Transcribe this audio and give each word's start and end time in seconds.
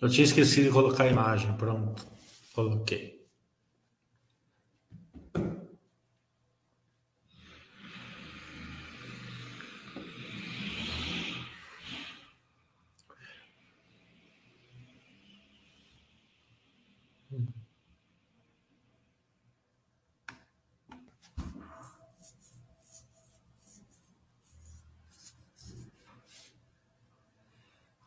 Eu 0.00 0.08
tinha 0.08 0.24
esquecido 0.24 0.68
de 0.68 0.72
colocar 0.72 1.04
a 1.04 1.08
imagem, 1.08 1.52
pronto. 1.56 2.06
Coloquei. 2.54 3.18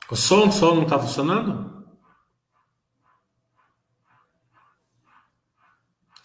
O 0.10 0.16
som, 0.16 0.52
som 0.52 0.76
não 0.76 0.84
está 0.84 1.00
funcionando? 1.00 1.71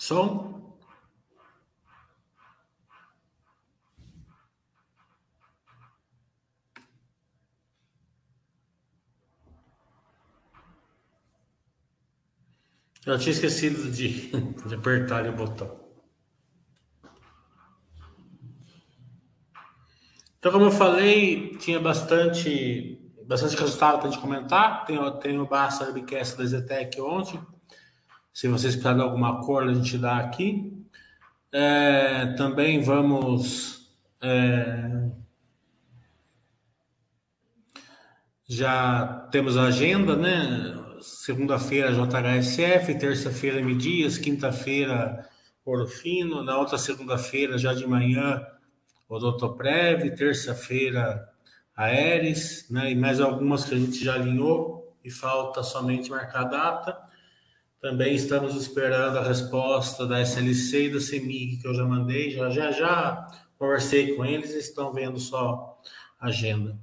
Som? 0.06 0.78
Eu 13.04 13.18
tinha 13.18 13.32
esquecido 13.32 13.90
de, 13.90 14.30
de 14.68 14.74
apertar 14.76 15.26
o 15.26 15.32
botão. 15.32 15.76
Então, 20.38 20.52
como 20.52 20.66
eu 20.66 20.70
falei, 20.70 21.56
tinha 21.56 21.80
bastante 21.80 23.02
bastante 23.26 23.56
resultado 23.56 23.98
para 23.98 24.08
a 24.08 24.10
gente 24.12 24.20
comentar. 24.20 24.84
Tem, 24.84 25.18
tem 25.18 25.40
o 25.40 25.48
Barça 25.48 25.84
Webcast 25.86 26.38
da 26.38 26.46
Zetec 26.46 27.00
ontem. 27.00 27.55
Se 28.36 28.48
vocês 28.48 28.74
precisarem 28.74 29.00
alguma 29.00 29.40
cor, 29.40 29.62
a 29.62 29.72
gente 29.72 29.96
dá 29.96 30.18
aqui. 30.18 30.70
É, 31.50 32.34
também 32.36 32.82
vamos. 32.82 33.90
É, 34.20 35.08
já 38.46 39.26
temos 39.32 39.56
a 39.56 39.68
agenda, 39.68 40.14
né? 40.14 40.74
Segunda-feira 41.00 41.94
JHSF, 41.94 42.98
terça-feira 42.98 43.58
M 43.58 43.74
Dias, 43.74 44.18
quinta-feira 44.18 45.26
Ouro 45.64 45.86
Fino, 45.86 46.44
na 46.44 46.58
outra 46.58 46.76
segunda-feira, 46.76 47.56
já 47.56 47.72
de 47.72 47.86
manhã, 47.86 48.46
Odontoprev, 49.08 50.14
terça-feira 50.14 51.26
Aeres, 51.74 52.68
né, 52.70 52.90
e 52.90 52.94
mais 52.94 53.18
algumas 53.18 53.64
que 53.64 53.74
a 53.74 53.78
gente 53.78 54.04
já 54.04 54.12
alinhou 54.12 54.94
e 55.02 55.10
falta 55.10 55.62
somente 55.62 56.10
marcar 56.10 56.42
a 56.42 56.48
data. 56.48 57.05
Também 57.80 58.14
estamos 58.14 58.54
esperando 58.54 59.18
a 59.18 59.22
resposta 59.22 60.06
da 60.06 60.20
SLC 60.20 60.86
e 60.86 60.92
da 60.92 61.00
CEMIG 61.00 61.58
que 61.58 61.68
eu 61.68 61.74
já 61.74 61.84
mandei, 61.84 62.30
já 62.30 62.50
já 62.50 62.72
já 62.72 63.26
conversei 63.58 64.14
com 64.14 64.24
eles, 64.24 64.54
estão 64.54 64.92
vendo 64.92 65.18
só 65.18 65.80
a 66.18 66.28
agenda. 66.28 66.78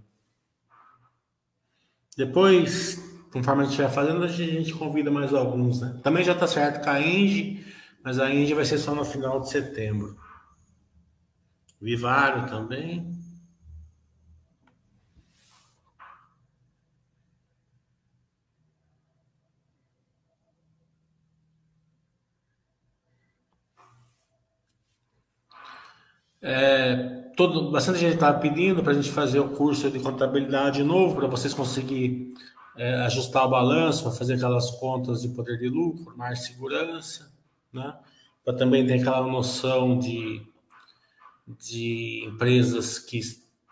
Depois, 2.16 3.00
conforme 3.32 3.64
a 3.64 3.66
gente 3.66 3.82
vai 3.82 3.92
fazendo, 3.92 4.24
a 4.24 4.28
gente 4.28 4.74
convida 4.74 5.10
mais 5.10 5.34
alguns, 5.34 5.82
né? 5.82 6.00
Também 6.04 6.24
já 6.24 6.34
está 6.34 6.48
certo 6.48 6.84
com 6.84 6.90
a 6.90 7.02
Engie, 7.02 7.66
mas 8.04 8.20
a 8.20 8.32
Engie 8.32 8.54
vai 8.54 8.66
ser 8.66 8.78
só 8.78 8.94
no 8.94 9.04
final 9.04 9.40
de 9.40 9.50
setembro. 9.50 10.16
Vivário 11.82 12.48
também. 12.48 13.12
É, 26.46 27.24
todo, 27.38 27.72
bastante 27.72 28.00
gente 28.00 28.16
estava 28.16 28.38
pedindo 28.38 28.84
para 28.84 28.92
a 28.92 28.96
gente 28.96 29.10
fazer 29.10 29.40
o 29.40 29.50
curso 29.50 29.90
de 29.90 29.98
contabilidade 30.00 30.84
novo, 30.84 31.16
para 31.16 31.28
vocês 31.28 31.54
conseguirem 31.54 32.34
é, 32.76 32.96
ajustar 33.06 33.46
o 33.46 33.50
balanço, 33.50 34.04
para 34.04 34.12
fazer 34.12 34.34
aquelas 34.34 34.70
contas 34.72 35.22
de 35.22 35.30
poder 35.30 35.58
de 35.58 35.70
lucro, 35.70 36.18
mais 36.18 36.44
segurança, 36.44 37.32
né? 37.72 37.96
para 38.44 38.54
também 38.56 38.86
ter 38.86 39.00
aquela 39.00 39.26
noção 39.26 39.98
de, 39.98 40.46
de 41.48 42.26
empresas 42.28 43.00
que 43.00 43.22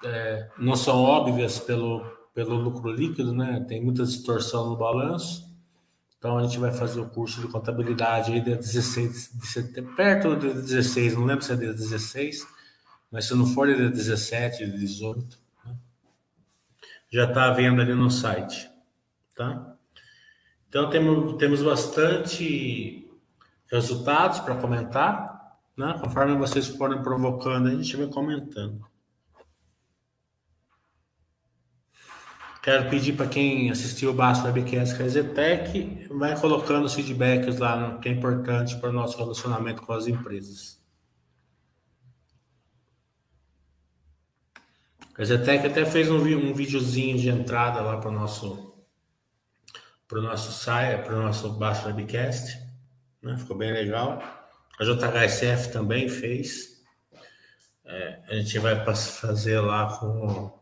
é, 0.06 0.50
não 0.58 0.78
são 0.78 1.04
óbvias 1.04 1.60
pelo, 1.60 2.06
pelo 2.34 2.56
lucro 2.56 2.90
líquido, 2.90 3.34
né? 3.34 3.66
tem 3.68 3.84
muita 3.84 4.06
distorção 4.06 4.70
no 4.70 4.78
balanço. 4.78 5.52
Então 6.18 6.38
a 6.38 6.44
gente 6.44 6.58
vai 6.58 6.72
fazer 6.72 7.02
o 7.02 7.10
curso 7.10 7.42
de 7.42 7.48
contabilidade 7.48 8.32
aí 8.32 8.40
dia 8.40 8.56
16 8.56 9.32
de 9.34 9.48
setembro, 9.48 9.94
perto 9.96 10.36
do 10.36 10.54
16, 10.54 11.16
não 11.16 11.26
lembro 11.26 11.44
se 11.44 11.52
é 11.52 11.56
dia 11.56 11.74
16 11.74 12.61
mas 13.12 13.26
se 13.26 13.36
não 13.36 13.46
for 13.46 13.68
ele 13.68 13.88
é 13.88 13.90
17, 13.90 14.66
18, 14.66 15.38
né? 15.66 15.76
já 17.12 17.26
está 17.26 17.46
à 17.46 17.52
venda 17.52 17.82
ali 17.82 17.94
no 17.94 18.10
site, 18.10 18.70
tá? 19.36 19.76
Então 20.70 20.90
temos, 20.90 21.38
temos 21.38 21.62
bastante 21.62 23.12
resultados 23.70 24.40
para 24.40 24.56
comentar, 24.56 25.58
né? 25.76 25.98
Conforme 26.02 26.38
vocês 26.38 26.68
forem 26.68 27.04
provocando, 27.04 27.68
a 27.68 27.72
gente 27.72 27.98
vai 27.98 28.08
comentando. 28.08 28.90
Quero 32.64 32.90
pedir 32.90 33.14
para 33.14 33.28
quem 33.28 33.72
assistiu 33.72 34.12
o 34.12 34.14
Baixo 34.14 34.46
Webcast 34.46 34.96
com 34.96 35.04
a 35.04 36.18
vai 36.18 36.40
colocando 36.40 36.86
os 36.86 36.94
feedbacks 36.94 37.58
lá, 37.58 37.98
que 37.98 38.08
é 38.08 38.12
importante 38.12 38.78
para 38.78 38.90
o 38.90 38.94
nosso 38.94 39.18
relacionamento 39.18 39.82
com 39.82 39.92
as 39.94 40.08
empresas. 40.08 40.81
A 45.18 45.24
Zetec 45.24 45.68
até 45.68 45.86
fez 45.86 46.10
um, 46.10 46.18
um 46.18 46.54
videozinho 46.54 47.18
de 47.18 47.30
entrada 47.30 47.82
lá 47.82 47.98
para 47.98 48.10
o 48.10 48.14
nosso 48.14 48.72
para 50.08 50.20
o 50.20 50.22
nosso 50.22 50.52
site, 50.52 51.04
para 51.04 51.16
o 51.16 51.22
nosso 51.22 51.54
Baixo 51.54 51.88
Webcast, 51.88 52.60
né? 53.22 53.38
ficou 53.38 53.58
bem 53.58 53.72
legal. 53.72 54.22
A 54.78 54.84
JHSF 54.84 55.72
também 55.72 56.10
fez. 56.10 56.82
É, 57.86 58.20
a 58.28 58.36
gente 58.36 58.60
vai 58.60 58.84
fazer 58.84 59.62
lá 59.62 59.98
com 59.98 60.60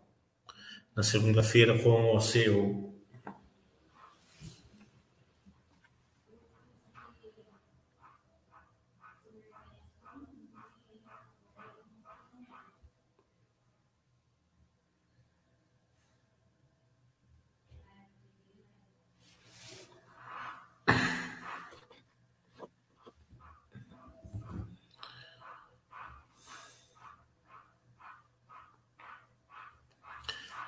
na 0.96 1.04
segunda-feira 1.04 1.80
com 1.80 2.16
o 2.16 2.20
seu 2.20 2.89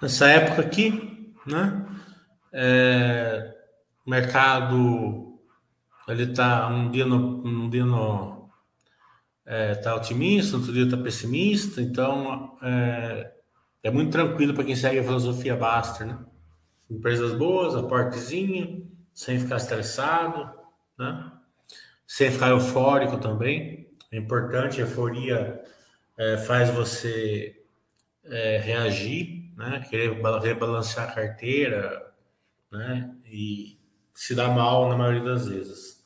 nessa 0.02 0.28
época 0.28 0.62
aqui, 0.62 1.34
né? 1.46 1.86
É, 2.52 3.56
o 4.06 4.10
mercado 4.10 5.40
ele 6.08 6.24
está 6.24 6.68
um 6.68 6.90
dia 6.90 7.06
no, 7.06 7.46
um 7.46 7.70
dia 7.70 7.86
no 7.86 8.50
é, 9.46 9.76
tá 9.76 9.96
otimista, 9.96 10.58
outro 10.58 10.74
dia 10.74 10.84
está 10.84 10.98
pessimista, 10.98 11.82
então 11.82 12.58
é, 12.62 13.32
é 13.84 13.92
muito 13.92 14.12
tranquilo 14.12 14.54
para 14.54 14.64
quem 14.64 14.76
segue 14.76 15.00
a 15.00 15.04
filosofia 15.04 15.56
Baster, 15.56 16.08
né? 16.08 16.20
Empresas 16.90 17.34
boas, 17.34 17.76
aportezinho, 17.76 18.92
sem 19.14 19.40
ficar 19.40 19.58
estressado, 19.58 20.52
né? 20.98 21.32
Sem 22.06 22.30
ficar 22.32 22.50
eufórico 22.50 23.18
também. 23.18 23.90
É 24.12 24.18
importante, 24.18 24.82
a 24.82 24.84
euforia 24.84 25.62
é, 26.18 26.38
faz 26.38 26.70
você 26.70 27.62
é, 28.26 28.58
reagir 28.58 29.41
né? 29.56 29.86
Querer 29.90 30.22
rebalancear 30.42 31.10
a 31.10 31.14
carteira, 31.14 32.14
né? 32.72 33.16
E 33.26 33.80
se 34.14 34.36
dá 34.36 34.50
mal 34.50 34.90
na 34.90 34.98
maioria 34.98 35.24
das 35.24 35.48
vezes. 35.48 36.02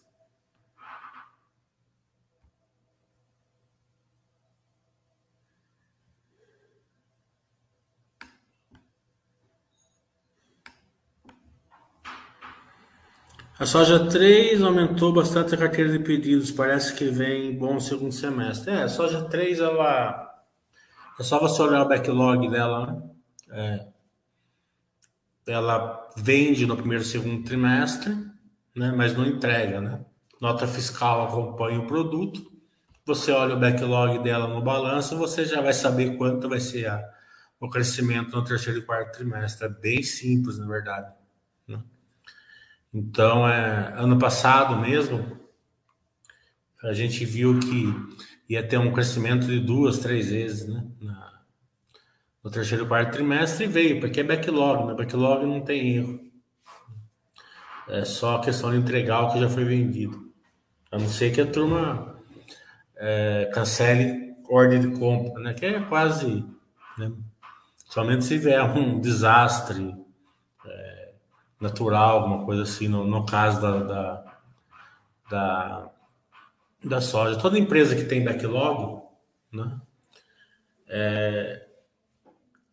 A 13.57 13.65
soja 13.65 14.07
3 14.09 14.61
aumentou 14.61 15.13
bastante 15.13 15.55
a 15.55 15.57
carteira 15.57 15.89
de 15.91 15.99
pedidos. 15.99 16.51
Parece 16.51 16.93
que 16.93 17.05
vem 17.05 17.57
bom 17.57 17.79
segundo 17.79 18.11
semestre. 18.11 18.71
É, 18.71 18.83
a 18.83 18.89
soja 18.89 19.23
3, 19.29 19.59
ela. 19.59 20.29
É 21.19 21.23
só 21.23 21.39
você 21.39 21.61
olhar 21.61 21.83
o 21.83 21.87
backlog 21.87 22.49
dela, 22.49 22.87
né? 22.87 23.14
É, 23.57 23.87
ela 25.47 26.09
vende 26.17 26.65
no 26.65 26.75
primeiro 26.75 27.03
e 27.03 27.07
segundo 27.07 27.41
trimestre, 27.43 28.13
né, 28.75 28.91
mas 28.91 29.15
não 29.15 29.25
entrega, 29.25 29.79
né? 29.79 30.03
Nota 30.41 30.67
fiscal 30.67 31.23
acompanha 31.23 31.79
o 31.79 31.87
produto, 31.87 32.51
você 33.05 33.31
olha 33.31 33.55
o 33.55 33.59
backlog 33.59 34.21
dela 34.21 34.47
no 34.47 34.61
balanço, 34.61 35.17
você 35.17 35.45
já 35.45 35.61
vai 35.61 35.71
saber 35.71 36.17
quanto 36.17 36.49
vai 36.49 36.59
ser 36.59 36.87
a, 36.87 37.01
o 37.61 37.69
crescimento 37.69 38.35
no 38.35 38.43
terceiro 38.43 38.79
e 38.79 38.81
quarto 38.81 39.15
trimestre. 39.15 39.67
É 39.67 39.69
bem 39.69 40.03
simples, 40.03 40.57
na 40.57 40.67
verdade. 40.67 41.13
Né? 41.65 41.81
Então, 42.93 43.47
é, 43.47 43.93
ano 43.95 44.19
passado 44.19 44.81
mesmo, 44.81 45.39
a 46.83 46.91
gente 46.91 47.23
viu 47.23 47.57
que 47.59 47.93
ia 48.49 48.67
ter 48.67 48.77
um 48.77 48.91
crescimento 48.91 49.47
de 49.47 49.61
duas, 49.61 49.99
três 49.99 50.29
vezes 50.29 50.67
né? 50.67 50.85
Na, 50.99 51.34
no 52.45 52.51
terceiro 52.51 52.87
quarto 52.87 53.13
trimestre 53.13 53.65
veio, 53.65 53.99
porque 53.99 54.19
é 54.19 54.23
backlog, 54.23 54.85
né? 54.85 54.93
Backlog 54.93 55.47
não 55.47 55.61
tem 55.61 55.95
erro. 55.95 56.19
É 57.87 58.05
só 58.05 58.37
questão 58.37 58.69
de 58.69 58.77
entregar 58.77 59.23
o 59.23 59.33
que 59.33 59.39
já 59.39 59.49
foi 59.49 59.63
vendido. 59.63 60.31
A 60.91 60.99
não 60.99 61.07
ser 61.07 61.33
que 61.33 61.41
a 61.41 61.47
turma 61.47 62.21
é, 62.97 63.49
cancele 63.51 64.35
ordem 64.47 64.79
de 64.79 64.99
compra, 64.99 65.41
né? 65.41 65.55
Que 65.55 65.65
é 65.65 65.79
quase. 65.85 66.45
Né? 66.99 67.11
Somente 67.89 68.23
se 68.23 68.37
vier 68.37 68.63
um 68.63 69.01
desastre 69.01 69.95
é, 70.67 71.13
natural, 71.59 72.19
alguma 72.19 72.45
coisa 72.45 72.61
assim, 72.61 72.87
no, 72.87 73.07
no 73.07 73.25
caso 73.25 73.59
da, 73.59 73.79
da, 73.79 74.39
da, 75.31 75.91
da, 76.83 77.01
soja. 77.01 77.39
Toda 77.39 77.57
empresa 77.57 77.95
que 77.95 78.05
tem 78.05 78.23
backlog, 78.23 79.01
né? 79.51 79.81
É, 80.87 81.64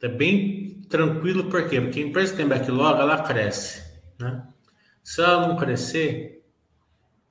é 0.03 0.09
bem 0.09 0.83
tranquilo, 0.89 1.49
por 1.49 1.69
quê? 1.69 1.81
Porque 1.81 2.01
a 2.01 2.07
empresa 2.07 2.37
tem 2.37 2.47
backlog, 2.47 3.01
ela 3.01 3.23
cresce, 3.23 3.83
né? 4.19 4.47
Se 5.03 5.23
ela 5.23 5.47
não 5.47 5.57
crescer, 5.57 6.45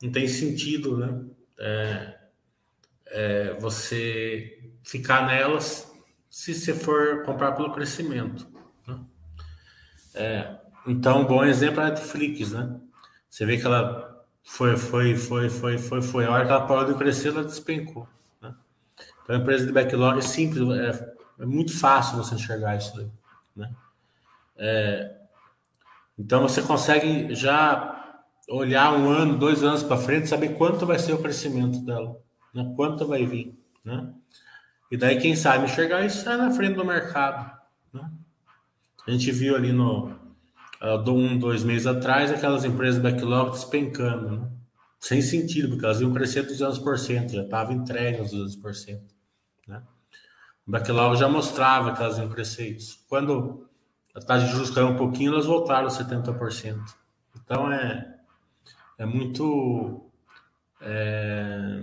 não 0.01 0.11
tem 0.11 0.27
sentido, 0.27 0.97
né? 0.97 1.21
É, 1.59 2.17
é, 3.07 3.53
você 3.59 4.71
ficar 4.83 5.27
nelas 5.27 5.91
se 6.29 6.55
você 6.55 6.73
for 6.73 7.23
comprar 7.23 7.51
pelo 7.51 7.73
crescimento. 7.73 8.47
Né? 8.87 8.99
É, 10.15 10.57
então, 10.87 11.21
um 11.21 11.25
bom 11.25 11.43
exemplo 11.43 11.81
é 11.81 11.85
a 11.85 11.89
Netflix, 11.89 12.51
né? 12.51 12.79
Você 13.29 13.45
vê 13.45 13.57
que 13.57 13.65
ela 13.65 14.25
foi, 14.43 14.75
foi, 14.75 15.15
foi, 15.15 15.49
foi, 15.49 15.77
foi, 15.77 16.01
foi. 16.01 16.25
A 16.25 16.31
hora 16.31 16.45
que 16.45 16.51
ela 16.51 16.65
parou 16.65 16.85
de 16.85 16.97
crescer, 16.97 17.29
ela 17.29 17.43
despencou. 17.43 18.07
Né? 18.41 18.55
Então, 19.23 19.35
a 19.35 19.39
empresa 19.39 19.65
de 19.65 19.71
backlog 19.71 20.17
é 20.17 20.21
simples, 20.21 20.67
é, 20.69 21.13
é 21.41 21.45
muito 21.45 21.77
fácil 21.77 22.17
você 22.17 22.35
enxergar 22.35 22.77
isso. 22.77 23.11
Né? 23.55 23.69
É, 24.55 25.15
então, 26.17 26.43
você 26.43 26.61
consegue 26.61 27.33
já 27.33 28.21
olhar 28.47 28.93
um 28.93 29.09
ano, 29.09 29.37
dois 29.37 29.63
anos 29.63 29.81
para 29.81 29.97
frente, 29.97 30.29
saber 30.29 30.55
quanto 30.55 30.85
vai 30.85 30.99
ser 30.99 31.13
o 31.13 31.21
crescimento 31.21 31.79
dela, 31.79 32.19
né? 32.53 32.71
quanto 32.75 33.07
vai 33.07 33.25
vir, 33.25 33.57
né? 33.83 34.13
E 34.91 34.97
daí 34.97 35.19
quem 35.19 35.35
sabe 35.35 35.65
enxergar 35.65 36.05
isso 36.05 36.23
sai 36.23 36.35
na 36.35 36.51
frente 36.51 36.75
do 36.75 36.83
mercado, 36.83 37.49
né? 37.93 38.11
A 39.07 39.11
gente 39.11 39.31
viu 39.31 39.55
ali 39.55 39.71
no 39.71 40.07
uh, 40.81 41.09
um, 41.09 41.39
dois 41.39 41.63
meses 41.63 41.87
atrás 41.87 42.29
aquelas 42.29 42.65
empresas 42.65 43.01
backlog 43.01 43.51
despencando, 43.51 44.31
né? 44.31 44.47
sem 44.99 45.21
sentido, 45.21 45.69
porque 45.69 45.85
elas 45.85 46.01
iam 46.01 46.13
crescer 46.13 46.45
200%, 46.45 47.31
já 47.31 47.41
estava 47.41 47.73
entregue 47.73 48.19
aos 48.19 48.31
200%, 48.33 48.99
né? 48.99 49.20
Backlog 50.71 51.17
já 51.17 51.27
mostrava 51.27 51.93
que 51.93 52.01
elas 52.01 52.17
iam 52.17 52.29
crescer 52.29 52.69
isso. 52.69 53.05
Quando 53.07 53.67
a 54.15 54.19
taxa 54.19 54.45
de 54.45 54.51
juros 54.51 54.71
caiu 54.71 54.87
um 54.87 54.95
pouquinho, 54.95 55.33
elas 55.33 55.45
voltaram 55.45 55.87
a 55.87 55.91
70%. 55.91 56.79
Então 57.35 57.71
é 57.71 58.11
é 59.01 59.05
muito. 59.05 60.11
É, 60.79 61.81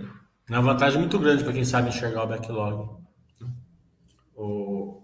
é 0.49 0.53
uma 0.53 0.73
vantagem 0.73 0.99
muito 0.99 1.19
grande 1.19 1.43
para 1.43 1.51
quem 1.51 1.65
sabe 1.65 1.89
enxergar 1.89 2.23
o 2.23 2.27
backlog. 2.27 2.97
Né? 3.41 3.47
O, 4.33 5.03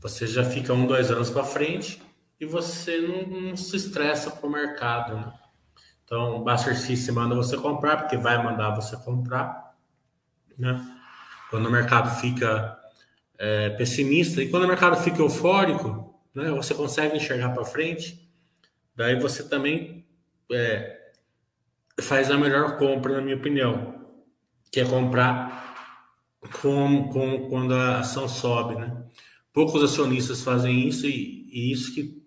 você 0.00 0.24
já 0.24 0.44
fica 0.44 0.72
um, 0.72 0.86
dois 0.86 1.10
anos 1.10 1.28
para 1.28 1.42
frente 1.42 2.00
e 2.38 2.46
você 2.46 3.00
não, 3.00 3.26
não 3.26 3.56
se 3.56 3.76
estressa 3.76 4.30
com 4.30 4.46
o 4.46 4.50
mercado. 4.50 5.16
Né? 5.16 5.32
Então, 6.04 6.36
o 6.36 6.44
Buster 6.44 6.78
System 6.78 7.16
manda 7.16 7.34
você 7.34 7.56
comprar, 7.56 7.96
porque 7.96 8.16
vai 8.16 8.40
mandar 8.40 8.76
você 8.76 8.96
comprar. 8.96 9.74
Né? 10.56 10.80
Quando 11.50 11.66
o 11.66 11.72
mercado 11.72 12.08
fica 12.20 12.78
é, 13.38 13.70
pessimista 13.70 14.42
e 14.42 14.48
quando 14.48 14.64
o 14.64 14.68
mercado 14.68 15.02
fica 15.02 15.20
eufórico, 15.20 16.14
né, 16.34 16.50
você 16.50 16.74
consegue 16.74 17.16
enxergar 17.16 17.50
para 17.50 17.64
frente. 17.64 18.28
Daí 18.94 19.18
você 19.20 19.48
também 19.48 20.06
é, 20.52 21.10
faz 22.00 22.30
a 22.30 22.36
melhor 22.36 22.78
compra, 22.78 23.14
na 23.14 23.20
minha 23.20 23.36
opinião, 23.36 24.06
que 24.70 24.80
é 24.80 24.84
comprar 24.84 25.66
com, 26.60 27.08
com, 27.08 27.48
quando 27.48 27.74
a 27.74 28.00
ação 28.00 28.28
sobe, 28.28 28.76
né? 28.76 29.04
Poucos 29.52 29.82
acionistas 29.82 30.42
fazem 30.42 30.86
isso 30.86 31.06
e, 31.06 31.48
e 31.50 31.72
isso 31.72 31.94
que, 31.94 32.22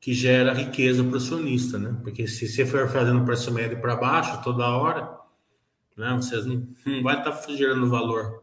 que 0.00 0.14
gera 0.14 0.54
riqueza 0.54 1.04
para 1.04 1.12
o 1.12 1.16
acionista, 1.16 1.78
né? 1.78 1.98
Porque 2.02 2.26
se 2.26 2.48
você 2.48 2.64
for 2.64 2.88
fazendo 2.88 3.24
preço 3.24 3.52
médio 3.52 3.80
para 3.80 3.96
baixo 3.96 4.42
toda 4.42 4.68
hora, 4.68 5.18
né? 5.96 6.14
Vocês 6.14 6.46
não, 6.46 6.66
não 6.86 7.02
vai 7.02 7.18
estar 7.18 7.32
tá 7.32 7.54
gerando 7.54 7.88
valor? 7.88 8.42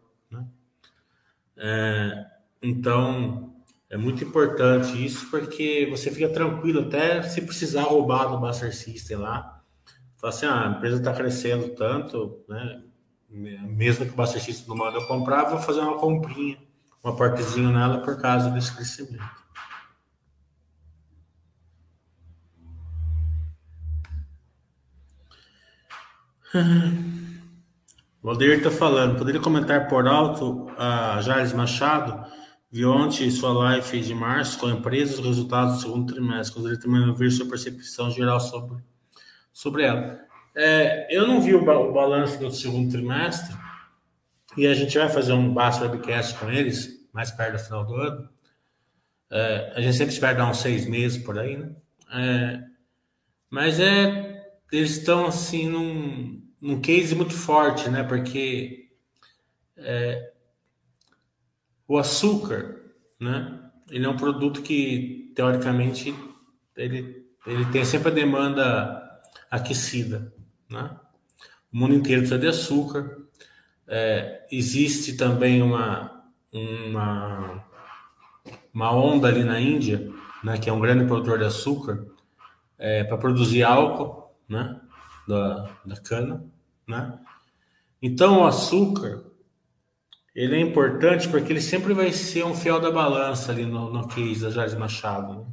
É, 1.58 2.26
então, 2.62 3.56
é 3.90 3.98
muito 3.98 4.24
importante 4.24 5.04
isso 5.04 5.30
porque 5.30 5.88
você 5.90 6.12
fica 6.12 6.30
tranquilo 6.30 6.82
até 6.82 7.22
se 7.24 7.42
precisar 7.42 7.84
roubar 7.84 8.30
do 8.30 8.40
Buster 8.40 8.76
System 8.76 9.18
lá, 9.18 9.56
Fala 10.26 10.34
assim, 10.34 10.46
ah, 10.48 10.66
a 10.66 10.72
empresa 10.72 10.98
está 10.98 11.14
crescendo 11.14 11.76
tanto, 11.76 12.44
né? 12.50 12.82
Mesmo 13.30 14.06
que 14.06 14.12
o 14.12 14.16
Bastardista 14.16 14.68
não 14.68 14.76
manda 14.76 14.98
eu 14.98 15.06
comprar, 15.08 15.50
vou 15.50 15.60
fazer 15.60 15.82
uma 15.82 16.00
comprinha, 16.00 16.58
um 17.04 17.10
aportezinho 17.10 17.72
nela 17.72 18.00
por 18.02 18.20
causa 18.20 18.50
desse 18.50 18.76
crescimento. 18.76 19.24
O 28.25 28.29
Aldeir 28.32 28.58
está 28.58 28.72
falando, 28.72 29.20
poderia 29.20 29.39
comentar 29.39 29.88
por 29.88 30.08
alto 30.08 30.67
a 30.79 31.22
Jales 31.22 31.53
Machado 31.53 32.25
viu 32.72 32.91
ontem 32.91 33.29
sua 33.29 33.53
live 33.53 34.01
de 34.01 34.15
março 34.15 34.58
com 34.58 34.67
empresas, 34.67 35.24
resultados 35.24 35.75
do 35.75 35.82
segundo 35.82 36.12
trimestre. 36.12 36.55
Gostaria 36.55 36.79
também 36.79 37.03
de 37.03 37.10
ouvir 37.12 37.29
sua 37.29 37.48
percepção 37.48 38.10
geral 38.10 38.39
sobre 38.39 38.84
sobre 39.53 39.84
ela. 39.84 40.20
É, 40.55 41.15
eu 41.15 41.27
não 41.27 41.39
vi 41.39 41.53
o, 41.53 41.63
ba 41.63 41.77
o, 41.77 41.94
balanço 41.94 42.39
do 42.39 42.50
segundo 42.50 42.91
trimestre 42.91 43.55
e 44.58 44.65
a 44.65 44.74
gente 44.74 44.98
vai 44.98 45.08
fazer 45.08 45.34
um 45.34 45.53
baixo 45.53 45.84
webcast 45.84 46.34
com 46.39 46.50
eles 46.50 47.08
mais 47.13 47.29
perto 47.29 47.58
do 47.58 47.60
final 47.60 47.86
do 47.86 47.94
ano. 47.94 48.27
É, 49.29 49.74
a 49.75 49.82
gente 49.82 49.98
sempre 49.98 50.15
espera 50.15 50.34
dar 50.34 50.50
uns 50.50 50.58
seis 50.58 50.88
meses 50.88 51.24
por 51.24 51.38
aí, 51.38 51.58
né? 51.58 51.75
É, 52.12 52.60
mas 53.51 53.79
é, 53.79 54.50
eles 54.72 54.98
estão 54.98 55.27
assim 55.27 55.70
num, 55.70 56.45
num 56.62 56.82
case 56.82 57.16
muito 57.16 57.34
forte, 57.34 57.90
né? 57.90 58.03
Porque 58.03 58.90
é, 59.77 60.32
o 61.88 61.98
açúcar, 61.98 62.82
né? 63.20 63.62
Ele 63.90 64.06
é 64.06 64.10
um 64.10 64.18
produto 64.18 64.62
que 64.62 65.32
teoricamente 65.36 66.16
ele, 66.75 67.27
ele 67.46 67.66
tem 67.72 67.86
sempre 67.86 68.10
a 68.10 68.14
demanda 68.14 69.22
aquecida. 69.50 70.34
Né? 70.70 70.90
O 71.72 71.77
mundo 71.77 71.94
inteiro 71.94 72.22
precisa 72.22 72.40
de 72.40 72.48
açúcar. 72.48 73.18
É, 73.88 74.48
existe 74.51 75.16
também 75.16 75.62
uma, 75.62 76.24
uma, 76.51 77.64
uma 78.74 78.92
onda 78.92 79.27
ali 79.27 79.44
na 79.44 79.60
Índia, 79.60 80.12
né, 80.44 80.58
que 80.58 80.70
é 80.70 80.74
um 80.74 80.79
grande 80.79 81.06
produtor 81.06 81.38
de 81.38 81.46
açúcar, 81.46 82.06
é, 82.77 83.03
para 83.03 83.18
produzir 83.18 83.64
álcool 83.64 84.36
né, 84.50 84.79
da, 85.27 85.70
da 85.86 85.98
cana. 85.98 86.44
Né? 86.88 87.18
Então, 88.02 88.42
o 88.42 88.46
açúcar 88.46 89.24
ele 90.36 90.58
é 90.58 90.60
importante 90.60 91.30
porque 91.30 91.54
ele 91.54 91.62
sempre 91.62 91.94
vai 91.94 92.12
ser 92.12 92.46
um 92.46 92.54
fiel 92.54 92.80
da 92.80 92.92
balança 92.92 93.54
ali 93.54 93.66
no, 93.66 93.92
no 93.92 94.08
case 94.08 94.42
da 94.42 94.50
Jardim 94.50 94.76
Machado. 94.76 95.34
Né? 95.34 95.46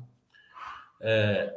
É, 1.01 1.55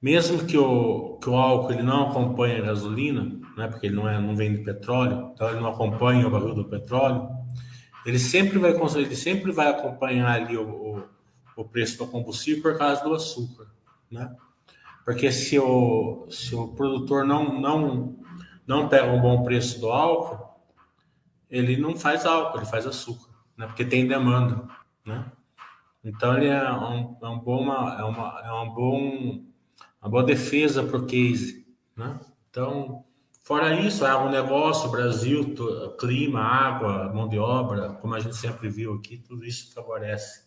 mesmo 0.00 0.46
que 0.46 0.56
o, 0.56 1.18
que 1.20 1.28
o 1.28 1.36
álcool 1.36 1.72
ele 1.72 1.82
não 1.82 2.08
acompanhe 2.08 2.56
a 2.56 2.64
gasolina, 2.64 3.38
né, 3.56 3.68
porque 3.68 3.86
ele 3.86 3.96
não, 3.96 4.08
é, 4.08 4.18
não 4.18 4.34
vem 4.34 4.54
de 4.54 4.62
petróleo, 4.62 5.32
então 5.34 5.50
ele 5.50 5.60
não 5.60 5.68
acompanha 5.68 6.26
o 6.26 6.30
barril 6.30 6.54
do 6.54 6.64
petróleo, 6.64 7.28
ele 8.06 8.18
sempre 8.18 8.58
vai 8.58 8.70
ele 8.70 9.16
sempre 9.16 9.52
vai 9.52 9.68
acompanhar 9.68 10.30
ali 10.30 10.56
o, 10.56 10.68
o, 10.68 11.02
o 11.56 11.64
preço 11.64 11.98
do 11.98 12.06
combustível 12.06 12.62
por 12.62 12.78
causa 12.78 13.02
do 13.02 13.12
açúcar, 13.12 13.66
né? 14.10 14.34
Porque 15.04 15.32
se 15.32 15.58
o, 15.58 16.26
se 16.30 16.54
o 16.54 16.68
produtor 16.68 17.24
não, 17.24 17.60
não, 17.60 18.16
não 18.68 18.86
pega 18.86 19.10
um 19.10 19.20
bom 19.20 19.42
preço 19.42 19.80
do 19.80 19.90
álcool, 19.90 20.46
ele 21.50 21.78
não 21.78 21.96
faz 21.96 22.26
álcool, 22.26 22.58
ele 22.58 22.66
faz 22.66 22.86
açúcar, 22.86 23.32
né? 23.56 23.66
Porque 23.66 23.82
tem 23.82 24.06
demanda, 24.06 24.68
né? 25.04 25.32
Então 26.04 26.36
ele 26.36 26.48
é 26.48 26.70
um, 26.70 27.16
é 27.20 27.28
um 27.28 27.38
bom, 27.38 27.72
é 27.72 28.04
uma, 28.04 28.42
é 28.44 28.52
um 28.52 28.70
bom, 28.70 29.42
uma 30.02 30.10
boa 30.10 30.22
defesa 30.22 30.82
para 30.84 30.98
o 30.98 31.06
case, 31.06 31.66
né? 31.96 32.20
Então, 32.50 33.04
fora 33.42 33.74
isso, 33.74 34.04
agronegócio, 34.04 34.90
Brasil, 34.90 35.54
clima, 35.98 36.40
água, 36.40 37.10
mão 37.12 37.26
de 37.26 37.38
obra, 37.38 37.94
como 37.94 38.14
a 38.14 38.20
gente 38.20 38.36
sempre 38.36 38.68
viu 38.68 38.94
aqui, 38.94 39.16
tudo 39.16 39.46
isso 39.46 39.72
favorece 39.72 40.46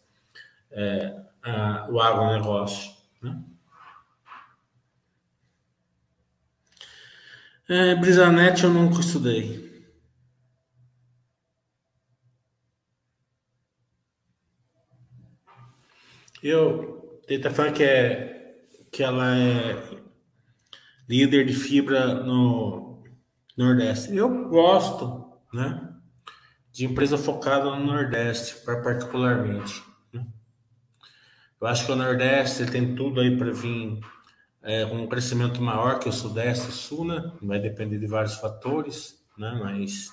é, 0.69 1.19
a, 1.41 1.87
o 1.89 1.99
agronegócio, 1.99 2.91
né? 3.19 3.41
É, 7.71 7.95
Brisanet 7.95 8.65
eu 8.65 8.69
nunca 8.69 8.99
estudei. 8.99 9.87
Eu, 16.43 17.21
ele 17.29 17.41
tá 17.41 17.71
que, 17.71 17.81
é, 17.81 18.57
que 18.91 19.01
ela 19.01 19.37
é 19.37 19.81
líder 21.07 21.45
de 21.45 21.53
fibra 21.53 22.13
no 22.13 23.01
Nordeste. 23.57 24.13
Eu 24.13 24.49
gosto, 24.49 25.31
né? 25.53 25.95
De 26.73 26.83
empresa 26.83 27.17
focada 27.17 27.73
no 27.73 27.85
Nordeste, 27.85 28.65
particularmente. 28.65 29.81
Né? 30.11 30.27
Eu 31.61 31.67
acho 31.67 31.85
que 31.85 31.91
o 31.93 31.95
Nordeste 31.95 32.65
tem 32.65 32.95
tudo 32.95 33.21
aí 33.21 33.37
para 33.37 33.53
vir 33.53 34.01
é, 34.63 34.85
com 34.85 34.95
um 34.95 35.07
crescimento 35.07 35.61
maior 35.61 35.99
que 35.99 36.07
o 36.07 36.13
Sudeste 36.13 36.69
e 36.69 36.71
Sul, 36.71 37.05
né? 37.05 37.31
Vai 37.41 37.59
depender 37.59 37.97
de 37.97 38.07
vários 38.07 38.35
fatores, 38.35 39.23
né? 39.37 39.59
Mas 39.61 40.11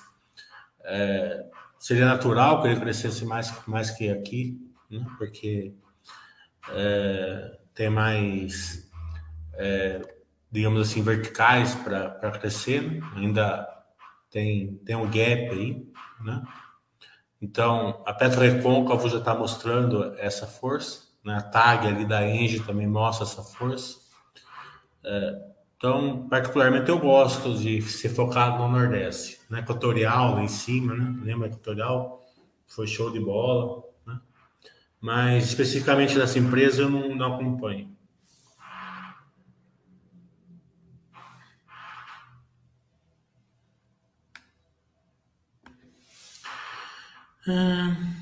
é, 0.83 1.45
seria 1.77 2.05
natural 2.05 2.61
que 2.61 2.67
ele 2.67 2.79
crescesse 2.79 3.25
mais, 3.25 3.53
mais 3.67 3.91
que 3.91 4.09
aqui, 4.09 4.59
né? 4.89 5.05
Porque 5.17 5.73
é, 6.69 7.57
tem 7.73 7.89
mais, 7.89 8.89
é, 9.53 10.01
digamos 10.51 10.89
assim, 10.89 11.01
verticais 11.01 11.75
para 11.75 12.31
crescer, 12.39 12.81
né? 12.81 13.01
ainda 13.15 13.67
tem, 14.29 14.75
tem 14.85 14.95
um 14.95 15.05
gap 15.05 15.49
aí, 15.51 15.87
né? 16.21 16.43
Então, 17.41 18.03
a 18.05 18.13
Petro 18.13 18.41
Recôncavo 18.41 19.07
já 19.07 19.19
está 19.19 19.33
mostrando 19.33 20.13
essa 20.17 20.45
força, 20.45 21.03
né? 21.23 21.35
a 21.35 21.41
tag 21.41 21.87
ali 21.87 22.05
da 22.05 22.27
Engie 22.27 22.59
também 22.59 22.85
mostra 22.85 23.25
essa 23.25 23.41
força. 23.41 24.08
É, 25.03 25.49
então, 25.77 26.27
particularmente, 26.27 26.89
eu 26.89 26.99
gosto 26.99 27.57
de 27.57 27.81
ser 27.81 28.09
focado 28.09 28.57
no 28.57 28.69
Nordeste, 28.69 29.39
né? 29.49 29.59
Equatorial 29.59 30.35
lá 30.35 30.43
em 30.43 30.47
cima, 30.47 30.93
né? 30.93 31.19
Lembra 31.23 31.47
Equatorial? 31.47 32.25
Foi 32.67 32.85
show 32.85 33.11
de 33.11 33.19
bola. 33.19 33.83
Mas 35.01 35.45
especificamente 35.45 36.15
dessa 36.15 36.37
empresa 36.39 36.81
eu 36.81 36.89
não, 36.89 37.15
não 37.15 37.35
acompanho. 37.35 37.89
Ah, 47.47 48.18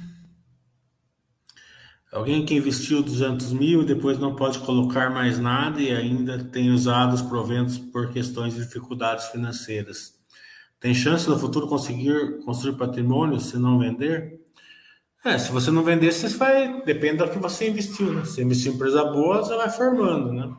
alguém 2.12 2.46
que 2.46 2.56
investiu 2.56 3.04
200 3.04 3.54
mil 3.54 3.82
e 3.82 3.86
depois 3.86 4.18
não 4.18 4.36
pode 4.36 4.60
colocar 4.60 5.10
mais 5.10 5.40
nada 5.40 5.82
e 5.82 5.92
ainda 5.92 6.44
tem 6.44 6.72
usado 6.72 7.14
os 7.14 7.22
proventos 7.22 7.78
por 7.78 8.12
questões 8.12 8.54
de 8.54 8.64
dificuldades 8.64 9.26
financeiras. 9.28 10.16
Tem 10.80 10.94
chance 10.94 11.28
no 11.28 11.40
futuro 11.40 11.68
conseguir 11.68 12.40
construir 12.46 12.76
patrimônio 12.76 13.40
se 13.40 13.58
não 13.58 13.80
vender? 13.80 14.40
É, 15.26 15.38
se 15.38 15.52
você 15.52 15.72
não 15.72 15.84
vender, 15.84 16.12
você 16.12 16.28
vai. 16.30 16.84
Depende 16.84 17.18
do 17.18 17.30
que 17.30 17.40
você 17.40 17.70
investiu, 17.70 18.14
né? 18.14 18.24
Se 18.24 18.42
investiu 18.42 18.72
em 18.72 18.76
empresa 18.76 19.04
boa, 19.04 19.44
você 19.44 19.56
vai 19.56 19.70
formando, 19.70 20.32
né? 20.32 20.56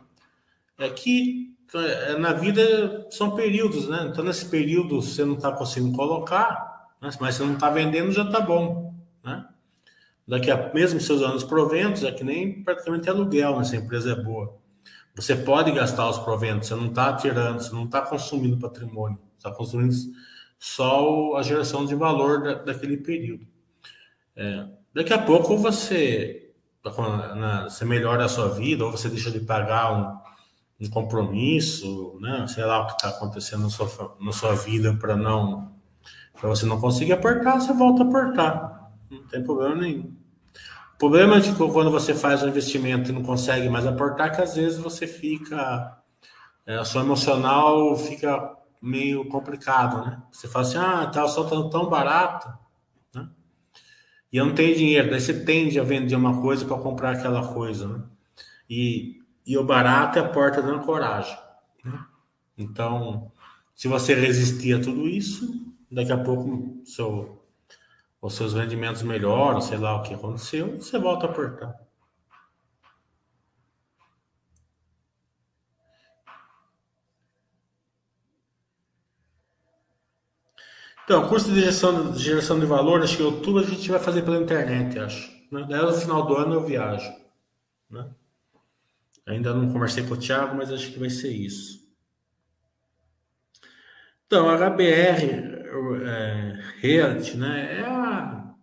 É 0.77 0.91
que 0.91 1.55
é, 1.75 2.19
na 2.19 2.33
vida 2.33 3.07
são 3.11 3.35
períodos, 3.35 3.89
né? 3.89 4.09
Então, 4.11 4.25
nesse 4.25 4.47
período, 4.47 5.01
você 5.01 5.25
não 5.25 5.35
está 5.35 5.53
conseguindo 5.53 5.97
colocar, 5.97 6.89
né? 7.01 7.11
mas 7.21 7.37
você 7.37 7.45
não 7.45 7.55
está 7.55 7.71
vendendo, 7.71 8.11
já 8.11 8.25
está 8.25 8.41
bom, 8.41 8.95
né? 9.25 9.47
Daqui 10.29 10.51
a 10.51 10.71
mesmo 10.75 11.01
seus 11.01 11.23
anos 11.23 11.43
proventos, 11.43 12.05
é 12.05 12.13
que 12.13 12.23
nem 12.23 12.63
praticamente 12.63 13.09
aluguel, 13.09 13.59
né? 13.59 13.65
Se 13.65 13.77
a 13.77 13.79
empresa 13.79 14.13
é 14.13 14.15
boa. 14.15 14.55
Você 15.17 15.35
pode 15.35 15.73
gastar 15.73 16.09
os 16.11 16.19
proventos, 16.19 16.69
você 16.69 16.75
não 16.75 16.89
está 16.89 17.15
tirando, 17.15 17.61
você 17.61 17.75
não 17.75 17.87
está 17.87 18.03
consumindo 18.03 18.59
patrimônio, 18.59 19.19
está 19.37 19.51
consumindo 19.51 19.95
só 20.59 21.35
a 21.35 21.43
geração 21.43 21.87
de 21.87 21.95
valor 21.95 22.43
da, 22.43 22.55
daquele 22.55 22.99
período. 22.99 23.47
É, 24.37 24.67
daqui 24.95 25.13
a 25.15 25.19
pouco 25.19 25.57
você, 25.57 26.53
você 27.65 27.85
melhora 27.87 28.27
a 28.27 28.29
sua 28.29 28.51
vida, 28.51 28.85
ou 28.85 28.93
você 28.93 29.09
deixa 29.09 29.31
de 29.31 29.41
pagar 29.41 29.93
um, 30.79 30.85
um 30.87 30.91
compromisso, 30.91 32.19
né? 32.21 32.47
sei 32.47 32.65
lá 32.65 32.83
o 32.83 32.87
que 32.87 32.93
está 32.93 33.09
acontecendo 33.09 33.63
na 33.63 33.71
sua, 33.71 34.17
na 34.21 34.33
sua 34.33 34.55
vida 34.55 34.95
para 34.95 35.17
não 35.17 35.77
para 36.39 36.49
você 36.49 36.65
não 36.65 36.81
conseguir 36.81 37.15
aportar, 37.15 37.61
você 37.61 37.73
volta 37.73 38.05
a 38.05 38.07
aportar. 38.07 38.93
Não 39.11 39.27
tem 39.27 39.43
problema 39.43 39.75
nenhum. 39.75 40.18
O 40.99 41.07
problema 41.07 41.37
é 41.37 41.41
que 41.41 41.55
quando 41.55 41.91
você 41.91 42.13
faz 42.13 42.43
um 42.43 42.49
investimento 42.49 43.11
e 43.11 43.15
não 43.15 43.23
consegue 43.23 43.69
mais 43.69 43.87
aportar, 43.87 44.35
que 44.35 44.43
às 44.43 44.57
vezes 44.57 44.79
você 44.79 45.07
fica. 45.07 45.97
É, 46.67 46.77
a 46.77 46.85
sua 46.85 47.03
emocional 47.03 47.97
fica 47.97 48.57
meio 48.83 49.25
complicado, 49.29 50.05
né? 50.05 50.23
Você 50.31 50.49
fala 50.49 50.67
assim, 50.67 50.79
ah, 50.79 51.07
tá 51.07 51.27
soltando 51.29 51.71
tão 51.71 51.89
barato 51.89 52.53
e 54.33 54.37
eu 54.37 54.45
não 54.45 54.55
tenho 54.55 54.77
dinheiro, 54.77 55.11
daí 55.11 55.21
você 55.21 55.45
tende 55.45 55.81
a 55.81 55.85
vender 55.85 56.15
uma 56.15 56.41
coisa 56.41 56.65
para 56.65 56.77
comprar 56.77 57.13
aquela 57.13 57.53
coisa, 57.55 57.89
né? 57.89 58.05
E, 58.69 59.23
e 59.47 59.57
o 59.57 59.65
barato 59.65 60.19
é 60.19 60.23
a 60.23 60.29
porta 60.29 60.61
dando 60.61 60.85
coragem. 60.85 61.37
Né? 61.83 61.99
Então, 62.59 63.33
se 63.75 63.89
você 63.89 64.15
resistir 64.15 64.75
a 64.75 64.81
tudo 64.81 65.09
isso, 65.09 65.75
daqui 65.91 66.13
a 66.13 66.19
pouco 66.19 66.83
seu, 66.85 67.38
os 68.21 68.35
seus 68.35 68.55
rendimentos 68.55 69.03
melhoram, 69.03 69.61
sei 69.61 69.79
lá 69.79 69.97
o 69.97 70.03
que 70.03 70.15
aconteceu, 70.15 70.77
você 70.77 70.99
volta 70.99 71.27
a 71.27 71.31
aportar. 71.31 71.75
Então, 81.05 81.27
curso 81.27 81.51
de 81.51 81.61
geração, 81.61 82.13
de 82.13 82.23
geração 82.23 82.61
de 82.61 82.67
valor, 82.67 83.03
acho 83.03 83.17
que 83.17 83.23
em 83.23 83.27
outubro 83.27 83.63
a 83.63 83.67
gente 83.67 83.91
vai 83.91 83.99
fazer 83.99 84.21
pela 84.21 84.37
internet, 84.37 84.99
acho. 84.99 85.33
Né? 85.51 85.65
Daí 85.67 85.81
no 85.81 85.93
final 85.95 86.27
do 86.27 86.37
ano 86.37 86.53
eu 86.53 86.67
viajo. 86.67 87.11
Né? 87.89 88.11
Ainda 89.27 89.55
não 89.55 89.73
conversei 89.73 90.07
com 90.07 90.13
o 90.13 90.19
Thiago, 90.19 90.55
mas 90.57 90.71
acho 90.71 90.93
que 90.93 90.99
vai 90.99 91.09
ser 91.09 91.31
isso. 91.31 91.89
Então, 94.27 94.51
a 94.51 94.57
HBR 94.59 95.58
é, 96.03 96.61
Realty, 96.81 97.37
né, 97.37 97.81
é 97.81 97.87
a, 97.87 98.55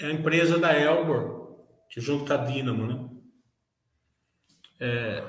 é 0.00 0.06
a 0.06 0.12
empresa 0.12 0.58
da 0.58 0.72
Elbor, 0.78 1.64
que 1.88 2.00
junto 2.00 2.24
com 2.26 2.32
a 2.32 2.36
Dynamo, 2.36 2.86
né? 2.86 3.08
É, 4.78 5.24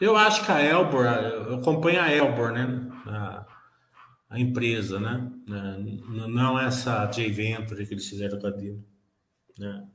eu 0.00 0.16
acho 0.16 0.44
que 0.44 0.50
a 0.50 0.60
Elbor, 0.60 1.04
eu 1.04 1.54
acompanho 1.56 2.00
a 2.00 2.10
Elbor, 2.10 2.52
né? 2.52 2.90
A, 3.06 3.46
a 4.30 4.40
empresa, 4.40 4.98
né? 4.98 5.30
É, 5.48 5.78
não 6.28 6.58
essa 6.58 7.06
J 7.06 7.30
Venture 7.30 7.86
que 7.86 7.94
eles 7.94 8.08
fizeram 8.08 8.40
com 8.40 8.46
a 8.46 8.50
Dino. 8.50 8.84
Né? 9.58 9.86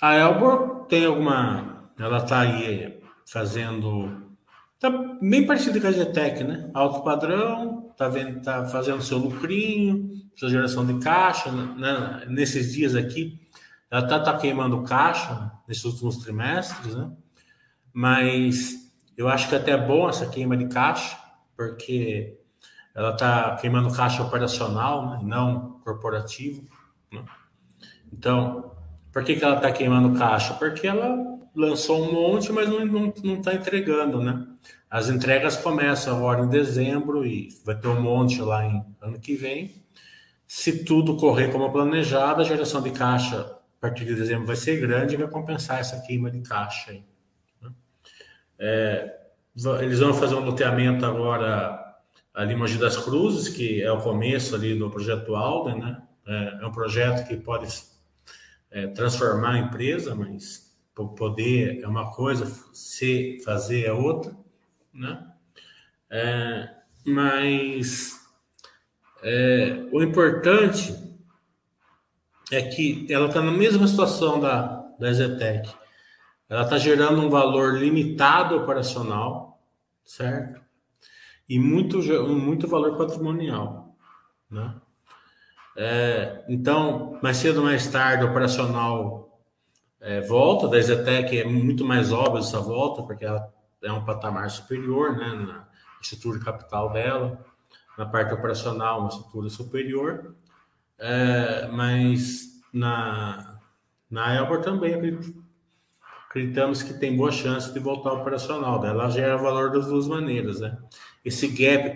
A 0.00 0.14
Elbor 0.14 0.86
tem 0.86 1.04
alguma. 1.04 1.92
Ela 1.98 2.18
está 2.18 2.40
aí 2.40 3.02
fazendo. 3.26 4.29
Tá 4.80 4.88
bem 5.20 5.46
parecida 5.46 5.78
com 5.78 5.86
a 5.88 5.92
GTEC, 5.92 6.42
né? 6.42 6.70
Alto 6.72 7.04
padrão, 7.04 7.92
tá, 7.98 8.08
vendo, 8.08 8.40
tá 8.40 8.64
fazendo 8.64 9.02
seu 9.02 9.18
lucrinho, 9.18 10.10
sua 10.34 10.48
geração 10.48 10.86
de 10.86 10.98
caixa. 11.04 11.52
Né? 11.52 12.24
Nesses 12.28 12.72
dias 12.72 12.94
aqui, 12.96 13.38
ela 13.90 14.08
tá, 14.08 14.18
tá 14.18 14.38
queimando 14.38 14.82
caixa 14.82 15.52
nesses 15.68 15.84
últimos 15.84 16.16
trimestres, 16.16 16.94
né? 16.94 17.10
Mas 17.92 18.90
eu 19.18 19.28
acho 19.28 19.50
que 19.50 19.54
até 19.54 19.72
é 19.72 19.76
bom 19.76 20.08
essa 20.08 20.26
queima 20.26 20.56
de 20.56 20.66
caixa, 20.68 21.18
porque 21.54 22.38
ela 22.94 23.10
está 23.10 23.56
queimando 23.56 23.94
caixa 23.94 24.22
operacional, 24.22 25.10
né, 25.10 25.20
não 25.22 25.78
corporativo. 25.84 26.64
Né? 27.12 27.22
Então, 28.10 28.72
por 29.12 29.22
que, 29.24 29.36
que 29.36 29.44
ela 29.44 29.56
está 29.56 29.70
queimando 29.70 30.18
caixa? 30.18 30.54
Porque 30.54 30.86
ela 30.86 31.38
lançou 31.54 32.02
um 32.02 32.12
monte, 32.12 32.52
mas 32.52 32.68
não 32.68 33.12
está 33.34 33.54
entregando, 33.54 34.22
né? 34.22 34.46
As 34.90 35.08
entregas 35.08 35.56
começam 35.56 36.16
agora 36.16 36.40
em 36.40 36.48
dezembro 36.48 37.24
e 37.24 37.48
vai 37.64 37.76
ter 37.76 37.88
um 37.88 38.00
monte 38.00 38.40
lá 38.40 38.66
em 38.66 38.84
ano 39.00 39.20
que 39.20 39.36
vem. 39.36 39.72
Se 40.46 40.84
tudo 40.84 41.16
correr 41.16 41.52
como 41.52 41.70
planejado, 41.70 42.40
a 42.40 42.44
geração 42.44 42.82
de 42.82 42.90
caixa 42.90 43.40
a 43.40 43.80
partir 43.80 44.04
de 44.04 44.16
dezembro 44.16 44.46
vai 44.46 44.56
ser 44.56 44.80
grande 44.80 45.14
e 45.14 45.16
vai 45.16 45.28
compensar 45.28 45.78
essa 45.78 46.00
queima 46.00 46.30
de 46.30 46.40
caixa 46.40 46.90
aí. 46.90 47.04
Né? 47.62 47.70
É, 48.58 49.16
eles 49.80 50.00
vão 50.00 50.12
fazer 50.12 50.34
um 50.34 50.44
loteamento 50.44 51.06
agora 51.06 51.80
ali 52.34 52.54
em 52.54 52.56
Mogi 52.56 52.78
das 52.78 52.96
Cruzes, 52.96 53.48
que 53.48 53.82
é 53.82 53.92
o 53.92 54.00
começo 54.00 54.54
ali 54.54 54.76
do 54.76 54.90
projeto 54.90 55.36
Alden, 55.36 55.78
né? 55.78 56.02
É, 56.26 56.58
é 56.62 56.66
um 56.66 56.72
projeto 56.72 57.26
que 57.26 57.36
pode 57.36 57.68
é, 58.70 58.88
transformar 58.88 59.52
a 59.52 59.58
empresa, 59.58 60.14
mas 60.14 60.69
poder 61.08 61.80
é 61.82 61.88
uma 61.88 62.10
coisa, 62.10 62.46
ser, 62.72 63.40
fazer 63.44 63.86
é 63.86 63.92
outra, 63.92 64.36
né? 64.92 65.26
É, 66.08 66.68
mas 67.06 68.20
é, 69.22 69.86
o 69.92 70.02
importante 70.02 70.94
é 72.50 72.62
que 72.62 73.06
ela 73.10 73.28
está 73.28 73.40
na 73.40 73.52
mesma 73.52 73.86
situação 73.86 74.40
da, 74.40 74.82
da 74.98 75.12
Zetec. 75.12 75.72
Ela 76.48 76.62
está 76.62 76.78
gerando 76.78 77.20
um 77.20 77.30
valor 77.30 77.78
limitado 77.78 78.56
operacional, 78.56 79.62
certo? 80.04 80.60
E 81.48 81.58
muito, 81.58 81.98
muito 82.28 82.66
valor 82.66 82.96
patrimonial, 82.96 83.96
né? 84.50 84.74
É, 85.76 86.44
então, 86.48 87.18
mais 87.22 87.36
cedo 87.36 87.58
ou 87.58 87.64
mais 87.64 87.86
tarde, 87.86 88.24
o 88.24 88.30
operacional 88.30 89.29
é, 90.00 90.20
volta, 90.22 90.66
da 90.66 90.80
Zetec 90.80 91.38
é 91.38 91.44
muito 91.44 91.84
mais 91.84 92.10
óbvio 92.10 92.38
essa 92.38 92.58
volta, 92.58 93.02
porque 93.02 93.24
ela 93.24 93.52
é 93.82 93.92
um 93.92 94.04
patamar 94.04 94.50
superior, 94.50 95.16
né? 95.16 95.34
Na 95.34 95.68
estrutura 96.00 96.40
capital 96.40 96.90
dela, 96.92 97.44
na 97.98 98.06
parte 98.06 98.32
operacional, 98.32 99.00
uma 99.00 99.08
estrutura 99.08 99.50
superior. 99.50 100.34
É, 100.98 101.68
mas 101.68 102.62
na, 102.72 103.58
na 104.10 104.34
Elbor 104.34 104.62
também 104.62 105.18
acreditamos 106.28 106.82
que 106.82 106.94
tem 106.94 107.16
boa 107.16 107.32
chance 107.32 107.72
de 107.72 107.78
voltar 107.78 108.10
ao 108.10 108.20
operacional. 108.20 108.84
Ela 108.84 109.10
gera 109.10 109.36
valor 109.36 109.70
das 109.70 109.86
duas 109.86 110.08
maneiras, 110.08 110.60
né? 110.60 110.78
Esse 111.22 111.48
gap 111.48 111.94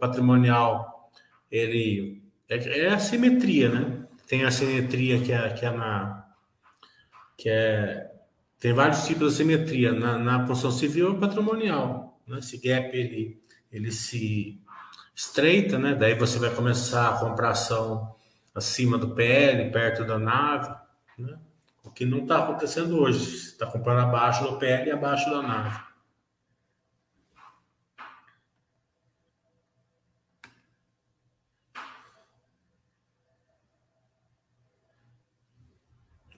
patrimonial, 0.00 1.10
ele 1.50 2.22
é, 2.48 2.86
é 2.86 2.88
a 2.88 2.98
simetria, 2.98 3.68
né? 3.68 4.06
Tem 4.26 4.44
a 4.44 4.50
simetria 4.50 5.20
que 5.20 5.32
é, 5.32 5.50
que 5.50 5.66
é 5.66 5.70
na 5.70 6.23
que 7.36 7.48
é 7.48 8.10
tem 8.58 8.72
vários 8.72 9.06
tipos 9.06 9.32
de 9.32 9.38
simetria 9.38 9.92
na, 9.92 10.16
na 10.16 10.46
função 10.46 10.70
civil 10.70 11.14
e 11.14 11.20
patrimonial. 11.20 12.18
Né? 12.26 12.38
Esse 12.38 12.56
gap 12.56 12.96
ele 12.96 13.42
ele 13.70 13.90
se 13.90 14.60
estreita, 15.14 15.78
né? 15.78 15.94
Daí 15.94 16.14
você 16.14 16.38
vai 16.38 16.50
começar 16.50 17.10
a 17.10 17.18
comprar 17.18 17.50
ação 17.50 18.14
acima 18.54 18.96
do 18.96 19.14
PL, 19.14 19.70
perto 19.70 20.04
da 20.04 20.18
nave, 20.18 20.72
né? 21.18 21.36
O 21.82 21.90
que 21.90 22.04
não 22.04 22.22
está 22.22 22.38
acontecendo 22.38 22.98
hoje. 22.98 23.18
Você 23.18 23.48
está 23.48 23.66
comprando 23.66 24.00
abaixo 24.00 24.44
do 24.44 24.58
PL 24.58 24.88
e 24.88 24.92
abaixo 24.92 25.28
da 25.28 25.42
nave. 25.42 25.78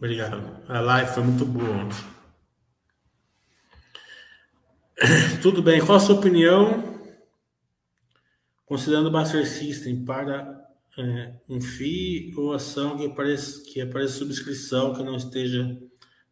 Obrigado. 0.07 0.41
A 0.69 0.79
live 0.79 1.11
foi 1.11 1.23
muito 1.25 1.45
boa 1.45 1.69
ontem. 1.69 1.99
Tudo 5.43 5.61
bem. 5.61 5.85
Qual 5.85 5.97
a 5.97 6.01
sua 6.01 6.15
opinião, 6.15 7.01
considerando 8.65 9.09
o 9.09 9.11
Buster 9.11 9.45
System 9.45 10.05
para 10.05 10.65
é, 10.97 11.35
um 11.49 11.61
FII 11.61 12.35
ou 12.37 12.53
ação 12.53 12.97
que 12.97 13.05
apareça, 13.05 13.61
que 13.65 13.81
apareça 13.81 14.19
subscrição 14.19 14.95
que 14.95 15.03
não 15.03 15.17
esteja 15.17 15.77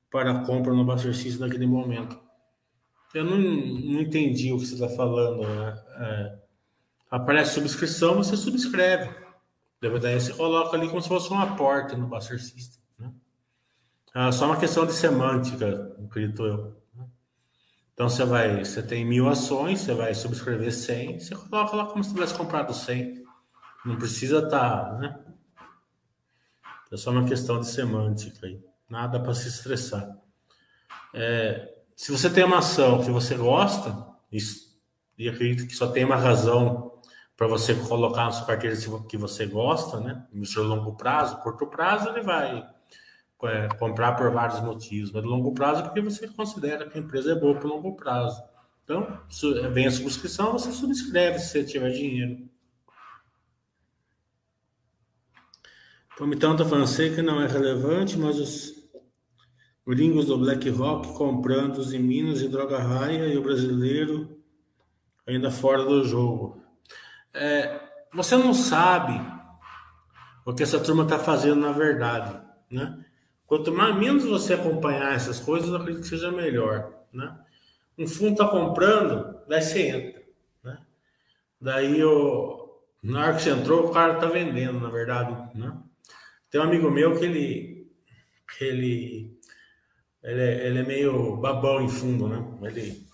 para 0.09 0.45
compra 0.45 0.73
no 0.73 0.85
Buster 0.85 1.13
System 1.13 1.41
naquele 1.41 1.67
momento? 1.67 2.17
Eu 3.13 3.25
não, 3.25 3.39
não 3.39 4.01
entendi 4.01 4.53
o 4.53 4.59
que 4.59 4.67
você 4.67 4.75
está 4.75 4.89
falando. 4.89 5.49
Né? 5.49 5.85
É, 5.99 6.39
aparece 7.11 7.55
subscrição, 7.55 8.15
você 8.15 8.37
subscreve. 8.37 9.13
Daí 9.81 10.21
você 10.21 10.33
coloca 10.33 10.77
ali 10.77 10.89
como 10.89 11.03
se 11.03 11.09
fosse 11.09 11.33
um 11.33 11.41
aporte 11.41 11.97
no 11.97 12.07
Buster 12.07 12.41
System. 12.41 12.84
É 14.16 14.31
só 14.31 14.46
uma 14.46 14.57
questão 14.57 14.87
de 14.87 14.92
semântica, 14.92 15.92
acredito 16.05 16.46
eu. 16.46 16.77
Né? 16.94 17.05
Então 17.92 18.09
você 18.09 18.24
vai, 18.24 18.64
você 18.64 18.81
tem 18.81 19.05
mil 19.05 19.29
ações, 19.29 19.81
você 19.81 19.92
vai 19.92 20.14
subscrever 20.14 20.72
100, 20.72 21.18
você 21.18 21.35
coloca 21.35 21.74
lá 21.74 21.87
como 21.87 22.05
se 22.05 22.14
tivesse 22.14 22.35
comprado 22.35 22.72
100. 22.72 23.24
Não 23.85 23.96
precisa 23.96 24.38
estar, 24.38 24.85
tá, 24.85 24.98
né? 24.98 25.20
É 26.92 26.96
só 26.96 27.11
uma 27.11 27.24
questão 27.24 27.59
de 27.59 27.66
semântica 27.66 28.46
aí. 28.46 28.62
Nada 28.88 29.18
para 29.18 29.35
se 29.35 29.48
estressar. 29.48 30.16
É, 31.12 31.74
se 31.96 32.12
você 32.12 32.31
tem 32.31 32.44
uma 32.44 32.59
ação 32.59 33.03
que 33.03 33.11
você 33.11 33.35
gosta, 33.35 34.07
isso, 34.31 34.79
e 35.18 35.29
acredito 35.29 35.66
que 35.66 35.74
só 35.74 35.88
tem 35.88 36.05
uma 36.05 36.16
razão 36.16 37.00
para 37.37 37.48
você 37.48 37.74
colocar 37.74 38.27
na 38.27 38.31
sua 38.31 38.46
carteira 38.46 38.77
que 39.09 39.16
você 39.16 39.44
gosta, 39.44 39.98
né? 39.98 40.24
No 40.33 40.46
seu 40.46 40.62
longo 40.62 40.96
prazo, 40.96 41.38
curto 41.38 41.66
prazo, 41.66 42.09
ele 42.11 42.22
vai 42.22 42.74
é, 43.47 43.69
comprar 43.79 44.13
por 44.13 44.31
vários 44.31 44.61
motivos, 44.61 45.11
mas 45.13 45.25
longo 45.25 45.53
prazo 45.53 45.81
é 45.81 45.83
porque 45.85 46.01
você 46.01 46.29
considera 46.29 46.89
que 46.89 46.99
a 46.99 47.01
empresa 47.01 47.33
é 47.33 47.35
boa 47.35 47.55
por 47.55 47.69
longo 47.69 47.95
prazo. 47.95 48.43
Então, 48.85 49.19
vem 49.73 49.87
a 49.87 49.91
subscrição, 49.91 50.53
você 50.53 50.71
subscreve 50.71 51.39
se 51.39 51.49
você 51.49 51.65
tiver 51.65 51.91
dinheiro. 51.91 52.49
Então 56.21 56.53
está 56.53 56.65
falando, 56.65 56.87
sei 56.87 57.13
que 57.15 57.23
não 57.23 57.41
é 57.41 57.47
relevante, 57.47 58.17
mas 58.17 58.39
os 58.39 58.75
gringos 59.87 60.27
do 60.27 60.39
BlackRock 60.39 61.13
comprando 61.15 61.79
os 61.79 61.93
em 61.93 61.99
Minas 61.99 62.41
e 62.41 62.49
Droga 62.49 62.79
Raia 62.79 63.27
e 63.27 63.37
o 63.37 63.43
brasileiro 63.43 64.41
ainda 65.27 65.51
fora 65.51 65.85
do 65.85 66.05
jogo. 66.05 66.63
É, 67.33 67.81
você 68.13 68.37
não 68.37 68.55
sabe 68.55 69.21
o 70.47 70.55
que 70.55 70.63
essa 70.63 70.79
turma 70.79 71.03
está 71.03 71.19
fazendo 71.19 71.61
na 71.61 71.73
verdade, 71.73 72.41
né? 72.71 73.04
Quanto 73.47 73.73
mais 73.73 73.95
menos 73.97 74.25
você 74.25 74.55
acompanhar 74.55 75.15
essas 75.15 75.39
coisas, 75.39 75.69
eu 75.69 75.77
acredito 75.77 76.03
que 76.03 76.09
seja 76.09 76.31
melhor, 76.31 76.93
né? 77.13 77.39
Um 77.97 78.07
fundo 78.07 78.33
está 78.33 78.49
comprando, 78.49 79.39
daí 79.47 79.63
você 79.63 79.89
entra, 79.89 80.23
né? 80.63 80.79
Daí, 81.61 82.03
o, 82.03 82.81
na 83.03 83.23
hora 83.23 83.35
que 83.35 83.43
você 83.43 83.51
entrou, 83.51 83.87
o 83.87 83.93
cara 83.93 84.15
está 84.15 84.27
vendendo, 84.27 84.81
na 84.81 84.89
verdade, 84.89 85.57
né? 85.57 85.77
Tem 86.51 86.61
um 86.61 86.65
amigo 86.65 86.91
meu 86.91 87.19
que 87.19 87.25
ele, 87.25 87.93
que 88.57 88.65
ele, 88.65 89.39
ele 90.23 90.41
é, 90.41 90.67
ele 90.67 90.79
é 90.79 90.83
meio 90.83 91.37
babão 91.37 91.83
em 91.83 91.89
fundo, 91.89 92.27
né? 92.29 92.43
Ele, 92.63 93.07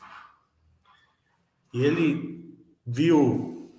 e 1.75 1.85
ele 1.85 2.57
viu 2.87 3.71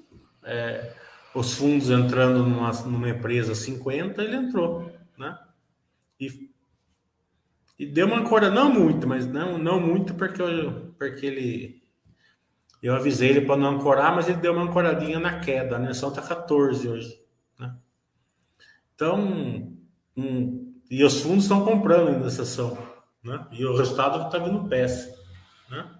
é, 0.44 0.94
os 1.34 1.54
fundos 1.54 1.90
entrando 1.90 2.44
numa, 2.44 2.72
numa 2.84 3.10
empresa 3.10 3.56
50, 3.56 4.22
ele 4.22 4.36
entrou, 4.36 4.92
né? 5.18 5.38
E, 6.22 6.52
e 7.80 7.86
deu 7.88 8.06
uma 8.06 8.20
ancora, 8.20 8.52
não 8.52 8.72
muito, 8.72 9.08
mas 9.08 9.26
não, 9.26 9.58
não 9.58 9.80
muito 9.82 10.14
porque, 10.14 10.40
eu, 10.40 10.94
porque 11.00 11.26
ele. 11.26 11.82
Eu 12.82 12.96
avisei 12.96 13.30
ele 13.30 13.42
para 13.42 13.58
não 13.58 13.76
ancorar, 13.76 14.16
mas 14.16 14.30
ele 14.30 14.38
deu 14.38 14.54
uma 14.54 14.64
ancoradinha 14.64 15.20
na 15.20 15.40
queda, 15.40 15.80
né? 15.80 15.94
Só 15.94 16.12
tá 16.12 16.22
14 16.22 16.88
hoje. 16.88 17.20
Né? 17.60 17.76
Então, 18.94 19.76
um, 20.16 20.74
e 20.90 21.04
os 21.04 21.22
fundos 21.22 21.44
estão 21.44 21.66
comprando 21.66 22.10
ainda 22.10 22.28
essa 22.28 22.44
ação, 22.44 22.78
né? 23.24 23.48
E 23.52 23.66
o 23.66 23.76
resultado 23.76 24.26
está 24.26 24.38
vindo 24.38 24.68
péssimo, 24.68 25.16
né? 25.70 25.92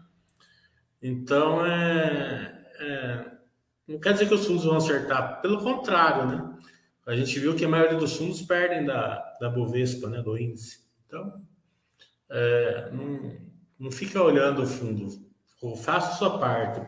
Então, 1.02 1.66
é, 1.66 2.64
é, 2.80 3.32
não 3.88 4.00
quer 4.00 4.14
dizer 4.14 4.28
que 4.28 4.36
os 4.36 4.46
fundos 4.46 4.66
vão 4.66 4.78
acertar, 4.78 5.42
pelo 5.42 5.64
contrário, 5.64 6.28
né? 6.28 6.51
A 7.12 7.16
gente 7.18 7.38
viu 7.42 7.54
que 7.54 7.66
a 7.66 7.68
maioria 7.68 7.98
dos 7.98 8.16
fundos 8.16 8.42
perdem 8.42 8.86
da, 8.86 9.20
da 9.42 9.50
Bovespa, 9.50 10.08
né, 10.08 10.22
do 10.22 10.38
índice. 10.38 10.80
Então, 11.06 11.42
é, 12.30 12.90
não, 12.90 13.38
não 13.78 13.92
fica 13.92 14.24
olhando 14.24 14.62
o 14.62 14.66
fundo. 14.66 15.10
Faça 15.84 16.14
a 16.14 16.16
sua 16.16 16.40
parte. 16.40 16.82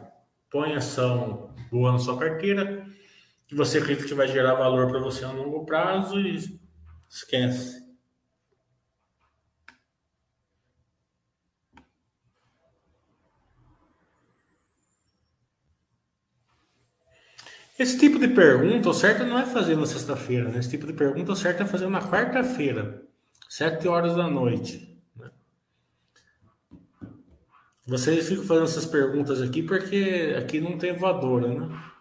Põe 0.49 0.75
ação 0.75 1.53
boa 1.69 1.91
na 1.91 1.99
sua 1.99 2.17
carteira, 2.17 2.87
que 3.45 3.53
você 3.53 3.79
acredita 3.79 4.07
que 4.07 4.13
vai 4.13 4.29
gerar 4.29 4.53
valor 4.53 4.87
para 4.87 4.99
você 4.99 5.25
a 5.25 5.31
longo 5.31 5.65
prazo 5.65 6.17
e 6.17 6.57
esquece. 7.09 7.83
Esse 17.77 17.97
tipo 17.97 18.19
de 18.19 18.27
pergunta, 18.27 18.89
o 18.89 18.93
certo 18.93 19.23
não 19.23 19.39
é 19.39 19.45
fazer 19.45 19.75
na 19.75 19.85
sexta-feira, 19.85 20.49
né? 20.49 20.59
Esse 20.59 20.69
tipo 20.69 20.85
de 20.85 20.93
pergunta, 20.93 21.31
o 21.31 21.35
certo 21.35 21.63
é 21.63 21.65
fazer 21.65 21.87
na 21.87 22.01
quarta-feira, 22.01 23.03
sete 23.49 23.87
horas 23.87 24.15
da 24.15 24.29
noite. 24.29 24.95
Né? 25.15 25.31
Vocês 27.87 28.27
ficam 28.29 28.43
fazendo 28.43 28.65
essas 28.65 28.85
perguntas 28.85 29.41
aqui 29.41 29.63
porque 29.63 30.35
aqui 30.37 30.61
não 30.61 30.77
tem 30.77 30.95
voadora, 30.95 31.47
né? 31.47 31.92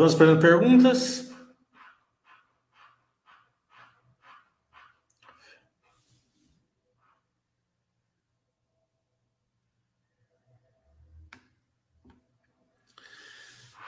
Estamos 0.00 0.12
esperando 0.14 0.40
perguntas. 0.40 1.30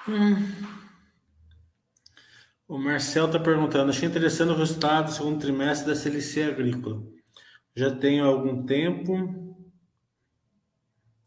Hum. 0.06 0.34
O 2.68 2.76
Marcel 2.76 3.24
está 3.24 3.40
perguntando: 3.40 3.88
achei 3.88 4.06
interessante 4.06 4.50
o 4.50 4.54
resultado 4.54 5.06
do 5.06 5.12
segundo 5.12 5.40
trimestre 5.40 5.88
da 5.88 5.98
CLC 5.98 6.42
Agrícola. 6.42 7.02
Já 7.74 7.90
tenho 7.96 8.26
algum 8.26 8.66
tempo, 8.66 9.56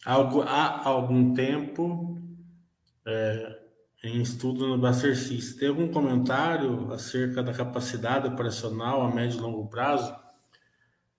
algo, 0.06 0.44
há 0.44 0.88
algum 0.88 1.34
tempo 1.34 2.22
é, 3.04 3.65
em 4.06 4.22
estudo 4.22 4.68
no 4.68 4.78
Bastercis. 4.78 5.56
Tem 5.56 5.68
algum 5.68 5.88
comentário 5.88 6.94
acerca 6.94 7.42
da 7.42 7.54
capacidade 7.54 8.28
operacional 8.28 9.02
a 9.02 9.14
médio 9.14 9.40
e 9.40 9.42
longo 9.42 9.68
prazo? 9.68 10.16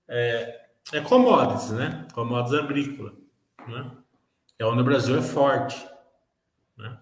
É, 0.09 0.66
é 0.92 1.01
commodities, 1.01 1.72
né? 1.72 2.07
Commodities 2.14 2.61
agrícola, 2.61 3.12
né? 3.66 3.90
É 4.59 4.64
onde 4.64 4.81
o 4.81 4.85
Brasil 4.85 5.18
é 5.18 5.22
forte, 5.22 5.85
né? 6.79 6.96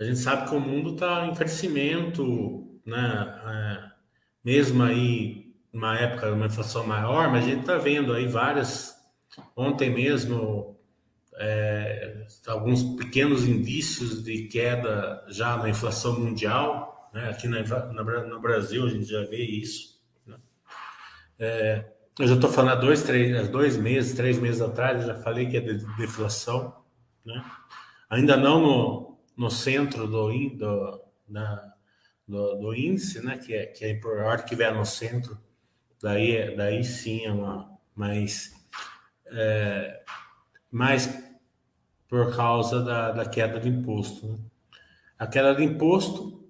A 0.00 0.04
gente 0.04 0.18
sabe 0.18 0.48
que 0.48 0.56
o 0.56 0.60
mundo 0.60 0.94
está 0.94 1.24
em 1.26 1.34
crescimento, 1.34 2.80
né? 2.84 3.40
É, 3.46 3.90
mesmo 4.44 4.82
aí 4.82 5.54
uma 5.72 5.96
época 5.96 6.32
uma 6.32 6.46
inflação 6.46 6.84
maior, 6.84 7.30
mas 7.30 7.44
a 7.44 7.48
gente 7.48 7.60
está 7.60 7.76
vendo 7.76 8.12
aí 8.12 8.26
várias. 8.26 8.98
Ontem 9.56 9.88
mesmo 9.88 10.79
é, 11.42 12.26
alguns 12.46 12.82
pequenos 12.96 13.48
indícios 13.48 14.22
de 14.22 14.44
queda 14.44 15.24
já 15.28 15.56
na 15.56 15.70
inflação 15.70 16.20
mundial, 16.20 17.10
né? 17.14 17.30
Aqui 17.30 17.48
na, 17.48 17.62
na, 17.62 18.02
no 18.24 18.40
Brasil 18.40 18.84
a 18.84 18.90
gente 18.90 19.06
já 19.06 19.22
vê 19.24 19.42
isso. 19.42 19.98
Né? 20.26 20.36
É, 21.38 21.84
eu 22.18 22.28
já 22.28 22.34
estou 22.34 22.50
falando 22.50 22.72
há 22.72 22.74
dois, 22.74 23.02
três, 23.02 23.48
dois 23.48 23.78
meses, 23.78 24.12
três 24.12 24.38
meses 24.38 24.60
atrás, 24.60 25.00
eu 25.00 25.06
já 25.08 25.14
falei 25.14 25.46
que 25.46 25.56
é 25.56 25.60
de 25.60 25.78
deflação, 25.96 26.76
né? 27.24 27.42
Ainda 28.10 28.36
não 28.36 28.60
no, 28.60 29.18
no 29.34 29.50
centro 29.50 30.06
do, 30.06 30.30
do, 30.30 31.02
da, 31.26 31.74
do, 32.28 32.54
do, 32.56 32.74
índice, 32.74 33.24
né? 33.24 33.38
Que 33.38 33.54
é, 33.54 33.66
que 33.66 33.84
é 33.86 33.98
hora 34.04 34.42
que 34.42 34.54
vier 34.54 34.74
no 34.74 34.84
centro, 34.84 35.38
daí, 36.02 36.54
daí 36.54 36.84
sim 36.84 37.24
é 37.24 37.32
uma 37.32 37.70
mais, 37.96 38.52
é, 39.32 40.02
por 42.10 42.34
causa 42.34 42.82
da, 42.82 43.12
da 43.12 43.24
queda 43.24 43.60
de 43.60 43.68
imposto. 43.68 44.26
Né? 44.26 44.38
A 45.16 45.28
queda 45.28 45.54
de 45.54 45.62
imposto 45.62 46.44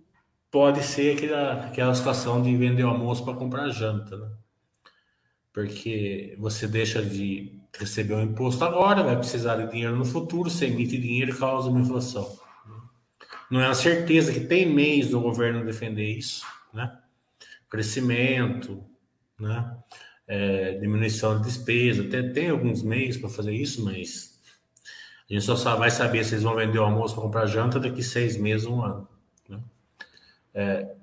pode 0.51 0.83
ser 0.83 1.16
aquela, 1.16 1.66
aquela 1.66 1.94
situação 1.94 2.42
de 2.42 2.57
vender 2.57 2.83
o 2.83 2.88
almoço 2.88 3.23
para 3.23 3.35
comprar 3.35 3.68
janta, 3.68 4.16
né? 4.16 4.31
Porque 5.53 6.35
você 6.38 6.66
deixa 6.66 7.03
de 7.03 7.61
receber 7.79 8.14
o 8.14 8.20
imposto 8.20 8.64
agora, 8.64 9.03
vai 9.03 9.16
precisar 9.16 9.57
de 9.57 9.70
dinheiro 9.70 9.96
no 9.96 10.05
futuro, 10.05 10.49
você 10.49 10.66
emite 10.66 10.96
dinheiro 10.96 11.33
e 11.33 11.37
causa 11.37 11.68
uma 11.68 11.81
inflação. 11.81 12.38
Não 13.51 13.61
é 13.61 13.66
uma 13.66 13.75
certeza 13.75 14.33
que 14.33 14.40
tem 14.40 14.64
meios 14.73 15.09
do 15.09 15.20
governo 15.20 15.64
defender 15.64 16.07
isso, 16.07 16.46
né? 16.73 16.96
Crescimento, 17.68 18.83
né? 19.38 19.77
É, 20.27 20.79
diminuição 20.79 21.37
de 21.37 21.44
despesa, 21.44 22.05
até 22.05 22.23
tem 22.23 22.51
alguns 22.51 22.83
meios 22.83 23.16
para 23.16 23.29
fazer 23.29 23.53
isso, 23.53 23.85
mas 23.85 24.39
a 25.31 25.38
gente 25.38 25.45
só 25.45 25.77
vai 25.77 25.90
saber 25.90 26.25
se 26.25 26.35
eles 26.35 26.43
vão 26.43 26.57
vender 26.57 26.79
o 26.79 26.85
almoço 26.85 27.14
para 27.14 27.23
comprar 27.23 27.47
janta 27.47 27.79
daqui 27.79 28.03
seis 28.03 28.37
meses, 28.37 28.66
um 28.66 28.83
ano. 28.83 29.09
Né? 29.49 29.61
É, 30.53 30.95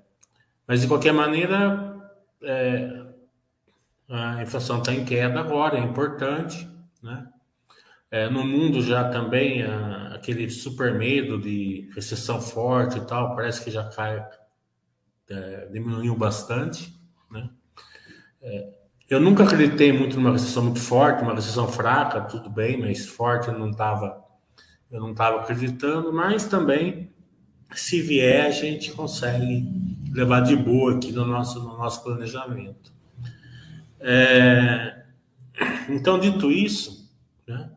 mas 0.68 0.82
de 0.82 0.88
qualquer 0.88 1.14
maneira, 1.14 2.12
é, 2.44 3.06
a 4.10 4.44
inflação 4.44 4.80
está 4.80 4.94
em 4.94 5.06
queda 5.06 5.40
agora, 5.40 5.78
é 5.78 5.82
importante, 5.82 6.70
né? 7.02 7.28
É, 8.10 8.30
no 8.30 8.46
mundo 8.46 8.82
já 8.82 9.10
também 9.10 9.64
a, 9.64 10.16
aquele 10.16 10.50
super 10.50 10.94
medo 10.94 11.40
de 11.40 11.90
recessão 11.94 12.42
forte 12.42 12.98
e 12.98 13.06
tal, 13.06 13.36
parece 13.36 13.62
que 13.64 13.70
já 13.70 13.84
cai, 13.90 14.26
é, 15.30 15.68
diminuiu 15.68 16.16
bastante, 16.16 16.94
né? 17.30 17.50
É, 18.42 18.77
eu 19.10 19.20
nunca 19.20 19.44
acreditei 19.44 19.92
muito 19.92 20.16
numa 20.18 20.32
recessão 20.32 20.64
muito 20.64 20.80
forte, 20.80 21.24
uma 21.24 21.34
recessão 21.34 21.68
fraca, 21.68 22.22
tudo 22.22 22.50
bem, 22.50 22.80
mas 22.80 23.06
forte 23.06 23.48
eu 23.48 23.58
não 23.58 23.72
estava 23.72 24.26
eu 24.90 25.02
não 25.02 25.12
estava 25.12 25.42
acreditando, 25.42 26.14
mas 26.14 26.46
também 26.46 27.12
se 27.74 28.02
vier 28.02 28.46
a 28.46 28.52
gente 28.52 28.92
consegue 28.94 29.68
levar 30.14 30.40
de 30.42 30.56
boa 30.56 30.96
aqui 30.96 31.12
no 31.12 31.26
nosso 31.26 31.60
no 31.60 31.78
nosso 31.78 32.04
planejamento. 32.04 32.94
É, 34.00 35.04
então 35.90 36.20
dito 36.20 36.52
isso, 36.52 37.10
né? 37.48 37.72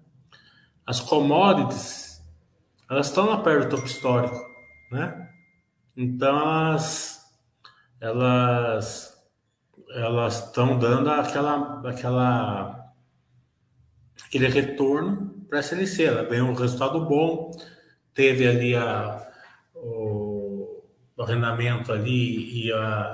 As 0.87 1.01
commodities, 1.01 2.21
elas 2.89 3.07
estão 3.07 3.27
na 3.31 3.39
perto 3.39 3.69
do 3.69 3.77
topo 3.77 3.87
histórico, 3.87 4.37
né? 4.91 5.29
Então, 5.97 6.37
elas, 6.41 7.21
elas, 8.01 9.10
elas 9.95 10.47
estão 10.47 10.79
dando 10.79 11.11
aquela, 11.11 11.81
aquela, 11.89 12.93
aquele 14.25 14.49
retorno 14.49 15.45
para 15.49 15.61
a 15.61 15.63
CLC. 15.63 16.05
Ela 16.05 16.25
ganhou 16.25 16.49
um 16.49 16.55
resultado 16.55 17.05
bom, 17.05 17.51
teve 18.15 18.47
ali 18.47 18.75
a, 18.75 19.29
o, 19.75 20.85
o 21.17 21.23
arrendamento 21.23 21.93
ali 21.93 22.67
e 22.67 22.73
a 22.73 23.13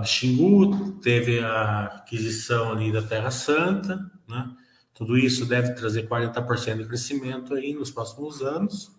de 0.00 0.08
Xingu, 0.08 0.92
teve 1.02 1.40
a 1.40 1.84
aquisição 1.84 2.72
ali 2.72 2.92
da 2.92 3.02
Terra 3.02 3.30
Santa, 3.30 3.98
né? 4.28 4.50
Tudo 4.94 5.16
isso 5.16 5.46
deve 5.46 5.74
trazer 5.74 6.08
40% 6.08 6.78
de 6.78 6.84
crescimento 6.84 7.54
aí 7.54 7.72
nos 7.72 7.88
próximos 7.88 8.42
anos, 8.42 8.90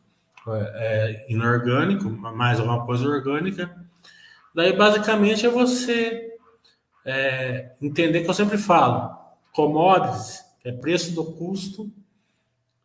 é, 0.47 1.25
é, 1.27 1.31
inorgânico, 1.31 2.09
mais 2.09 2.57
alguma 2.57 2.85
coisa 2.85 3.05
orgânica. 3.05 3.75
Daí, 4.55 4.71
basicamente, 4.71 5.45
é 5.45 5.49
você 5.49 6.28
é, 7.05 7.75
entender 7.81 8.21
que 8.21 8.29
eu 8.29 8.33
sempre 8.33 8.57
falo: 8.57 9.17
commodities 9.53 10.43
é 10.63 10.71
preço 10.71 11.13
do 11.13 11.23
custo 11.33 11.91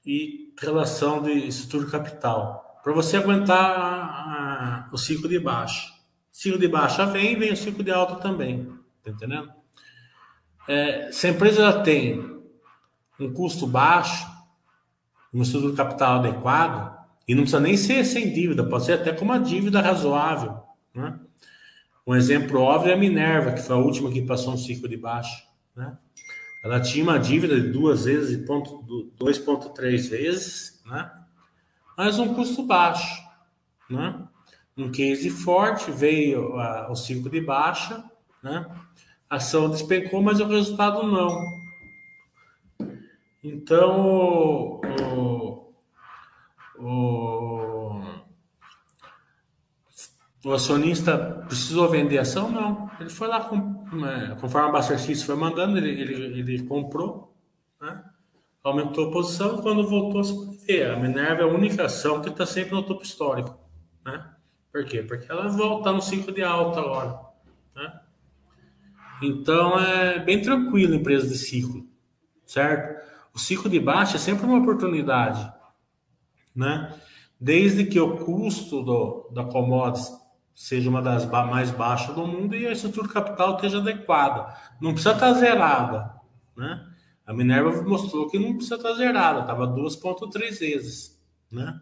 e 0.07 0.53
relação 0.61 1.23
de 1.23 1.33
estrutura 1.33 1.91
capital. 1.91 2.81
Para 2.83 2.93
você 2.93 3.17
aguentar 3.17 3.59
a, 3.59 4.87
a, 4.87 4.89
o 4.93 4.99
ciclo 4.99 5.29
de 5.29 5.39
baixa. 5.39 5.93
Ciclo 6.31 6.59
de 6.59 6.69
baixa 6.69 7.07
vem, 7.07 7.39
vem 7.39 7.53
o 7.53 7.57
ciclo 7.57 7.83
de 7.83 7.91
alta 7.91 8.17
também. 8.17 8.71
Tá 9.03 9.11
entendendo? 9.11 9.51
É, 10.69 11.11
se 11.13 11.27
a 11.27 11.31
empresa 11.31 11.63
já 11.63 11.83
tem 11.83 12.43
um 13.19 13.33
custo 13.33 13.67
baixo, 13.67 14.27
um 15.33 15.43
estudo 15.43 15.71
de 15.71 15.77
capital 15.77 16.19
adequado, 16.19 16.95
e 17.27 17.35
não 17.35 17.43
precisa 17.43 17.61
nem 17.61 17.77
ser 17.77 18.05
sem 18.05 18.33
dívida, 18.33 18.65
pode 18.65 18.85
ser 18.85 18.95
até 18.95 19.13
com 19.13 19.25
uma 19.25 19.39
dívida 19.39 19.81
razoável. 19.81 20.63
Né? 20.95 21.19
Um 22.07 22.15
exemplo 22.15 22.61
óbvio 22.61 22.91
é 22.91 22.95
a 22.95 22.99
Minerva, 22.99 23.53
que 23.53 23.63
foi 23.63 23.75
a 23.75 23.79
última 23.79 24.11
que 24.11 24.21
passou 24.23 24.53
um 24.53 24.59
ciclo 24.59 24.89
de 24.89 24.97
baixo. 24.97 25.47
Né? 25.75 25.97
Ela 26.63 26.81
tinha 26.81 27.03
uma 27.03 27.19
dívida 27.19 27.59
de 27.59 27.69
duas 27.69 28.05
vezes 28.05 28.39
e 28.39 28.45
2,3 28.45 30.11
vezes, 30.11 30.83
né? 30.85 31.11
mas 31.97 32.19
um 32.19 32.35
custo 32.35 32.63
baixo. 32.63 33.23
Né? 33.89 34.23
Um 34.77 34.91
case 34.91 35.31
forte, 35.31 35.91
veio 35.91 36.59
a, 36.59 36.91
o 36.91 36.95
ciclo 36.95 37.31
de 37.31 37.41
baixa, 37.41 38.05
né? 38.43 38.67
a 39.31 39.37
ação 39.37 39.71
despencou, 39.71 40.23
mas 40.23 40.41
o 40.41 40.47
resultado 40.47 41.07
não. 41.07 41.43
Então, 43.43 44.81
o, 45.03 45.73
o 46.79 47.54
acionista 50.53 51.17
precisou 51.47 51.89
vender 51.89 52.19
ação? 52.19 52.51
Não. 52.51 52.91
Ele 53.01 53.09
foi 53.09 53.29
lá, 53.29 53.41
com, 53.41 54.07
é, 54.07 54.35
conforme 54.35 54.69
a 54.69 54.73
Baster 54.73 54.99
foi 55.25 55.35
mandando, 55.37 55.79
ele, 55.79 55.89
ele, 55.89 56.41
ele 56.41 56.63
comprou, 56.65 57.35
né? 57.81 58.05
aumentou 58.63 59.09
a 59.09 59.13
posição. 59.13 59.63
Quando 59.63 59.89
voltou 59.89 60.21
a 60.21 60.25
se 60.25 60.83
a 60.83 60.97
Minerva 60.97 61.43
é 61.43 61.45
a 61.45 61.49
única 61.49 61.85
ação 61.85 62.21
que 62.21 62.29
está 62.29 62.47
sempre 62.47 62.75
no 62.75 62.83
topo 62.83 63.03
histórico. 63.03 63.59
Né? 64.05 64.25
Por 64.73 64.85
quê? 64.85 65.03
Porque 65.03 65.31
ela 65.31 65.49
volta 65.49 65.93
no 65.93 66.03
ciclo 66.03 66.33
de 66.33 66.43
alta 66.43 66.81
agora. 66.81 67.21
Né? 67.75 68.01
Então, 69.23 69.79
é 69.79 70.19
bem 70.19 70.43
tranquilo 70.43 70.95
empresa 70.95 71.29
de 71.29 71.39
ciclo, 71.39 71.87
certo? 72.45 73.03
O 73.35 73.39
ciclo 73.39 73.71
de 73.71 73.81
baixa 73.81 74.17
é 74.17 74.21
sempre 74.21 74.47
uma 74.47 74.59
oportunidade, 74.59 75.53
né? 76.55 76.95
Desde 77.41 77.85
que 77.85 77.99
o 77.99 78.17
custo 78.17 78.83
do, 78.83 79.29
da 79.33 79.45
commodities 79.45 80.13
seja 80.55 80.89
uma 80.89 81.03
das 81.03 81.27
mais 81.27 81.71
baixas 81.71 82.15
do 82.15 82.27
mundo 82.27 82.55
e 82.55 82.67
a 82.67 82.73
estrutura 82.73 83.09
capital 83.09 83.57
esteja 83.57 83.79
adequada. 83.79 84.55
Não 84.81 84.93
precisa 84.93 85.15
estar 85.15 85.33
zerada, 85.35 86.15
né? 86.57 86.91
A 87.27 87.33
Minerva 87.33 87.83
mostrou 87.83 88.29
que 88.29 88.39
não 88.39 88.55
precisa 88.55 88.77
estar 88.77 88.93
zerada, 88.95 89.41
estava 89.41 89.67
2,3 89.67 90.61
vezes, 90.61 91.21
né? 91.51 91.81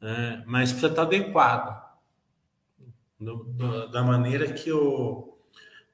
É, 0.00 0.42
mas 0.46 0.70
precisa 0.70 0.90
estar 0.90 1.02
adequada, 1.02 1.82
do, 3.18 3.44
do, 3.44 3.88
da 3.90 4.02
maneira 4.02 4.52
que, 4.52 4.70
o, 4.72 5.38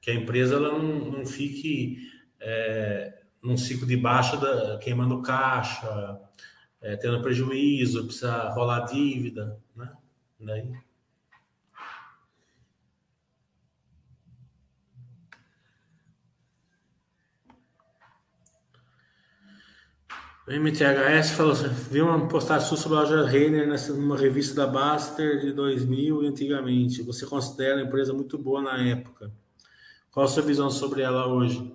que 0.01 0.09
a 0.09 0.15
empresa 0.15 0.55
ela 0.55 0.71
não, 0.77 1.11
não 1.11 1.25
fique 1.25 2.09
é, 2.39 3.21
num 3.41 3.57
ciclo 3.57 3.85
de 3.85 3.95
baixa, 3.95 4.37
da, 4.37 4.77
queimando 4.79 5.21
caixa, 5.21 6.19
é, 6.81 6.95
tendo 6.97 7.21
prejuízo, 7.21 8.05
precisa 8.05 8.49
rolar 8.49 8.85
dívida, 8.85 9.59
né? 9.75 9.93
Daí. 10.39 10.73
O 20.51 20.53
MTHS 20.53 21.31
falou 21.31 21.53
assim, 21.53 21.69
viu 21.89 22.05
uma 22.05 22.27
postagem 22.27 22.67
sua 22.67 22.75
sobre 22.75 22.97
a 22.97 23.01
loja 23.03 23.25
Renner 23.25 23.65
nessa, 23.65 23.93
numa 23.93 24.17
revista 24.17 24.53
da 24.53 24.67
Baster 24.67 25.39
de 25.39 25.53
2000 25.53 26.27
antigamente. 26.27 27.01
Você 27.03 27.25
considera 27.25 27.79
a 27.79 27.83
empresa 27.83 28.11
muito 28.11 28.37
boa 28.37 28.61
na 28.61 28.77
época. 28.85 29.31
Qual 30.11 30.25
a 30.25 30.27
sua 30.27 30.43
visão 30.43 30.69
sobre 30.69 31.03
ela 31.03 31.25
hoje? 31.25 31.73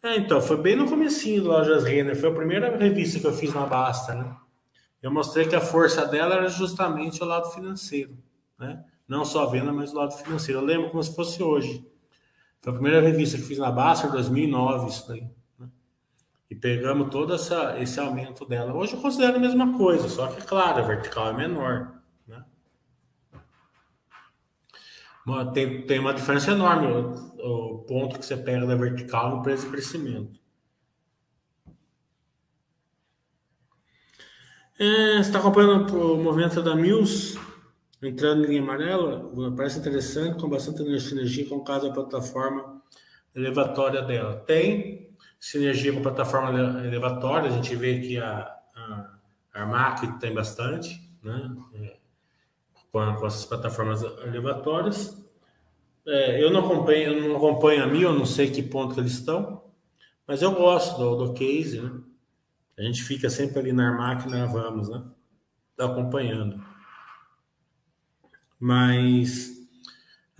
É, 0.00 0.16
então, 0.18 0.40
foi 0.40 0.56
bem 0.56 0.76
no 0.76 0.88
comecinho 0.88 1.42
do 1.42 1.48
Lojas 1.48 1.82
Renner. 1.82 2.14
Foi 2.14 2.28
a 2.28 2.32
primeira 2.32 2.76
revista 2.76 3.18
que 3.18 3.26
eu 3.26 3.32
fiz 3.32 3.52
na 3.52 3.66
Basta, 3.66 4.14
né? 4.14 4.36
Eu 5.02 5.10
mostrei 5.10 5.48
que 5.48 5.56
a 5.56 5.60
força 5.60 6.06
dela 6.06 6.36
era 6.36 6.48
justamente 6.48 7.20
o 7.24 7.26
lado 7.26 7.50
financeiro, 7.50 8.16
né? 8.56 8.84
Não 9.08 9.24
só 9.24 9.42
a 9.42 9.50
venda, 9.50 9.72
mas 9.72 9.92
o 9.92 9.96
lado 9.96 10.12
financeiro. 10.12 10.60
Eu 10.60 10.64
lembro 10.64 10.90
como 10.90 11.02
se 11.02 11.12
fosse 11.12 11.42
hoje. 11.42 11.84
Foi 12.60 12.70
a 12.70 12.74
primeira 12.74 13.00
revista 13.00 13.36
que 13.36 13.42
fiz 13.42 13.58
na 13.58 13.72
Basta, 13.72 14.06
em 14.06 14.12
2009, 14.12 14.90
isso 14.90 15.08
daí 15.08 15.26
e 16.52 16.54
pegamos 16.54 17.08
todo 17.08 17.34
essa, 17.34 17.80
esse 17.80 17.98
aumento 17.98 18.44
dela. 18.44 18.74
Hoje 18.74 18.92
eu 18.92 19.00
considero 19.00 19.36
a 19.36 19.40
mesma 19.40 19.74
coisa, 19.78 20.06
só 20.06 20.26
que, 20.26 20.42
claro, 20.42 20.80
a 20.80 20.86
vertical 20.86 21.30
é 21.30 21.32
menor. 21.32 21.94
Né? 22.26 22.44
Tem, 25.54 25.86
tem 25.86 25.98
uma 25.98 26.12
diferença 26.12 26.50
enorme 26.50 26.88
o, 26.88 27.72
o 27.74 27.78
ponto 27.84 28.18
que 28.18 28.26
você 28.26 28.36
pega 28.36 28.66
da 28.66 28.74
vertical 28.74 29.34
no 29.34 29.42
preço 29.42 29.64
de 29.64 29.70
crescimento. 29.70 30.38
É, 34.78 35.14
você 35.14 35.20
está 35.20 35.38
acompanhando 35.38 35.96
o 35.96 36.22
movimento 36.22 36.60
da 36.60 36.76
Mills 36.76 37.40
entrando 38.02 38.44
em 38.44 38.48
linha 38.48 38.60
amarela? 38.60 39.32
Parece 39.56 39.78
interessante, 39.78 40.38
com 40.38 40.50
bastante 40.50 40.82
energia, 40.82 41.48
com 41.48 41.56
o 41.56 41.64
caso 41.64 41.88
da 41.88 41.94
plataforma 41.94 42.82
elevatória 43.34 44.02
dela. 44.02 44.36
Tem, 44.46 45.11
sinergia 45.42 45.92
com 45.92 46.00
plataforma 46.00 46.50
elevatória, 46.86 47.50
a 47.50 47.52
gente 47.52 47.74
vê 47.74 47.98
que 47.98 48.16
a, 48.16 48.56
a 48.76 49.18
Armac 49.52 50.06
tem 50.20 50.32
bastante, 50.32 51.12
né? 51.20 51.56
É, 51.74 51.96
com, 52.92 53.16
com, 53.16 53.26
essas 53.26 53.44
plataformas 53.44 54.02
elevatórias. 54.24 55.20
É, 56.06 56.42
eu 56.42 56.52
não 56.52 56.64
acompanho, 56.64 57.12
eu 57.12 57.28
não 57.28 57.36
acompanho 57.36 57.82
a 57.82 57.88
mil, 57.88 58.02
eu 58.02 58.16
não 58.16 58.24
sei 58.24 58.52
que 58.52 58.62
ponto 58.62 59.00
eles 59.00 59.14
estão, 59.14 59.64
mas 60.28 60.42
eu 60.42 60.52
gosto 60.54 60.96
do, 60.96 61.26
do 61.26 61.34
case, 61.34 61.80
né? 61.80 61.92
A 62.78 62.82
gente 62.82 63.02
fica 63.02 63.28
sempre 63.28 63.58
ali 63.58 63.72
na 63.72 63.88
Armac, 63.88 64.30
na 64.30 64.46
Vamos, 64.46 64.88
né? 64.88 65.02
Tá 65.76 65.86
acompanhando. 65.86 66.64
Mas 68.60 69.61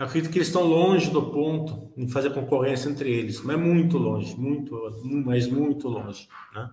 eu 0.02 0.08
acredito 0.08 0.32
que 0.32 0.38
eles 0.38 0.48
estão 0.48 0.64
longe 0.64 1.10
do 1.10 1.30
ponto 1.30 1.92
em 1.96 2.08
fazer 2.08 2.30
concorrência 2.30 2.88
entre 2.88 3.08
eles, 3.08 3.40
mas 3.40 3.56
muito 3.56 3.98
longe, 3.98 4.34
muito, 4.36 5.00
mas 5.24 5.46
muito 5.46 5.86
longe, 5.86 6.28
né? 6.52 6.72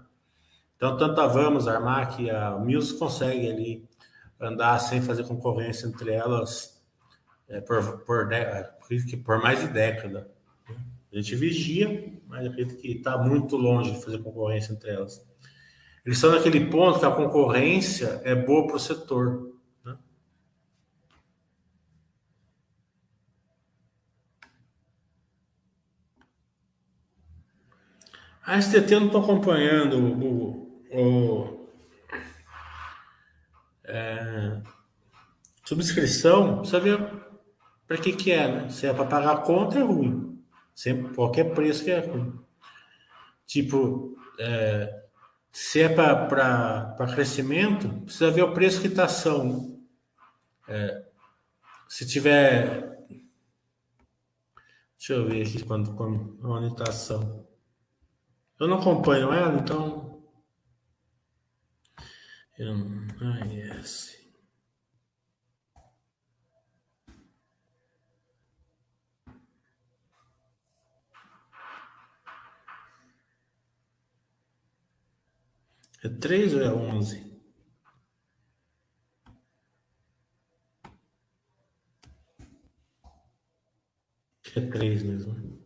Então, 0.75 0.97
tanto 0.97 1.21
a 1.21 1.27
Vamos, 1.27 1.67
a 1.67 1.75
Armac 1.75 2.23
e 2.23 2.31
a 2.31 2.57
Mills 2.57 2.97
conseguem 2.97 3.51
ali 3.51 3.87
andar 4.39 4.79
sem 4.79 4.99
fazer 4.99 5.25
concorrência 5.25 5.85
entre 5.85 6.11
elas 6.11 6.81
é, 7.47 7.61
por, 7.61 7.99
por, 7.99 8.29
por, 9.23 9.41
mais 9.43 9.59
de 9.59 9.67
década. 9.67 10.31
Né? 10.67 10.75
A 11.13 11.15
gente 11.17 11.35
vigia, 11.35 12.11
mas 12.27 12.47
acredito 12.47 12.81
que 12.81 12.93
está 12.93 13.15
muito 13.15 13.57
longe 13.57 13.91
de 13.91 14.03
fazer 14.03 14.23
concorrência 14.23 14.73
entre 14.73 14.89
elas. 14.89 15.23
Eles 16.03 16.17
estão 16.17 16.31
naquele 16.31 16.65
ponto 16.65 16.97
que 16.97 17.05
a 17.05 17.11
concorrência 17.11 18.21
é 18.23 18.33
boa 18.33 18.65
para 18.65 18.77
o 18.77 18.79
setor. 18.79 19.48
A 28.49 28.59
STT 28.59 28.95
eu 28.95 28.99
não 29.01 29.07
estou 29.07 29.21
acompanhando 29.21 29.99
o, 29.99 30.83
o 30.91 31.69
é, 33.83 34.59
subscrição, 35.63 36.57
precisa 36.57 36.79
ver 36.79 36.97
para 37.85 37.97
que, 37.99 38.11
que 38.11 38.31
é, 38.31 38.51
né? 38.51 38.69
Se 38.69 38.87
é 38.87 38.93
para 38.93 39.05
pagar 39.05 39.33
a 39.33 39.37
conta, 39.41 39.77
é 39.77 39.83
ruim. 39.83 40.43
Sempre, 40.73 41.13
qualquer 41.13 41.53
preço 41.53 41.83
que 41.83 41.91
é 41.91 41.99
ruim. 41.99 42.39
Tipo, 43.45 44.17
é, 44.39 44.99
se 45.51 45.81
é 45.83 45.89
para 45.89 47.13
crescimento, 47.13 47.87
precisa 48.03 48.31
ver 48.31 48.41
o 48.41 48.53
preço 48.55 48.81
quitação. 48.81 49.43
Né? 49.45 49.77
É, 50.69 51.05
se 51.87 52.03
tiver. 52.07 52.97
Deixa 54.97 55.13
eu 55.13 55.27
ver 55.27 55.45
aqui 55.45 55.63
quando, 55.63 55.93
quando 55.93 56.39
a 56.43 56.47
monetação. 56.47 57.48
Eu 58.59 58.67
não 58.67 58.77
acompanho 58.79 59.31
ela, 59.33 59.57
então. 59.59 60.21
Eu... 62.57 62.75
Ah, 63.21 63.45
yes. 63.45 64.19
É 76.03 76.09
três 76.09 76.53
ou 76.53 76.61
é 76.61 76.73
onze? 76.73 77.29
É 84.55 84.61
três 84.61 85.03
mesmo. 85.03 85.58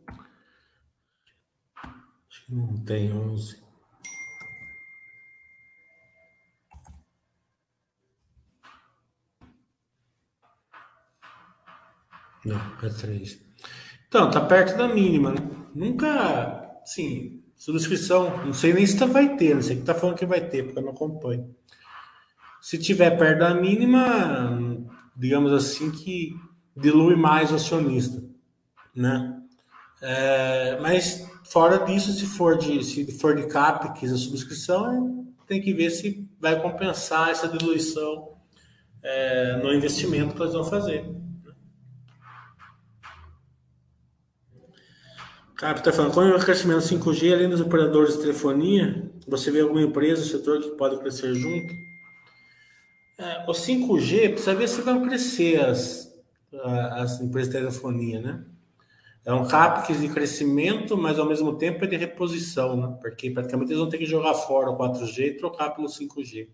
Não 2.49 2.77
tem 2.83 3.11
onze. 3.13 3.63
Não, 12.45 12.59
é 12.81 12.89
três. 12.89 13.39
Então, 14.07 14.29
tá 14.29 14.41
perto 14.41 14.77
da 14.77 14.87
mínima, 14.87 15.31
né? 15.31 15.39
Nunca, 15.73 16.81
sim, 16.85 17.41
subscrição, 17.55 18.45
não 18.45 18.53
sei 18.53 18.73
nem 18.73 18.85
se 18.85 18.97
tá, 18.97 19.05
vai 19.05 19.35
ter, 19.35 19.55
não 19.55 19.61
sei 19.61 19.77
que 19.77 19.83
tá 19.83 19.95
falando 19.95 20.17
que 20.17 20.25
vai 20.25 20.41
ter, 20.47 20.63
porque 20.63 20.77
eu 20.77 20.83
não 20.83 20.91
acompanho. 20.91 21.55
Se 22.61 22.77
tiver 22.77 23.17
perto 23.17 23.39
da 23.39 23.53
mínima, 23.55 24.57
digamos 25.15 25.51
assim, 25.51 25.89
que 25.91 26.35
dilui 26.75 27.15
mais 27.15 27.51
o 27.51 27.55
acionista, 27.55 28.23
né? 28.95 29.41
É, 30.01 30.77
mas 30.81 31.25
Fora 31.54 31.86
disso, 31.86 32.12
se 32.14 32.26
for 32.26 32.58
de, 32.58 32.84
se 32.84 33.12
for 33.20 33.36
de 33.36 33.45
CAPEX 33.45 34.12
a 34.12 34.18
subscrição, 34.18 35.28
tem 35.45 35.62
que 35.62 35.72
ver 35.72 35.91
se 35.91 36.28
vai 36.39 36.60
compensar 36.60 37.30
essa 37.30 37.47
diluição 37.47 38.30
é, 39.04 39.58
no 39.58 39.72
investimento 39.72 40.34
que 40.34 40.41
eles 40.41 40.54
vão 40.54 40.64
fazer. 40.64 41.06
Cap 45.56 45.80
está 45.80 45.93
falando, 45.93 46.16
com 46.16 46.22
o 46.22 46.43
crescimento 46.43 46.80
5G, 46.80 47.32
além 47.32 47.47
dos 47.47 47.62
operadores 47.62 48.16
de 48.16 48.22
telefonia, 48.22 49.12
você 49.28 49.51
vê 49.51 49.62
alguma 49.62 49.84
empresa, 49.84 50.26
setor 50.26 50.60
que 50.60 50.72
pode 50.72 50.97
crescer 50.97 51.36
junto? 51.36 51.72
É, 53.20 53.45
o 53.47 53.51
5G, 53.51 54.32
precisa 54.32 54.56
ver 54.56 54.68
se 54.68 54.82
vão 54.82 55.04
crescer 55.04 55.64
as, 55.64 56.12
as 56.93 57.22
empresas 57.22 57.54
de 57.54 57.60
telefonia, 57.60 58.22
né? 58.22 58.43
É 59.26 59.34
um 59.34 59.47
CAPEX 59.47 60.01
de 60.01 60.09
crescimento, 60.09 60.97
mas 60.97 61.17
ao 61.17 61.26
mesmo 61.26 61.57
tempo 61.57 61.86
é 61.86 61.88
de 61.88 61.95
reposição, 61.95 62.76
né? 62.76 62.97
porque 62.99 63.32
praticamente 63.32 63.71
eles 63.71 63.80
vão 63.80 63.89
ter 63.89 63.97
que 63.97 64.05
jogar 64.05 64.34
fora 64.34 64.69
o 64.69 64.78
4G 64.78 65.19
e 65.19 65.38
trocar 65.38 65.69
pelo 65.71 65.88
5G. 65.88 66.49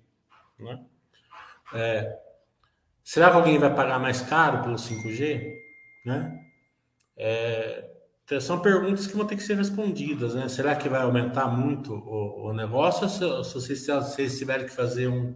Né? 0.59 0.85
É, 1.73 2.19
será 3.03 3.31
que 3.31 3.37
alguém 3.37 3.57
vai 3.57 3.73
pagar 3.73 3.99
mais 3.99 4.21
caro 4.21 4.61
pelo 4.61 4.75
5G? 4.75 5.51
Né? 6.05 6.45
É, 7.17 7.89
então, 8.23 8.39
são 8.39 8.59
perguntas 8.59 9.07
que 9.07 9.17
vão 9.17 9.25
ter 9.25 9.35
que 9.35 9.41
ser 9.41 9.57
respondidas. 9.57 10.35
Né? 10.35 10.47
Será 10.47 10.75
que 10.75 10.87
vai 10.87 11.01
aumentar 11.01 11.47
muito 11.47 11.95
o, 11.95 12.49
o 12.49 12.53
negócio 12.53 13.09
se, 13.09 13.61
se, 13.61 13.75
se 13.75 13.91
vocês 13.91 14.37
tiverem 14.37 14.67
que 14.67 14.71
fazer 14.71 15.07
um, 15.07 15.35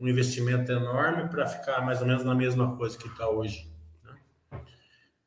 um 0.00 0.08
investimento 0.08 0.72
enorme 0.72 1.28
para 1.28 1.46
ficar 1.46 1.82
mais 1.82 2.00
ou 2.00 2.06
menos 2.06 2.24
na 2.24 2.34
mesma 2.34 2.74
coisa 2.78 2.96
que 2.96 3.06
está 3.06 3.28
hoje? 3.28 3.69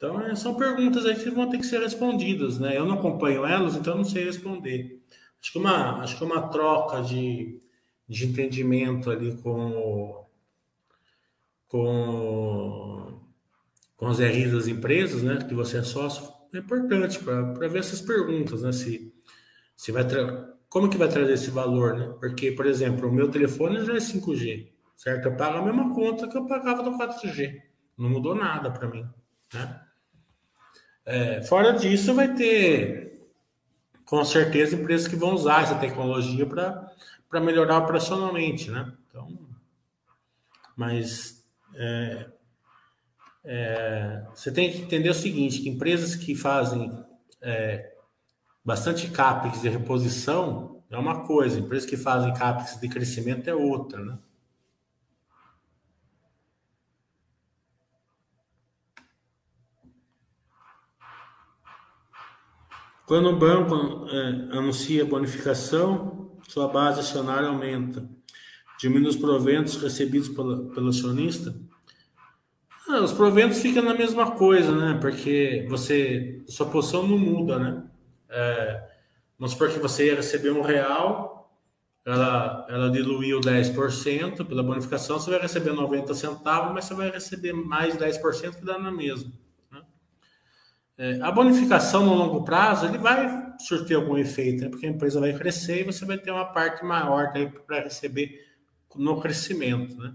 Então, 0.03 0.19
é, 0.19 0.35
são 0.35 0.53
perguntas 0.55 1.05
aí 1.05 1.15
que 1.15 1.29
vão 1.29 1.49
ter 1.49 1.57
que 1.57 1.65
ser 1.65 1.79
respondidas, 1.79 2.59
né? 2.59 2.77
Eu 2.77 2.85
não 2.85 2.95
acompanho 2.95 3.45
elas, 3.45 3.73
então 3.77 3.95
não 3.95 4.03
sei 4.03 4.25
responder. 4.25 5.01
Acho 5.41 5.53
que 5.53 5.57
uma, 5.57 6.01
acho 6.01 6.17
que 6.17 6.23
uma 6.25 6.49
troca 6.49 7.01
de, 7.01 7.57
de 8.05 8.25
entendimento 8.25 9.09
ali 9.09 9.33
com, 9.37 10.25
com, 11.69 13.17
com 13.95 14.07
as 14.07 14.19
RIs 14.19 14.51
das 14.51 14.67
empresas, 14.67 15.23
né, 15.23 15.37
que 15.37 15.53
você 15.53 15.77
é 15.77 15.83
sócio, 15.83 16.33
é 16.53 16.57
importante 16.57 17.19
para 17.19 17.69
ver 17.69 17.79
essas 17.79 18.01
perguntas, 18.01 18.61
né, 18.61 18.73
se, 18.73 19.13
se 19.73 19.93
vai 19.93 20.03
como 20.67 20.89
que 20.89 20.97
vai 20.97 21.07
trazer 21.07 21.31
esse 21.31 21.49
valor, 21.49 21.93
né? 21.95 22.13
Porque, 22.19 22.51
por 22.51 22.65
exemplo, 22.65 23.07
o 23.07 23.13
meu 23.13 23.31
telefone 23.31 23.85
já 23.85 23.93
é 23.93 23.99
5G, 23.99 24.67
certo? 24.97 25.27
Eu 25.29 25.37
pago 25.37 25.59
a 25.59 25.61
mesma 25.61 25.95
conta 25.95 26.27
que 26.27 26.37
eu 26.37 26.45
pagava 26.45 26.83
do 26.83 26.91
4G, 26.97 27.61
não 27.97 28.09
mudou 28.09 28.35
nada 28.35 28.69
para 28.69 28.89
mim, 28.89 29.07
né? 29.53 29.79
É, 31.05 31.41
fora 31.43 31.73
disso, 31.73 32.13
vai 32.13 32.33
ter, 32.33 33.21
com 34.05 34.23
certeza, 34.23 34.75
empresas 34.75 35.07
que 35.07 35.15
vão 35.15 35.33
usar 35.33 35.63
essa 35.63 35.75
tecnologia 35.75 36.45
para 36.45 37.41
melhorar 37.41 37.79
operacionalmente, 37.79 38.71
né? 38.71 38.93
Então, 39.09 39.37
mas 40.75 41.45
é, 41.75 42.25
é, 43.43 44.25
você 44.33 44.51
tem 44.51 44.71
que 44.71 44.81
entender 44.81 45.09
o 45.09 45.13
seguinte, 45.13 45.61
que 45.61 45.69
empresas 45.69 46.15
que 46.15 46.35
fazem 46.35 46.91
é, 47.41 47.93
bastante 48.63 49.09
CAPEX 49.09 49.61
de 49.61 49.69
reposição 49.69 50.81
é 50.89 50.97
uma 50.97 51.25
coisa, 51.25 51.59
empresas 51.59 51.89
que 51.89 51.97
fazem 51.97 52.33
CAPEX 52.33 52.79
de 52.79 52.87
crescimento 52.87 53.49
é 53.49 53.53
outra, 53.53 54.03
né? 54.03 54.17
Quando 63.13 63.29
o 63.29 63.35
banco 63.35 64.07
é, 64.09 64.57
anuncia 64.57 65.05
bonificação, 65.05 66.31
sua 66.47 66.67
base 66.67 66.99
acionária 66.99 67.47
aumenta. 67.47 68.09
Diminui 68.79 69.07
os 69.07 69.15
proventos 69.15 69.75
recebidos 69.79 70.29
pelo, 70.29 70.71
pelo 70.71 70.89
acionista. 70.89 71.55
Ah, 72.89 73.01
os 73.01 73.13
proventos 73.13 73.59
ficam 73.59 73.83
na 73.83 73.93
mesma 73.93 74.31
coisa, 74.31 74.71
né? 74.75 74.97
Porque 74.99 75.63
você, 75.69 76.41
sua 76.47 76.65
posição 76.65 77.07
não 77.07 77.19
muda, 77.19 77.59
né? 77.59 77.83
É, 78.31 78.83
vamos 79.37 79.51
supor 79.51 79.69
que 79.69 79.77
você 79.77 80.07
ia 80.07 80.15
receber 80.15 80.49
um 80.49 80.63
real, 80.63 81.55
ela, 82.03 82.65
ela 82.67 82.89
diluiu 82.89 83.39
10% 83.39 84.43
pela 84.43 84.63
bonificação, 84.63 85.19
você 85.19 85.29
vai 85.29 85.39
receber 85.39 85.71
90 85.71 86.15
centavos, 86.15 86.73
mas 86.73 86.85
você 86.85 86.95
vai 86.95 87.11
receber 87.11 87.53
mais 87.53 87.95
10% 87.95 88.55
que 88.55 88.65
dá 88.65 88.79
na 88.79 88.91
mesma. 88.91 89.31
É, 90.97 91.19
a 91.21 91.31
bonificação 91.31 92.05
no 92.05 92.13
longo 92.13 92.43
prazo, 92.43 92.85
ele 92.85 92.97
vai 92.97 93.55
surtir 93.59 93.95
algum 93.95 94.17
efeito, 94.17 94.63
né? 94.63 94.69
porque 94.69 94.85
a 94.85 94.89
empresa 94.89 95.19
vai 95.19 95.33
crescer 95.33 95.81
e 95.81 95.83
você 95.83 96.05
vai 96.05 96.17
ter 96.17 96.31
uma 96.31 96.45
parte 96.45 96.85
maior 96.85 97.31
para 97.65 97.81
receber 97.81 98.39
no 98.95 99.19
crescimento. 99.19 99.97
Né? 99.97 100.13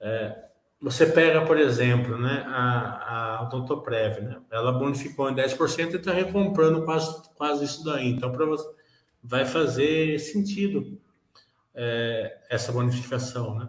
É, 0.00 0.48
você 0.80 1.06
pega, 1.06 1.44
por 1.44 1.58
exemplo, 1.58 2.16
né, 2.16 2.44
a, 2.46 3.40
a 3.40 3.48
né? 4.20 4.40
Ela 4.50 4.70
bonificou 4.70 5.28
em 5.28 5.34
10% 5.34 5.92
e 5.92 5.96
está 5.96 6.12
recomprando 6.12 6.84
quase, 6.84 7.28
quase 7.34 7.64
isso 7.64 7.84
daí. 7.84 8.10
Então, 8.10 8.30
para 8.30 8.46
você, 8.46 8.68
vai 9.22 9.44
fazer 9.44 10.20
sentido 10.20 11.00
é, 11.74 12.38
essa 12.48 12.70
bonificação, 12.70 13.58
né? 13.58 13.68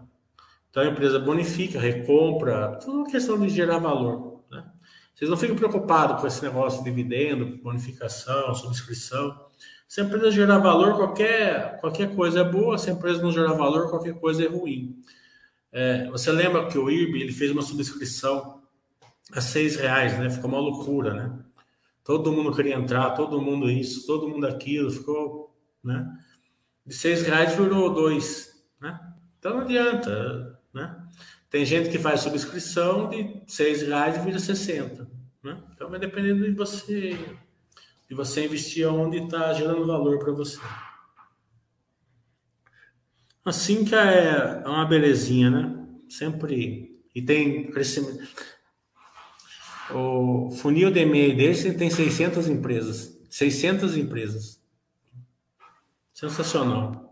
Então, 0.69 0.83
a 0.83 0.85
empresa 0.85 1.17
bonifica, 1.17 1.79
recompra, 1.79 2.75
tudo 2.75 3.09
questão 3.09 3.39
de 3.39 3.49
gerar 3.49 3.79
valor? 3.79 4.38
Vocês 5.19 5.29
não 5.29 5.35
ficam 5.35 5.57
preocupados 5.57 6.21
com 6.21 6.27
esse 6.27 6.41
negócio 6.41 6.81
de 6.81 6.89
dividendo, 6.89 7.61
bonificação, 7.61 8.55
subscrição. 8.55 9.37
Se 9.85 9.99
a 9.99 10.05
empresa 10.05 10.31
gerar 10.31 10.59
valor, 10.59 10.95
qualquer, 10.95 11.77
qualquer 11.81 12.15
coisa 12.15 12.39
é 12.39 12.43
boa. 12.45 12.77
Se 12.77 12.89
a 12.89 12.93
empresa 12.93 13.21
não 13.21 13.29
gerar 13.29 13.51
valor, 13.51 13.89
qualquer 13.89 14.17
coisa 14.17 14.45
é 14.45 14.47
ruim. 14.47 15.03
É, 15.73 16.09
você 16.09 16.31
lembra 16.31 16.67
que 16.67 16.77
o 16.77 16.89
IRB 16.89 17.21
ele 17.21 17.33
fez 17.33 17.51
uma 17.51 17.61
subscrição 17.61 18.61
a 19.33 19.41
seis 19.41 19.75
reais, 19.75 20.17
né? 20.17 20.29
Ficou 20.29 20.49
uma 20.49 20.61
loucura, 20.61 21.13
né? 21.13 21.37
Todo 22.01 22.31
mundo 22.31 22.55
queria 22.55 22.75
entrar, 22.75 23.09
todo 23.09 23.41
mundo 23.41 23.69
isso, 23.69 24.07
todo 24.07 24.29
mundo 24.29 24.47
aquilo, 24.47 24.89
ficou, 24.89 25.53
né? 25.83 26.17
De 26.85 26.95
seis 26.95 27.23
reais 27.23 27.57
virou 27.57 27.93
dois, 27.93 28.63
né? 28.79 28.97
Então 29.37 29.55
não 29.55 29.61
adianta, 29.63 30.57
né? 30.73 30.95
Tem 31.49 31.65
gente 31.65 31.89
que 31.89 31.97
faz 31.97 32.21
subscrição 32.21 33.09
de 33.09 33.41
seis 33.47 33.81
reais 33.81 34.17
e 34.17 34.19
vira 34.19 34.37
60, 34.37 35.09
né? 35.43 35.57
Então 35.73 35.89
vai 35.89 35.99
dependendo 35.99 36.43
de 36.43 36.51
você, 36.51 37.17
de 38.07 38.15
você 38.15 38.45
investir 38.45 38.87
onde 38.87 39.17
está 39.17 39.51
gerando 39.53 39.87
valor 39.87 40.19
para 40.19 40.31
você. 40.31 40.59
Assim 43.43 43.83
que 43.83 43.95
é 43.95 44.61
uma 44.65 44.85
belezinha, 44.85 45.49
né? 45.49 45.87
Sempre. 46.07 47.01
E 47.15 47.21
tem 47.21 47.71
crescimento. 47.71 48.27
O 49.91 50.51
funil 50.51 50.91
de 50.91 50.99
e-mail 50.99 51.35
desse 51.35 51.73
tem 51.73 51.89
600 51.89 52.47
empresas. 52.47 53.17
600 53.27 53.97
empresas. 53.97 54.61
Sensacional. 56.13 57.08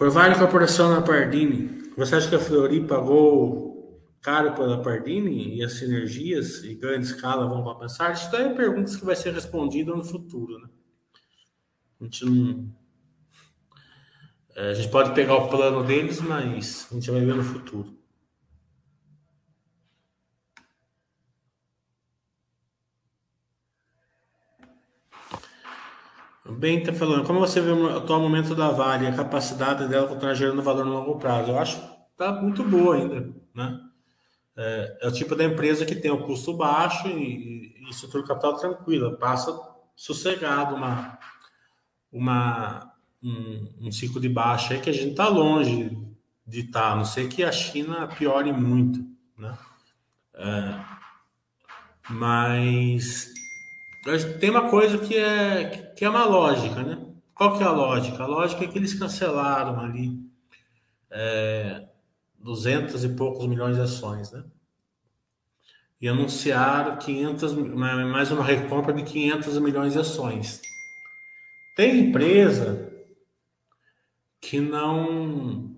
Por 0.00 0.08
Vale 0.08 0.34
Corporação 0.34 0.88
na 0.88 1.02
Pardini, 1.02 1.92
você 1.94 2.16
acha 2.16 2.26
que 2.26 2.34
a 2.34 2.38
Flori 2.38 2.80
pagou 2.86 4.02
caro 4.22 4.54
pela 4.54 4.80
Pardini 4.80 5.58
e 5.58 5.62
as 5.62 5.74
sinergias 5.74 6.64
e 6.64 6.74
ganho 6.74 7.00
de 7.00 7.04
escala 7.04 7.46
vão 7.46 7.62
compensar? 7.62 8.10
Isso 8.14 8.32
daí 8.32 8.44
é 8.44 8.54
perguntas 8.54 8.96
que 8.96 9.04
vai 9.04 9.14
ser 9.14 9.34
respondida 9.34 9.94
no 9.94 10.02
futuro, 10.02 10.58
né? 10.58 10.70
A 12.00 12.04
gente 12.04 12.24
não... 12.24 12.74
É, 14.56 14.70
a 14.70 14.74
gente 14.74 14.88
pode 14.88 15.12
pegar 15.12 15.34
o 15.34 15.48
plano 15.50 15.84
deles, 15.84 16.18
mas 16.22 16.88
a 16.90 16.94
gente 16.94 17.10
vai 17.10 17.20
ver 17.20 17.34
no 17.34 17.44
futuro. 17.44 17.99
Bem, 26.58 26.78
está 26.78 26.92
falando, 26.92 27.26
como 27.26 27.40
você 27.40 27.60
vê 27.60 27.70
o 27.70 27.96
atual 27.96 28.20
momento 28.20 28.54
da 28.54 28.70
Vale, 28.70 29.06
a 29.06 29.14
capacidade 29.14 29.88
dela 29.88 30.08
continuar 30.08 30.34
gerando 30.34 30.62
valor 30.62 30.84
no 30.84 30.92
longo 30.92 31.18
prazo? 31.18 31.50
Eu 31.50 31.58
acho 31.58 31.80
que 31.80 31.86
está 32.12 32.32
muito 32.32 32.62
boa 32.62 32.96
ainda, 32.96 33.32
né? 33.54 33.80
é, 34.60 34.98
é, 35.00 35.08
o 35.08 35.12
tipo 35.12 35.34
da 35.34 35.44
empresa 35.44 35.86
que 35.86 35.94
tem 35.94 36.10
o 36.10 36.22
custo 36.24 36.52
baixo 36.54 37.08
e, 37.08 37.74
e 37.78 37.90
estrutura 37.90 38.26
capital 38.26 38.56
tranquila, 38.56 39.16
passa 39.16 39.58
sossegado 39.96 40.74
uma, 40.74 41.18
uma, 42.12 42.92
um, 43.22 43.86
um 43.86 43.92
ciclo 43.92 44.20
de 44.20 44.28
baixa 44.28 44.74
aí 44.74 44.80
que 44.80 44.90
a 44.90 44.92
gente 44.92 45.12
está 45.12 45.28
longe 45.28 45.90
de 46.46 46.60
estar, 46.60 46.90
tá, 46.90 46.96
não 46.96 47.04
ser 47.04 47.28
que 47.28 47.42
a 47.42 47.50
China 47.50 48.06
piore 48.06 48.52
muito, 48.52 49.00
né? 49.38 49.56
É, 50.34 50.80
mas 52.10 53.32
tem 54.40 54.50
uma 54.50 54.70
coisa 54.70 54.98
que 54.98 55.16
é, 55.16 55.92
que 55.96 56.04
é 56.04 56.08
uma 56.08 56.24
lógica, 56.24 56.82
né? 56.82 57.06
Qual 57.34 57.56
que 57.56 57.62
é 57.62 57.66
a 57.66 57.72
lógica? 57.72 58.22
A 58.22 58.26
lógica 58.26 58.64
é 58.64 58.68
que 58.68 58.78
eles 58.78 58.94
cancelaram 58.94 59.80
ali 59.80 60.18
é, 61.10 61.88
200 62.38 63.04
e 63.04 63.08
poucos 63.10 63.46
milhões 63.46 63.76
de 63.76 63.82
ações, 63.82 64.32
né? 64.32 64.44
E 66.00 66.08
anunciaram 66.08 66.96
500, 66.96 67.52
mais 67.52 68.30
uma 68.30 68.42
recompra 68.42 68.92
de 68.92 69.02
500 69.02 69.58
milhões 69.58 69.92
de 69.92 69.98
ações. 69.98 70.62
Tem 71.76 72.08
empresa 72.08 72.90
que 74.40 74.60
não 74.60 75.76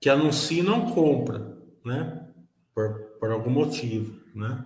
que 0.00 0.10
anuncia 0.10 0.60
e 0.60 0.62
não 0.62 0.92
compra, 0.92 1.56
né? 1.84 2.28
Por, 2.74 3.16
por 3.18 3.30
algum 3.30 3.50
motivo, 3.50 4.20
né? 4.34 4.64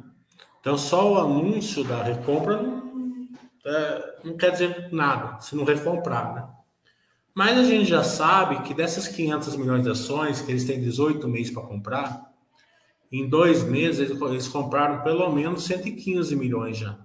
Então 0.69 0.77
só 0.77 1.15
o 1.15 1.19
anúncio 1.19 1.83
da 1.83 2.03
recompra 2.03 2.61
não, 2.61 3.27
é, 3.65 4.17
não 4.23 4.37
quer 4.37 4.51
dizer 4.51 4.93
nada 4.93 5.41
se 5.41 5.57
não 5.57 5.65
recomprar, 5.65 6.35
né? 6.35 6.47
Mas 7.35 7.57
a 7.57 7.65
gente 7.65 7.89
já 7.89 8.05
sabe 8.05 8.61
que 8.61 8.75
dessas 8.75 9.09
500 9.09 9.57
milhões 9.57 9.83
de 9.83 9.89
ações, 9.89 10.43
que 10.43 10.53
eles 10.53 10.67
têm 10.67 10.79
18 10.79 11.27
meses 11.27 11.51
para 11.55 11.63
comprar, 11.63 12.35
em 13.11 13.27
dois 13.27 13.63
meses 13.63 14.11
eles 14.11 14.47
compraram 14.49 15.03
pelo 15.03 15.33
menos 15.33 15.65
115 15.65 16.37
milhões 16.37 16.77
já. 16.77 16.99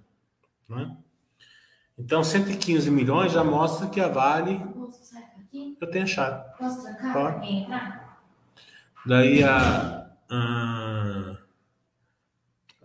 Né? 0.67 0.97
Então, 1.97 2.21
115 2.21 2.91
milhões 2.91 3.31
já 3.31 3.45
mostra 3.45 3.87
que 3.87 4.01
a 4.01 4.09
Vale. 4.09 4.61
Eu 5.79 5.89
tenho 5.89 6.03
achado. 6.03 6.43
Posso 6.57 6.81
trancar? 6.81 7.13
Pode. 7.13 7.67
Daí 9.05 9.41
a, 9.41 10.09
a, 10.29 11.37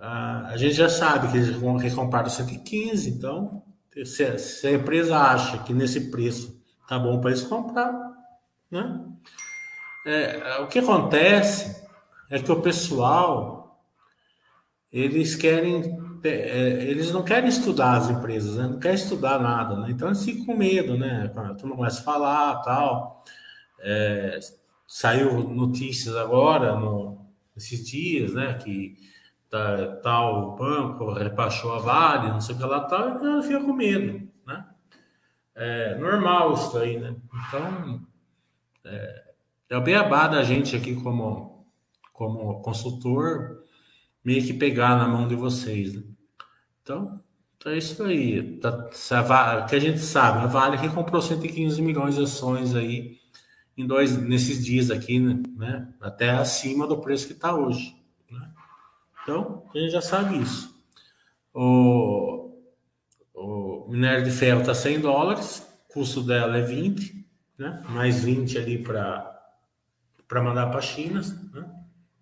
a, 0.01 0.49
a, 0.49 0.57
gente 0.57 0.75
já 0.75 0.89
sabe 0.89 1.31
que 1.31 1.37
eles 1.37 1.57
recompraram 1.83 2.29
115, 2.29 3.11
então 3.11 3.63
se, 4.05 4.39
se 4.39 4.67
a 4.67 4.73
empresa 4.73 5.19
acha 5.19 5.59
que 5.59 5.73
nesse 5.73 6.11
preço 6.11 6.63
tá 6.89 6.99
bom 6.99 7.21
para 7.21 7.31
eles 7.31 7.43
comprar, 7.43 7.93
né? 8.71 9.05
É, 10.07 10.61
o 10.61 10.69
que 10.69 10.79
acontece 10.79 11.85
é 12.31 12.39
que 12.39 12.51
o 12.51 12.63
pessoal 12.63 13.59
eles 14.91 15.37
querem, 15.37 15.99
é, 16.25 16.85
eles 16.85 17.13
não 17.13 17.23
querem 17.23 17.49
estudar 17.49 17.97
as 17.97 18.09
empresas, 18.09 18.57
né? 18.57 18.67
não 18.67 18.79
querem 18.79 18.97
estudar 18.97 19.39
nada, 19.39 19.77
né? 19.77 19.89
Então 19.91 20.09
eles 20.09 20.25
ficam 20.25 20.47
com 20.47 20.57
medo, 20.57 20.97
né? 20.97 21.31
Tu 21.59 21.67
não 21.67 21.77
começa 21.77 22.01
a 22.01 22.05
falar, 22.05 22.63
tal. 22.63 23.25
É, 23.81 24.39
saiu 24.87 25.43
notícias 25.43 26.17
agora, 26.17 26.75
no, 26.75 27.19
dias, 27.57 28.33
né? 28.33 28.55
Que 28.55 28.97
tá, 29.51 29.97
tal 30.03 30.57
banco 30.57 31.13
repassou 31.13 31.75
a 31.75 31.79
Vale, 31.79 32.31
não 32.31 32.41
sei 32.41 32.55
o 32.55 32.59
que 32.59 32.65
lá, 32.65 32.81
tal, 32.81 33.23
e 33.23 33.27
ela 33.27 33.43
fica 33.43 33.61
com 33.61 33.73
medo, 33.73 34.29
né? 34.47 34.67
É 35.55 35.95
normal 35.97 36.55
isso 36.55 36.79
aí, 36.79 36.99
né? 36.99 37.17
Então, 37.49 38.07
é, 38.85 39.25
é 39.71 39.77
o 39.77 39.83
beabá 39.83 40.29
da 40.29 40.43
gente 40.43 40.77
aqui 40.77 40.95
como, 40.95 41.67
como 42.13 42.63
consultor, 42.63 43.65
meio 44.25 44.45
que 44.45 44.53
pegar 44.53 44.97
na 44.97 45.09
mão 45.09 45.27
de 45.27 45.35
vocês, 45.35 45.95
né? 45.95 46.03
Então, 46.83 47.21
é 47.67 47.77
isso 47.77 48.03
aí. 48.03 48.59
Tá, 48.59 48.89
que 49.69 49.77
a 49.77 49.81
gente 49.81 49.99
sabe, 49.99 50.45
a 50.45 50.47
Vale 50.47 50.79
que 50.79 50.89
comprou 50.89 51.21
115 51.21 51.83
milhões 51.83 52.15
de 52.15 52.23
ações 52.23 52.75
aí 52.75 53.19
em 53.77 53.87
dois, 53.87 54.17
nesses 54.17 54.65
dias 54.65 54.91
aqui, 54.91 55.19
né? 55.19 55.93
Até 56.01 56.31
acima 56.31 56.87
do 56.87 57.01
preço 57.01 57.27
que 57.27 57.33
está 57.33 57.55
hoje. 57.55 57.98
Então, 59.29 59.62
a 59.74 59.79
gente 59.79 59.91
já 59.91 60.01
sabe 60.01 60.41
isso. 60.41 60.74
O, 61.53 62.51
o 63.35 63.87
minério 63.91 64.24
de 64.24 64.31
ferro 64.31 64.62
está 64.62 64.74
100 64.74 65.01
dólares, 65.01 65.68
custo 65.87 66.22
dela 66.22 66.57
é 66.57 66.62
20, 66.62 67.29
né? 67.59 67.85
mais 67.91 68.24
20 68.24 68.57
ali 68.57 68.83
para 68.83 69.39
mandar 70.33 70.68
para 70.68 70.79
a 70.79 70.81
China. 70.81 71.20
Né? 71.53 71.70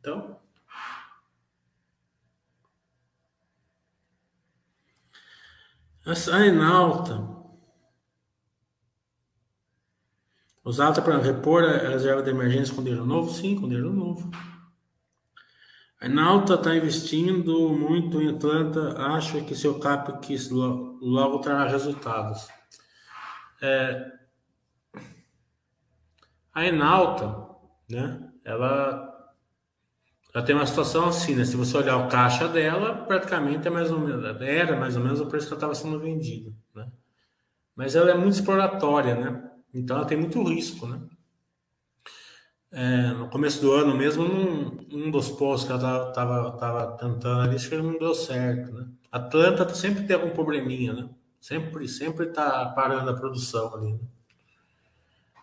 Então, 0.00 0.36
a 6.04 6.44
Enalta. 6.44 7.36
Usada 10.64 11.00
para 11.00 11.18
repor 11.18 11.62
a 11.62 11.88
reserva 11.90 12.20
de 12.20 12.30
emergência 12.30 12.74
com 12.74 12.82
dinheiro 12.82 13.06
novo? 13.06 13.30
Sim, 13.30 13.54
com 13.54 13.68
dinheiro 13.68 13.92
novo. 13.92 14.28
A 15.98 16.06
Enalta 16.06 16.54
está 16.54 16.76
investindo 16.76 17.70
muito 17.70 18.20
em 18.20 18.28
Atlanta, 18.28 18.98
acha 18.98 19.40
que 19.40 19.54
seu 19.54 19.78
CAPEX 19.78 20.50
logo 20.50 21.38
trará 21.38 21.66
resultados. 21.66 22.48
É, 23.62 24.12
a 26.52 26.66
Enalta, 26.66 27.48
né, 27.88 28.30
ela, 28.44 29.32
ela 30.34 30.44
tem 30.44 30.54
uma 30.54 30.66
situação 30.66 31.08
assim, 31.08 31.34
né? 31.34 31.46
Se 31.46 31.56
você 31.56 31.76
olhar 31.78 31.96
o 31.96 32.08
caixa 32.08 32.46
dela, 32.46 33.06
praticamente 33.06 33.66
é 33.66 33.70
mais 33.70 33.90
ou 33.90 33.98
menos, 33.98 34.40
era 34.42 34.76
mais 34.76 34.96
ou 34.96 35.02
menos 35.02 35.20
o 35.20 35.26
preço 35.26 35.46
que 35.46 35.54
ela 35.54 35.58
estava 35.58 35.74
sendo 35.74 35.98
vendido, 35.98 36.54
né? 36.74 36.90
Mas 37.74 37.96
ela 37.96 38.10
é 38.10 38.14
muito 38.14 38.34
exploratória, 38.34 39.14
né? 39.14 39.50
Então 39.72 39.96
ela 39.96 40.06
tem 40.06 40.18
muito 40.18 40.42
risco, 40.42 40.86
né? 40.86 41.00
É, 42.72 43.12
no 43.12 43.28
começo 43.28 43.60
do 43.60 43.72
ano 43.72 43.96
mesmo, 43.96 44.24
num, 44.24 44.86
um 44.92 45.10
dos 45.10 45.30
postos 45.30 45.66
que 45.66 45.72
ela 45.72 46.08
estava 46.08 46.50
tava, 46.58 46.96
tentando 46.96 47.40
ali, 47.40 47.56
acho 47.56 47.68
que 47.68 47.76
não 47.76 47.98
deu 47.98 48.14
certo, 48.14 48.72
né? 48.72 48.88
Atlanta 49.10 49.72
sempre 49.74 50.04
tem 50.04 50.16
algum 50.16 50.30
probleminha, 50.30 50.92
né? 50.92 51.08
Sempre, 51.40 51.88
sempre 51.88 52.26
tá 52.26 52.66
parando 52.70 53.10
a 53.10 53.14
produção 53.14 53.74
ali, 53.74 53.92
né? 53.92 54.00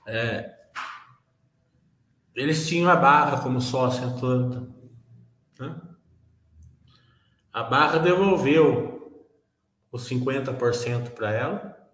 É, 0.05 0.63
eles 2.36 2.67
tinham 2.67 2.89
a 2.89 2.95
Barra 2.95 3.41
como 3.41 3.61
sócio 3.61 4.03
em 4.03 4.13
Atlanta, 4.13 4.67
né? 5.59 5.82
A 7.53 7.63
Barra 7.63 7.99
devolveu 7.99 8.93
os 9.91 10.09
50% 10.09 11.11
para 11.11 11.32
ela, 11.32 11.89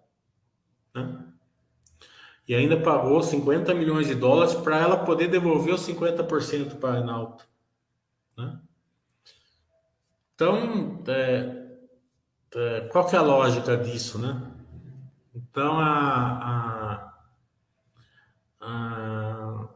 né? 0.94 1.29
E 2.48 2.54
ainda 2.54 2.80
pagou 2.80 3.22
50 3.22 3.72
milhões 3.74 4.06
de 4.06 4.14
dólares 4.14 4.54
para 4.54 4.78
ela 4.78 5.04
poder 5.04 5.28
devolver 5.28 5.74
os 5.74 5.86
50% 5.86 6.76
para 6.76 6.94
a 6.94 7.00
Enalta. 7.00 7.44
Né? 8.36 8.60
Então, 10.34 11.02
é, 11.06 11.66
é, 12.54 12.80
qual 12.90 13.06
que 13.06 13.14
é 13.14 13.18
a 13.18 13.22
lógica 13.22 13.76
disso, 13.76 14.18
né? 14.18 14.50
Então, 15.34 15.78
a, 15.78 17.12
a, 18.60 18.66
a, 18.66 19.68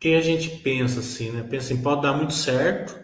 que 0.00 0.14
a 0.14 0.20
gente 0.20 0.50
pensa 0.58 1.00
assim, 1.00 1.30
né? 1.30 1.42
Pensa 1.42 1.72
em 1.72 1.82
pode 1.82 2.02
dar 2.02 2.12
muito 2.12 2.32
certo, 2.32 2.98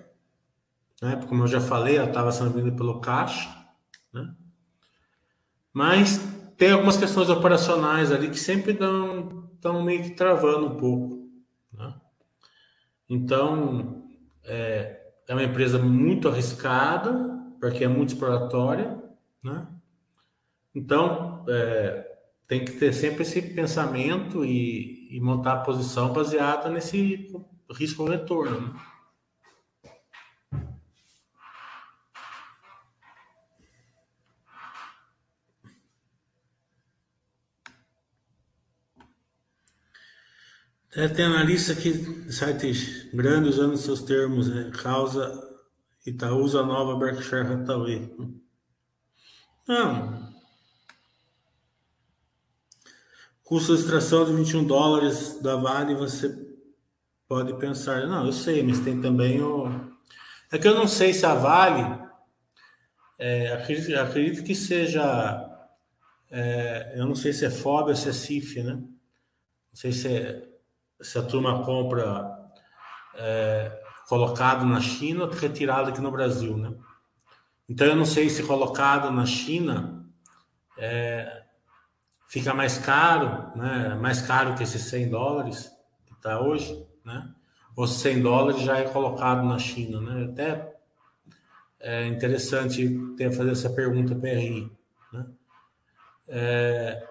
né? 1.02 1.20
Como 1.28 1.42
eu 1.42 1.48
já 1.48 1.60
falei, 1.60 1.96
ela 1.96 2.08
estava 2.08 2.32
sendo 2.32 2.52
vendida 2.52 2.76
pelo 2.76 3.00
caixa, 3.00 3.48
né? 4.12 4.34
Mas 5.72 6.29
tem 6.60 6.72
algumas 6.72 6.98
questões 6.98 7.30
operacionais 7.30 8.12
ali 8.12 8.28
que 8.28 8.38
sempre 8.38 8.72
estão 8.72 9.82
meio 9.82 10.02
que 10.02 10.10
travando 10.10 10.66
um 10.66 10.76
pouco. 10.76 11.26
Né? 11.72 11.94
Então, 13.08 14.04
é, 14.44 15.00
é 15.26 15.32
uma 15.32 15.42
empresa 15.42 15.78
muito 15.78 16.28
arriscada, 16.28 17.40
porque 17.58 17.82
é 17.82 17.88
muito 17.88 18.10
exploratória. 18.10 19.02
Né? 19.42 19.66
Então, 20.74 21.46
é, 21.48 22.06
tem 22.46 22.62
que 22.62 22.72
ter 22.72 22.92
sempre 22.92 23.22
esse 23.22 23.40
pensamento 23.40 24.44
e, 24.44 25.16
e 25.16 25.18
montar 25.18 25.54
a 25.54 25.60
posição 25.60 26.12
baseada 26.12 26.68
nesse 26.68 27.32
risco-retorno. 27.70 28.60
Né? 28.60 28.80
É, 40.92 41.06
tem 41.06 41.24
analista 41.24 41.72
que 41.72 41.92
sites 42.32 43.08
grandes 43.14 43.54
usando 43.54 43.76
seus 43.76 44.02
termos, 44.02 44.48
né? 44.48 44.72
causa 44.82 45.48
Itaúsa 46.04 46.64
Nova 46.64 46.96
Berkshire 46.98 47.46
Hathaway. 47.46 48.12
Não. 49.68 50.34
Custo 53.44 53.74
de 53.74 53.82
extração 53.82 54.24
de 54.24 54.32
21 54.32 54.64
dólares 54.64 55.40
da 55.40 55.54
Vale, 55.54 55.94
você 55.94 56.36
pode 57.28 57.56
pensar, 57.58 58.08
não, 58.08 58.26
eu 58.26 58.32
sei, 58.32 58.60
mas 58.64 58.80
tem 58.80 59.00
também 59.00 59.40
o. 59.40 59.68
É 60.50 60.58
que 60.58 60.66
eu 60.66 60.74
não 60.74 60.88
sei 60.88 61.14
se 61.14 61.24
a 61.24 61.34
Vale. 61.34 62.00
É, 63.16 63.52
acredito, 63.52 63.96
acredito 63.96 64.44
que 64.44 64.56
seja. 64.56 65.46
É, 66.32 66.94
eu 66.96 67.06
não 67.06 67.14
sei 67.14 67.32
se 67.32 67.44
é 67.44 67.50
FOB 67.50 67.90
ou 67.90 67.96
se 67.96 68.08
é 68.08 68.12
CIF, 68.12 68.60
né? 68.60 68.72
Não 68.72 68.88
sei 69.72 69.92
se 69.92 70.08
é 70.08 70.49
se 71.02 71.18
a 71.18 71.22
turma 71.22 71.62
compra 71.64 72.38
é, 73.14 73.82
colocado 74.08 74.64
na 74.66 74.80
China 74.80 75.30
retirado 75.30 75.90
aqui 75.90 76.00
no 76.00 76.10
Brasil, 76.10 76.56
né? 76.56 76.74
Então 77.68 77.86
eu 77.86 77.96
não 77.96 78.04
sei 78.04 78.28
se 78.28 78.42
colocado 78.42 79.10
na 79.10 79.24
China 79.24 80.04
é, 80.76 81.44
fica 82.26 82.52
mais 82.52 82.78
caro, 82.78 83.56
né? 83.56 83.94
Mais 83.94 84.20
caro 84.20 84.54
que 84.54 84.62
esses 84.62 84.82
100 84.82 85.10
dólares 85.10 85.70
que 86.06 86.12
está 86.12 86.40
hoje, 86.40 86.86
né? 87.04 87.32
Ou 87.76 87.86
100 87.86 88.22
dólares 88.22 88.62
já 88.62 88.78
é 88.78 88.84
colocado 88.84 89.44
na 89.44 89.58
China, 89.58 90.00
né? 90.00 90.24
Até 90.24 90.76
é 91.78 92.06
interessante 92.06 92.88
ter 93.16 93.32
fazer 93.32 93.52
essa 93.52 93.70
pergunta 93.70 94.14
para 94.14 94.30
né? 95.12 95.26
É, 96.28 97.08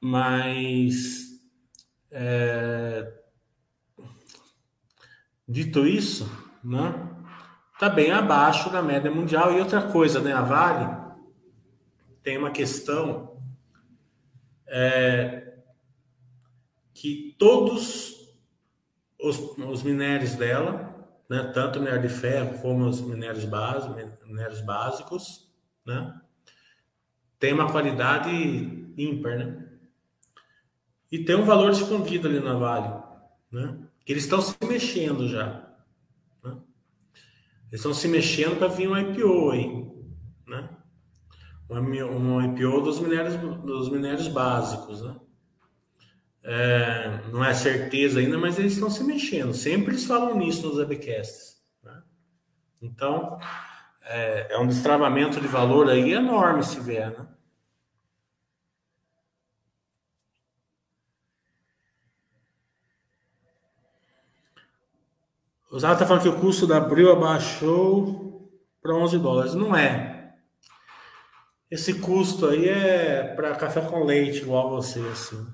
mas 0.00 1.35
é, 2.18 3.12
dito 5.46 5.86
isso, 5.86 6.26
né, 6.64 7.14
está 7.74 7.90
bem 7.90 8.10
abaixo 8.10 8.70
da 8.70 8.80
média 8.82 9.10
mundial. 9.10 9.52
E 9.52 9.60
outra 9.60 9.82
coisa, 9.82 10.18
né, 10.20 10.32
a 10.32 10.40
Vale 10.40 10.96
tem 12.22 12.38
uma 12.38 12.50
questão 12.50 13.38
é, 14.66 15.58
que 16.94 17.36
todos 17.38 18.34
os, 19.20 19.38
os 19.58 19.82
minérios 19.82 20.34
dela, 20.36 21.06
né, 21.28 21.50
tanto 21.52 21.78
o 21.78 21.82
minério 21.82 22.00
de 22.00 22.08
ferro 22.08 22.58
como 22.62 22.86
os 22.86 23.02
minérios 23.02 23.44
básicos, 23.44 23.94
minérios 24.24 24.62
básicos, 24.62 25.54
né, 25.84 26.18
tem 27.38 27.52
uma 27.52 27.70
qualidade 27.70 28.30
ímpar, 28.96 29.36
né? 29.36 29.65
E 31.10 31.24
tem 31.24 31.36
um 31.36 31.44
valor 31.44 31.70
escondido 31.70 32.26
ali 32.26 32.40
na 32.40 32.54
Vale, 32.54 33.02
né? 33.50 33.78
Que 34.04 34.12
eles 34.12 34.24
estão 34.24 34.40
se 34.40 34.56
mexendo 34.66 35.28
já. 35.28 35.68
Né? 36.42 36.56
Eles 37.68 37.80
estão 37.80 37.94
se 37.94 38.08
mexendo 38.08 38.58
para 38.58 38.68
vir 38.68 38.88
um 38.88 38.96
IPO 38.96 39.50
aí, 39.50 39.90
né? 40.46 40.70
Um, 41.68 42.40
IPO 42.42 42.80
dos 42.80 43.00
minérios, 43.00 43.36
dos 43.36 43.88
minérios 43.88 44.28
básicos, 44.28 45.02
né? 45.02 45.16
É, 46.44 47.22
não 47.32 47.44
é 47.44 47.52
certeza 47.52 48.20
ainda, 48.20 48.38
mas 48.38 48.56
eles 48.56 48.74
estão 48.74 48.88
se 48.88 49.02
mexendo. 49.02 49.52
Sempre 49.52 49.92
eles 49.92 50.04
falam 50.06 50.36
nisso 50.36 50.64
nos 50.64 50.76
webcasts. 50.76 51.56
Né? 51.82 52.02
Então, 52.80 53.36
é, 54.04 54.54
é 54.54 54.58
um 54.58 54.66
destravamento 54.68 55.40
de 55.40 55.48
valor 55.48 55.90
aí 55.90 56.12
enorme 56.12 56.62
se 56.62 56.78
vier, 56.78 57.10
né? 57.10 57.26
O 65.70 65.78
Zara 65.78 65.94
está 65.94 66.06
falando 66.06 66.22
que 66.22 66.28
o 66.28 66.40
custo 66.40 66.66
da 66.66 66.76
Abril 66.76 67.10
abaixou 67.10 68.50
para 68.80 68.94
11 68.94 69.18
dólares. 69.18 69.54
Não 69.54 69.74
é. 69.74 70.34
Esse 71.68 71.94
custo 71.94 72.46
aí 72.46 72.68
é 72.68 73.34
para 73.34 73.56
café 73.56 73.80
com 73.80 74.04
leite, 74.04 74.42
igual 74.42 74.70
você, 74.70 75.00
assim. 75.00 75.44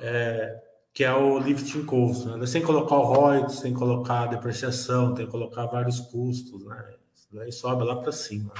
É, 0.00 0.60
que 0.92 1.04
é 1.04 1.14
o 1.14 1.38
lifting 1.38 1.84
cost. 1.84 2.26
Né? 2.26 2.46
Sem 2.46 2.62
colocar 2.62 2.96
o 2.96 3.46
tem 3.60 3.72
que 3.72 3.78
colocar 3.78 4.22
a 4.22 4.26
depreciação, 4.26 5.14
tem 5.14 5.26
que 5.26 5.30
colocar 5.30 5.66
vários 5.66 6.00
custos, 6.00 6.64
né? 6.64 6.94
Daí 7.32 7.52
sobe 7.52 7.84
lá 7.84 7.96
para 7.96 8.10
cima. 8.12 8.52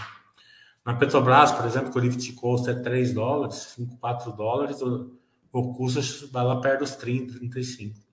Na 0.84 0.94
Petrobras, 0.94 1.50
por 1.50 1.64
exemplo, 1.64 1.90
que 1.90 1.98
o 1.98 2.00
lifting 2.00 2.34
cost 2.34 2.68
é 2.68 2.74
3 2.74 3.12
dólares, 3.12 3.74
5, 3.76 3.96
4 3.96 4.32
dólares, 4.32 4.80
o, 4.82 5.18
o 5.52 5.74
custo 5.74 6.30
vai 6.30 6.44
lá 6.44 6.60
perto 6.60 6.80
dos 6.80 6.94
30, 6.94 7.38
35. 7.38 8.05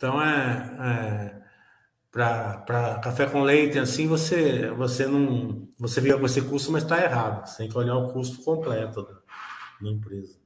Então 0.00 0.18
é, 0.22 1.36
é 1.36 1.42
para 2.10 3.00
café 3.00 3.28
com 3.28 3.42
leite 3.42 3.78
assim 3.78 4.08
você 4.08 4.70
você 4.70 5.06
não 5.06 5.68
você 5.78 6.00
vê 6.00 6.08
esse 6.24 6.40
custo, 6.40 6.72
mas 6.72 6.84
está 6.84 7.04
errado. 7.04 7.46
Você 7.46 7.58
tem 7.58 7.68
que 7.68 7.76
olhar 7.76 7.96
o 7.96 8.10
custo 8.10 8.42
completo 8.42 9.02
da, 9.02 9.20
da 9.82 9.90
empresa. 9.90 10.40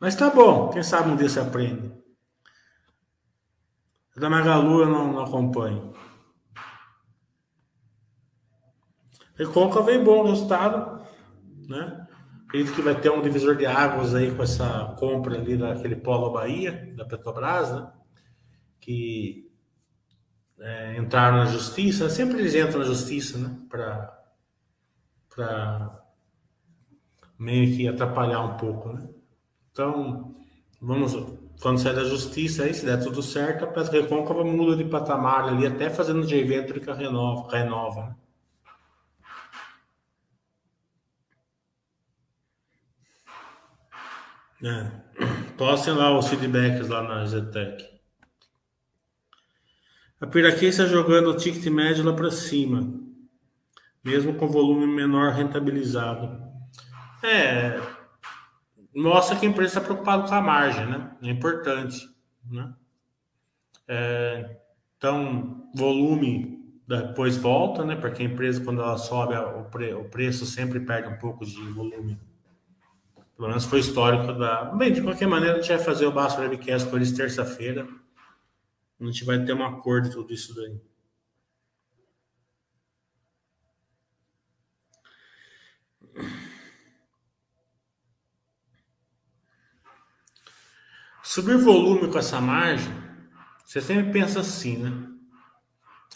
Mas 0.00 0.14
tá 0.14 0.30
bom, 0.30 0.70
quem 0.70 0.84
sabe 0.84 1.10
um 1.10 1.16
dia 1.16 1.28
você 1.28 1.40
aprende. 1.40 1.92
Da 4.16 4.30
Magalu 4.30 4.82
eu 4.82 4.88
não, 4.88 5.12
não 5.14 5.24
acompanho. 5.24 5.92
Recôncavo 9.34 9.86
veio 9.86 10.04
bom 10.04 10.22
resultado, 10.28 11.04
né? 11.68 12.07
Acredito 12.48 12.74
que 12.74 12.80
vai 12.80 12.98
ter 12.98 13.10
um 13.10 13.20
divisor 13.20 13.56
de 13.56 13.66
águas 13.66 14.14
aí 14.14 14.34
com 14.34 14.42
essa 14.42 14.94
compra 14.98 15.34
ali 15.34 15.54
daquele 15.54 15.96
Polo 15.96 16.32
Bahia, 16.32 16.90
da 16.96 17.04
Petrobras, 17.04 17.70
né? 17.70 17.92
Que 18.80 19.52
é, 20.58 20.96
entraram 20.96 21.36
na 21.36 21.44
justiça, 21.44 22.08
sempre 22.08 22.38
eles 22.38 22.54
entram 22.54 22.78
na 22.78 22.86
justiça, 22.86 23.36
né? 23.36 23.54
Para 23.68 24.18
meio 27.38 27.76
que 27.76 27.86
atrapalhar 27.86 28.40
um 28.40 28.56
pouco, 28.56 28.94
né? 28.94 29.06
Então, 29.70 30.34
vamos, 30.80 31.14
quando 31.60 31.78
sair 31.78 31.94
da 31.94 32.04
justiça, 32.04 32.64
aí, 32.64 32.72
se 32.72 32.86
der 32.86 33.04
tudo 33.04 33.22
certo, 33.22 33.66
a 33.66 33.68
Petro 33.68 33.92
Recôncava 33.92 34.42
muda 34.42 34.74
de 34.74 34.88
patamar 34.88 35.48
ali, 35.48 35.66
até 35.66 35.90
fazendo 35.90 36.26
de 36.26 36.34
evento 36.34 36.80
que 36.80 36.92
renova, 36.92 37.54
renova, 37.54 38.06
né? 38.06 38.16
É. 44.62 44.90
Postem 45.56 45.94
lá 45.94 46.16
os 46.16 46.28
feedbacks 46.28 46.88
lá 46.88 47.02
na 47.02 47.24
Zetec. 47.26 47.84
A 50.20 50.26
Piraquê 50.26 50.66
está 50.66 50.84
jogando 50.84 51.30
o 51.30 51.36
ticket 51.36 51.64
médio 51.66 52.04
lá 52.04 52.12
para 52.12 52.30
cima, 52.30 52.92
mesmo 54.02 54.34
com 54.34 54.48
volume 54.48 54.86
menor 54.86 55.32
rentabilizado. 55.32 56.42
É, 57.22 57.80
mostra 58.94 59.36
que 59.36 59.46
a 59.46 59.48
empresa 59.48 59.78
está 59.78 59.80
preocupada 59.80 60.26
com 60.26 60.34
a 60.34 60.40
margem, 60.40 60.86
né? 60.86 61.16
É 61.22 61.30
importante, 61.30 62.08
né? 62.50 62.74
É, 63.86 64.56
então, 64.96 65.70
volume 65.74 66.58
depois 66.86 67.36
volta, 67.36 67.84
né? 67.84 67.94
Porque 67.94 68.22
a 68.22 68.26
empresa, 68.26 68.64
quando 68.64 68.80
ela 68.80 68.98
sobe, 68.98 69.34
o, 69.36 69.64
pre, 69.64 69.94
o 69.94 70.04
preço 70.08 70.44
sempre 70.46 70.80
perde 70.80 71.08
um 71.08 71.18
pouco 71.18 71.46
de 71.46 71.60
volume 71.70 72.18
pelo 73.38 73.50
menos 73.50 73.66
foi 73.66 73.78
histórico 73.78 74.32
da. 74.32 74.64
Bem, 74.64 74.92
de 74.92 75.00
qualquer 75.00 75.28
maneira, 75.28 75.58
a 75.58 75.60
gente 75.60 75.68
vai 75.68 75.78
fazer 75.78 76.06
o 76.06 76.12
Basso 76.12 76.40
Webcast 76.40 76.90
com 76.90 76.96
eles 76.96 77.12
terça-feira. 77.12 77.88
A 79.00 79.04
gente 79.04 79.24
vai 79.24 79.44
ter 79.44 79.54
um 79.54 79.64
acordo 79.64 80.08
de 80.08 80.14
tudo 80.16 80.34
isso 80.34 80.52
daí. 80.56 80.76
Subir 91.22 91.58
volume 91.58 92.10
com 92.10 92.18
essa 92.18 92.40
margem, 92.40 92.92
você 93.64 93.80
sempre 93.80 94.10
pensa 94.10 94.40
assim, 94.40 94.78
né? 94.78 95.08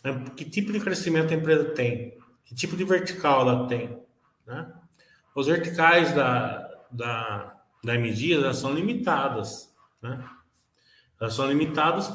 É, 0.03 0.31
que 0.31 0.45
tipo 0.45 0.73
de 0.73 0.81
crescimento 0.81 1.33
a 1.33 1.37
empresa 1.37 1.67
tem? 1.67 2.19
Que 2.45 2.53
tipo 2.53 2.77
de 2.77 2.83
vertical 2.83 3.43
ela 3.43 3.69
tem? 3.69 3.97
Né? 4.45 4.73
Os 5.37 5.47
verticais 5.47 6.13
da, 6.13 6.72
da, 6.93 7.57
da 7.83 7.95
MD, 7.95 8.35
elas 8.35 8.59
são 8.59 8.73
limitadas, 8.73 9.75
né? 10.01 10.25
Elas 11.21 11.35
são 11.35 11.47
limitadas 11.47 12.13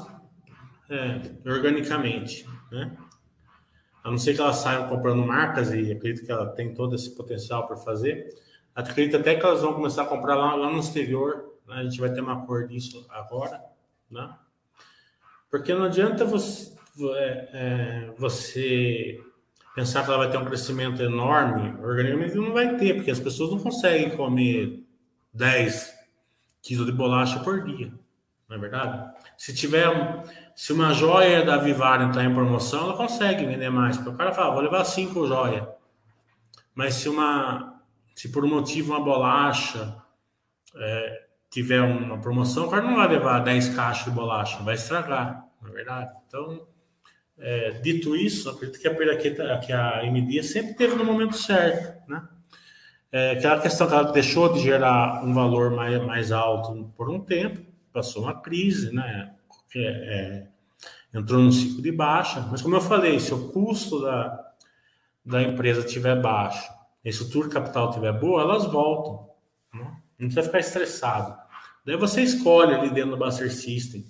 é, 0.90 1.50
organicamente, 1.50 2.48
né? 2.72 2.96
A 4.04 4.10
não 4.12 4.18
ser 4.18 4.34
que 4.34 4.42
elas 4.42 4.58
saiam 4.58 4.88
comprando 4.88 5.26
marcas 5.26 5.74
e 5.74 5.92
acredito 5.92 6.26
que 6.26 6.32
ela 6.32 6.48
tem 6.48 6.74
todo 6.74 6.96
esse 6.96 7.14
potencial 7.16 7.68
para 7.68 7.76
fazer. 7.76 8.34
Acredito 8.74 9.18
até 9.18 9.36
que 9.36 9.46
elas 9.46 9.62
vão 9.62 9.74
começar 9.74 10.04
a 10.04 10.08
comprar 10.08 10.36
lá, 10.36 10.56
lá 10.56 10.72
no 10.72 10.80
exterior. 10.80 11.54
Né? 11.68 11.76
A 11.76 11.84
gente 11.84 12.00
vai 12.00 12.14
ter 12.14 12.22
uma 12.22 12.46
cor 12.46 12.68
disso 12.68 13.06
agora, 13.10 13.62
né? 14.10 14.34
Porque 15.50 15.74
não 15.74 15.86
adianta 15.86 16.24
você, 16.26 16.74
é, 17.16 17.50
é, 17.54 18.14
você 18.18 19.20
pensar 19.78 20.04
que 20.04 20.10
ela 20.10 20.18
vai 20.18 20.32
ter 20.32 20.40
um 20.40 20.46
crescimento 20.46 21.04
enorme, 21.04 21.80
organicamente 21.86 22.34
não 22.34 22.52
vai 22.52 22.78
ter, 22.78 22.96
porque 22.96 23.12
as 23.12 23.20
pessoas 23.20 23.52
não 23.52 23.60
conseguem 23.60 24.10
comer 24.18 24.84
10 25.32 25.94
quilos 26.64 26.88
de 26.88 26.92
bolacha 26.92 27.42
por 27.42 27.64
dia, 27.64 27.94
não 28.50 28.58
é 28.58 28.60
verdade? 28.60 29.14
Se 29.38 29.54
tiver, 29.54 29.86
se 30.56 30.74
uma 30.74 30.94
joia 30.94 31.46
da 31.46 31.58
Vivara 31.58 32.06
entrar 32.06 32.24
em 32.24 32.34
promoção, 32.34 32.86
ela 32.86 32.98
consegue 32.98 33.46
vender 33.46 33.70
mais, 33.70 33.98
porque 33.98 34.10
o 34.10 34.18
cara 34.18 34.34
fala, 34.34 34.52
vou 34.52 34.64
levar 34.64 34.84
cinco 34.84 35.28
joias. 35.28 35.64
Mas 36.74 36.96
se 36.96 37.08
uma, 37.08 37.80
se 38.16 38.30
por 38.30 38.44
um 38.44 38.50
motivo 38.50 38.94
uma 38.94 39.06
bolacha 39.06 39.96
é, 40.76 41.28
tiver 41.52 41.82
uma 41.82 42.20
promoção, 42.20 42.66
o 42.66 42.70
cara 42.72 42.82
não 42.82 42.96
vai 42.96 43.10
levar 43.10 43.42
10 43.42 43.76
caixas 43.76 44.06
de 44.06 44.10
bolacha, 44.10 44.58
vai 44.64 44.74
estragar, 44.74 45.46
não 45.62 45.70
é 45.70 45.72
verdade? 45.72 46.12
Então, 46.26 46.66
é, 47.40 47.72
dito 47.72 48.16
isso, 48.16 48.50
acredito 48.50 48.80
que 48.80 48.88
a 48.88 48.96
perda 48.96 49.60
que 49.60 49.72
a 49.72 50.06
MD 50.06 50.42
sempre 50.42 50.74
teve 50.74 50.96
no 50.96 51.06
momento 51.06 51.36
certo, 51.36 52.10
né? 52.10 52.28
É, 53.12 53.32
aquela 53.32 53.62
questão 53.62 53.88
que 53.88 53.94
ela 53.94 54.12
deixou 54.12 54.52
de 54.52 54.60
gerar 54.60 55.24
um 55.24 55.34
valor 55.34 55.72
mais, 55.72 56.04
mais 56.04 56.32
alto 56.32 56.92
por 56.98 57.10
um 57.10 57.20
tempo, 57.20 57.62
passou 57.94 58.24
uma 58.24 58.42
crise, 58.42 58.94
né? 58.94 59.34
É, 59.76 59.80
é, 59.80 60.48
entrou 61.14 61.42
num 61.42 61.52
ciclo 61.52 61.82
de 61.82 61.92
baixa, 61.92 62.42
mas 62.52 62.62
como 62.62 62.76
eu 62.76 62.82
falei, 62.82 63.20
se 63.20 63.34
o 63.34 63.50
custo 63.50 64.02
da, 64.02 64.52
da 65.26 65.42
empresa 65.42 65.86
estiver 65.86 66.20
baixo, 66.20 66.70
e 67.04 67.10
a 67.10 67.12
estrutura 67.12 67.50
capital 67.50 67.90
estiver 67.90 68.14
boa, 68.14 68.42
elas 68.42 68.66
voltam. 68.66 69.30
Né? 69.74 69.86
Não 70.20 70.28
precisa 70.28 70.44
ficar 70.44 70.60
estressado. 70.60 71.38
Daí 71.86 71.96
você 71.96 72.22
escolhe 72.22 72.74
ali 72.74 72.90
dentro 72.90 73.12
do 73.12 73.18
Buster 73.18 73.54
System 73.54 74.04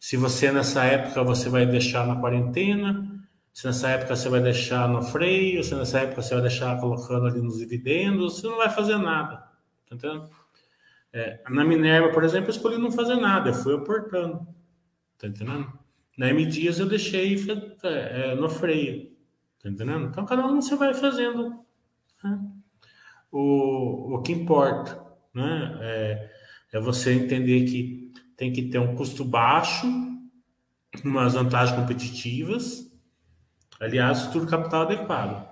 se 0.00 0.16
você 0.16 0.50
nessa 0.50 0.82
época 0.82 1.22
você 1.22 1.50
vai 1.50 1.66
deixar 1.66 2.06
na 2.06 2.18
quarentena, 2.18 3.22
se 3.52 3.66
nessa 3.66 3.90
época 3.90 4.16
você 4.16 4.30
vai 4.30 4.40
deixar 4.40 4.88
no 4.88 5.02
freio, 5.02 5.62
se 5.62 5.74
nessa 5.74 6.00
época 6.00 6.22
você 6.22 6.32
vai 6.32 6.42
deixar 6.42 6.80
colocando 6.80 7.26
ali 7.26 7.42
nos 7.42 7.58
dividendos, 7.58 8.40
você 8.40 8.46
não 8.46 8.56
vai 8.56 8.70
fazer 8.70 8.96
nada. 8.96 9.36
Tá 9.86 9.94
entendendo? 9.94 10.30
É, 11.12 11.42
na 11.50 11.64
Minerva, 11.64 12.08
por 12.08 12.24
exemplo, 12.24 12.48
eu 12.48 12.54
escolhi 12.54 12.78
não 12.78 12.90
fazer 12.90 13.16
nada, 13.16 13.50
eu 13.50 13.54
fui 13.54 13.74
aportando. 13.74 14.48
Tá 15.18 15.26
entendendo? 15.26 15.70
Na 16.16 16.30
M 16.30 16.46
Dias 16.46 16.78
eu 16.78 16.86
deixei 16.86 17.36
é, 17.82 18.30
é, 18.30 18.34
no 18.34 18.48
freio. 18.48 19.10
Tá 19.62 19.68
entendendo? 19.68 20.06
Então 20.06 20.24
cada 20.24 20.46
um 20.46 20.62
você 20.62 20.76
vai 20.76 20.94
fazendo 20.94 21.62
né? 22.24 22.40
o, 23.30 24.14
o 24.14 24.22
que 24.22 24.32
importa. 24.32 24.98
Né? 25.34 25.78
É, 25.82 26.30
é 26.72 26.80
você 26.80 27.12
entender 27.12 27.64
que 27.64 28.09
tem 28.40 28.50
que 28.50 28.70
ter 28.70 28.78
um 28.78 28.96
custo 28.96 29.22
baixo, 29.22 29.86
umas 31.04 31.34
vantagens 31.34 31.78
competitivas, 31.78 32.90
aliás, 33.78 34.16
estrutura 34.16 34.46
capital 34.46 34.82
adequado. 34.84 35.46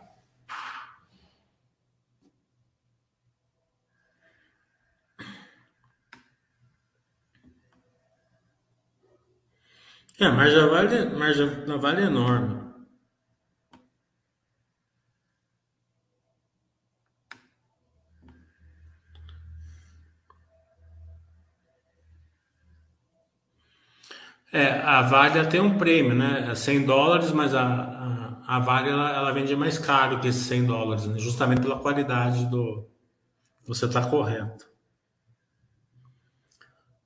É, 10.18 10.24
a 10.24 10.32
margem 10.32 10.66
vale, 10.70 11.04
margem 11.10 11.78
vale 11.78 12.02
enorme. 12.04 12.67
É, 24.52 24.80
a 24.80 25.02
Vale 25.02 25.46
tem 25.46 25.60
um 25.60 25.76
prêmio, 25.76 26.14
né? 26.14 26.48
É 26.50 26.54
100 26.54 26.86
dólares, 26.86 27.32
mas 27.32 27.54
a, 27.54 27.62
a, 27.62 28.56
a 28.56 28.58
Vale 28.58 28.88
ela, 28.88 29.14
ela, 29.14 29.32
vende 29.32 29.54
mais 29.54 29.78
caro 29.78 30.20
que 30.20 30.28
esses 30.28 30.46
100 30.46 30.66
dólares, 30.66 31.06
né? 31.06 31.18
justamente 31.18 31.60
pela 31.60 31.78
qualidade 31.78 32.46
do. 32.46 32.88
Você 33.66 33.84
está 33.84 34.08
correto. 34.08 34.66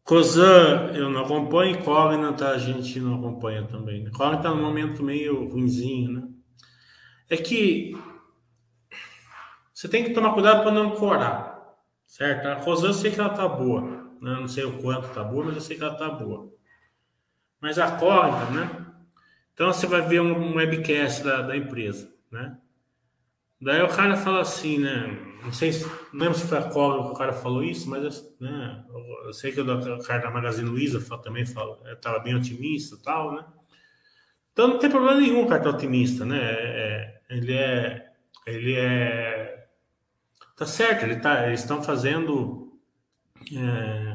Cosan, 0.05 0.93
eu 0.95 1.11
não 1.11 1.23
acompanho, 1.23 1.83
Cognita 1.83 2.49
a 2.49 2.59
gente 2.59 3.01
não 3.01 3.17
acompanha 3.19 3.67
também. 3.67 4.05
Né? 4.05 4.11
Cognita 4.11 4.49
está 4.49 4.51
num 4.51 4.63
momento 4.63 5.03
meio 5.03 5.49
ruimzinho, 5.49 6.13
né? 6.13 6.29
É 7.29 7.37
que 7.37 7.97
você 9.73 9.89
tem 9.89 10.05
que 10.05 10.11
tomar 10.11 10.33
cuidado 10.35 10.63
para 10.63 10.71
não 10.71 10.91
corar, 10.93 11.77
certo? 12.07 12.47
A 12.47 12.57
Cosan 12.57 12.89
eu 12.89 12.95
sei 12.95 13.11
que 13.11 13.19
ela 13.19 13.31
tá 13.31 13.49
boa, 13.49 13.81
né? 14.21 14.35
Não 14.39 14.47
sei 14.47 14.65
o 14.65 14.81
quanto 14.81 15.09
tá 15.09 15.25
boa, 15.25 15.47
mas 15.47 15.57
eu 15.57 15.61
sei 15.61 15.77
que 15.77 15.83
ela 15.83 15.97
tá 15.97 16.09
boa. 16.09 16.53
Mas 17.63 17.79
a 17.79 17.93
Cognita, 17.93 18.51
né? 18.51 18.87
Então 19.55 19.73
você 19.73 19.87
vai 19.87 20.03
ver 20.03 20.21
um 20.21 20.57
webcast 20.57 21.23
da, 21.23 21.43
da 21.43 21.57
empresa, 21.57 22.13
né? 22.31 22.59
Daí 23.61 23.81
o 23.81 23.89
cara 23.89 24.17
fala 24.17 24.41
assim, 24.41 24.81
né? 24.81 25.17
Não 25.45 25.53
sei 25.53 25.73
se, 25.73 25.85
não 26.13 26.25
lembro 26.25 26.35
se 26.37 26.47
foi 26.47 26.59
a 26.59 26.63
Cognita 26.63 27.05
que 27.09 27.15
o 27.15 27.19
cara 27.19 27.33
falou 27.33 27.63
isso, 27.63 27.89
mas 27.89 28.03
né, 28.41 28.85
eu 29.25 29.33
sei 29.33 29.53
que 29.53 29.61
o 29.61 30.03
cara 30.03 30.23
da 30.23 30.31
Magazine 30.31 30.69
Luiza 30.69 31.01
também 31.19 31.45
estava 31.45 32.19
bem 32.19 32.35
otimista 32.35 32.97
e 32.97 33.03
tal, 33.03 33.33
né? 33.33 33.45
Então 34.53 34.67
não 34.67 34.79
tem 34.79 34.91
problema 34.91 35.21
nenhum 35.21 35.45
o 35.45 35.49
cara 35.49 35.63
tá 35.63 35.71
otimista, 35.71 36.25
né? 36.25 36.39
É, 36.39 37.21
é, 37.31 37.37
ele 37.37 37.55
é. 37.55 38.13
Ele 38.45 38.75
é. 38.75 39.69
Tá 40.57 40.67
certo, 40.67 41.05
ele 41.05 41.17
tá, 41.17 41.47
eles 41.47 41.61
estão 41.61 41.81
fazendo. 41.81 42.79
É, 43.57 44.12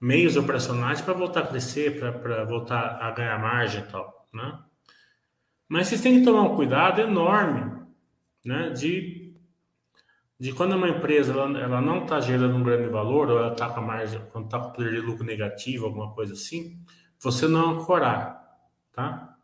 meios 0.00 0.36
operacionais 0.36 1.00
para 1.00 1.14
voltar 1.14 1.40
a 1.40 1.46
crescer, 1.46 1.98
para 1.98 2.44
voltar 2.44 2.98
a 3.00 3.10
ganhar 3.10 3.38
margem 3.38 3.80
e 3.80 3.86
tal, 3.86 4.28
né? 4.32 4.58
Mas 5.68 5.88
vocês 5.88 6.00
têm 6.00 6.18
que 6.18 6.24
tomar 6.24 6.42
um 6.42 6.56
cuidado 6.56 7.00
enorme, 7.00 7.84
né? 8.44 8.70
De, 8.70 9.34
de 10.38 10.52
quando 10.52 10.74
uma 10.74 10.88
empresa 10.88 11.32
ela, 11.32 11.58
ela 11.58 11.80
não 11.80 12.04
está 12.04 12.20
gerando 12.20 12.56
um 12.56 12.62
grande 12.62 12.88
valor, 12.88 13.28
ou 13.30 13.38
ela 13.38 13.52
está 13.52 13.68
com 13.68 13.80
a 13.80 13.82
margem, 13.82 14.20
quando 14.32 14.46
está 14.46 14.58
com 14.58 14.72
poder 14.72 14.92
de 14.92 15.00
lucro 15.00 15.24
negativo, 15.24 15.86
alguma 15.86 16.12
coisa 16.14 16.32
assim, 16.32 16.80
você 17.18 17.48
não 17.48 17.80
ancorar, 17.80 18.40
tá? 18.92 19.36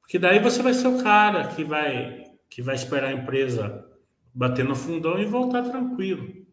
Porque 0.00 0.18
daí 0.18 0.40
você 0.40 0.62
vai 0.62 0.74
ser 0.74 0.88
o 0.88 1.02
cara 1.02 1.48
que 1.48 1.62
vai 1.64 2.26
que 2.50 2.62
vai 2.62 2.74
esperar 2.74 3.08
a 3.08 3.12
empresa 3.12 3.86
bater 4.34 4.64
no 4.64 4.74
fundão 4.74 5.18
e 5.18 5.26
voltar 5.26 5.62
tranquilo, 5.62 6.46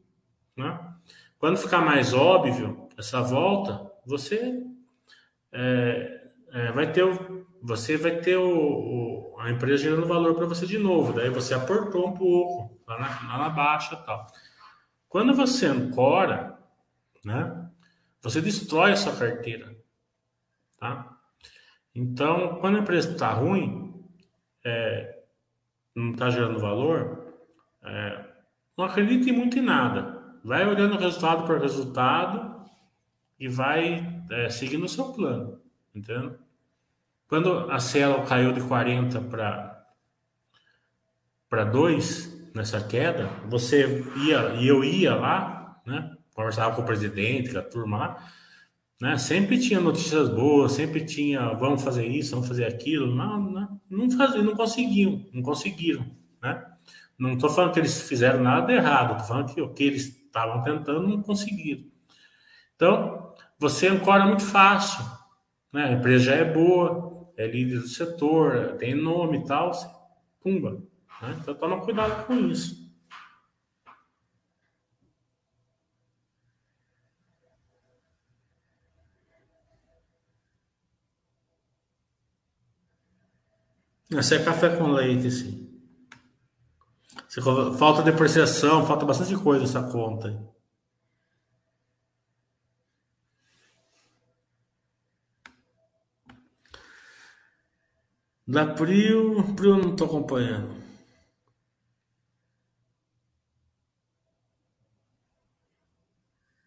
né? 0.56 0.80
Quando 1.38 1.58
ficar 1.58 1.82
mais 1.82 2.14
óbvio, 2.14 2.85
essa 2.98 3.22
volta, 3.22 3.92
você 4.06 4.64
é, 5.52 6.30
é, 6.52 6.72
vai 6.72 6.92
ter 6.92 7.04
você 7.62 7.98
vai 7.98 8.18
ter 8.20 8.38
o, 8.38 9.34
o 9.34 9.36
a 9.40 9.50
empresa 9.50 9.84
gerando 9.84 10.08
valor 10.08 10.36
para 10.36 10.46
você 10.46 10.66
de 10.66 10.78
novo. 10.78 11.14
Daí 11.14 11.30
você 11.30 11.54
aportou 11.54 12.08
um 12.08 12.14
pouco 12.14 12.80
lá 12.88 13.00
na, 13.00 13.08
lá 13.08 13.38
na 13.38 13.50
baixa 13.50 13.96
tal. 13.96 14.28
Quando 15.10 15.34
você 15.34 15.66
ancora, 15.66 16.58
né, 17.24 17.70
você 18.22 18.42
destrói 18.42 18.92
a 18.92 18.96
sua 18.96 19.16
carteira, 19.16 19.76
tá? 20.80 21.18
Então, 21.94 22.58
quando 22.60 22.78
a 22.78 22.80
empresa 22.82 23.12
está 23.12 23.32
ruim, 23.32 24.04
é, 24.64 25.24
não 25.96 26.12
está 26.12 26.30
gerando 26.30 26.60
valor, 26.60 27.34
é, 27.84 28.26
não 28.78 28.86
acredite 28.86 29.32
muito 29.32 29.58
em 29.58 29.62
nada. 29.62 30.22
Vai 30.44 30.68
olhando 30.68 30.98
resultado 30.98 31.46
por 31.48 31.60
resultado 31.60 32.55
e 33.40 33.48
vai 33.48 34.24
é, 34.30 34.50
seguindo 34.50 34.86
o 34.86 34.90
seu 34.90 35.06
plano, 35.06 35.60
entendeu? 35.94 36.38
Quando 37.28 37.72
a 37.72 37.80
Cielo 37.80 38.26
caiu 38.26 38.54
de 38.54 38.62
40 38.62 39.22
para 39.22 39.74
para 41.50 41.64
2 41.64 42.52
nessa 42.56 42.82
queda, 42.82 43.28
você 43.48 44.04
ia 44.26 44.56
e 44.56 44.68
eu 44.68 44.84
ia 44.84 45.16
lá, 45.16 45.82
né? 45.86 46.16
Conversava 46.34 46.76
com 46.76 46.82
o 46.82 46.86
presidente, 46.86 47.52
com 47.52 47.60
a 47.60 47.62
turma 47.62 47.98
lá, 47.98 48.30
né? 49.00 49.18
Sempre 49.18 49.60
tinha 49.60 49.80
notícias 49.80 50.30
boas, 50.30 50.74
sempre 50.74 51.06
tinha 51.06 51.54
vamos 51.54 51.84
fazer 51.84 52.08
isso, 52.08 52.32
vamos 52.32 52.48
fazer 52.48 52.66
aquilo, 52.66 53.14
não, 53.14 53.40
não, 53.40 53.82
não 53.90 54.12
faziam, 54.12 54.44
não 54.44 54.56
conseguiam, 54.56 55.26
não 55.34 55.42
conseguiram, 55.42 56.06
né? 56.42 56.66
Não 57.18 57.34
estou 57.34 57.50
falando 57.50 57.74
que 57.74 57.80
eles 57.80 58.08
fizeram 58.08 58.42
nada 58.44 58.74
errado, 58.74 59.14
estou 59.14 59.28
falando 59.28 59.54
que 59.54 59.62
o 59.62 59.74
que 59.74 59.84
eles 59.84 60.08
estavam 60.08 60.62
tentando 60.64 61.08
não 61.08 61.22
conseguiram. 61.22 61.86
Então, 62.76 63.25
você 63.58 63.88
ancora 63.88 64.26
muito 64.26 64.44
fácil. 64.44 65.04
Né? 65.72 65.86
A 65.86 65.92
empresa 65.94 66.26
já 66.26 66.36
é 66.36 66.46
boa, 66.46 67.32
é 67.38 67.48
líder 67.48 67.80
do 67.80 67.88
setor, 67.88 68.76
tem 68.78 68.96
nome 68.96 69.40
e 69.40 69.46
tal. 69.46 69.74
Você, 69.74 69.88
pumba. 70.42 70.82
Né? 71.22 71.38
Então, 71.42 71.56
toma 71.56 71.82
cuidado 71.82 72.26
com 72.26 72.36
isso. 72.36 72.86
Esse 84.12 84.36
é 84.36 84.44
café 84.44 84.78
com 84.78 84.92
leite, 84.92 85.32
sim. 85.32 85.66
Falta 87.78 88.02
depreciação, 88.02 88.86
falta 88.86 89.06
bastante 89.06 89.36
coisa 89.36 89.66
essa 89.66 89.84
conta 89.92 90.55
Da 98.48 98.66
Prio, 98.66 99.56
Prio 99.56 99.78
não 99.78 99.96
tô 99.96 100.06
acompanhando. 100.06 100.84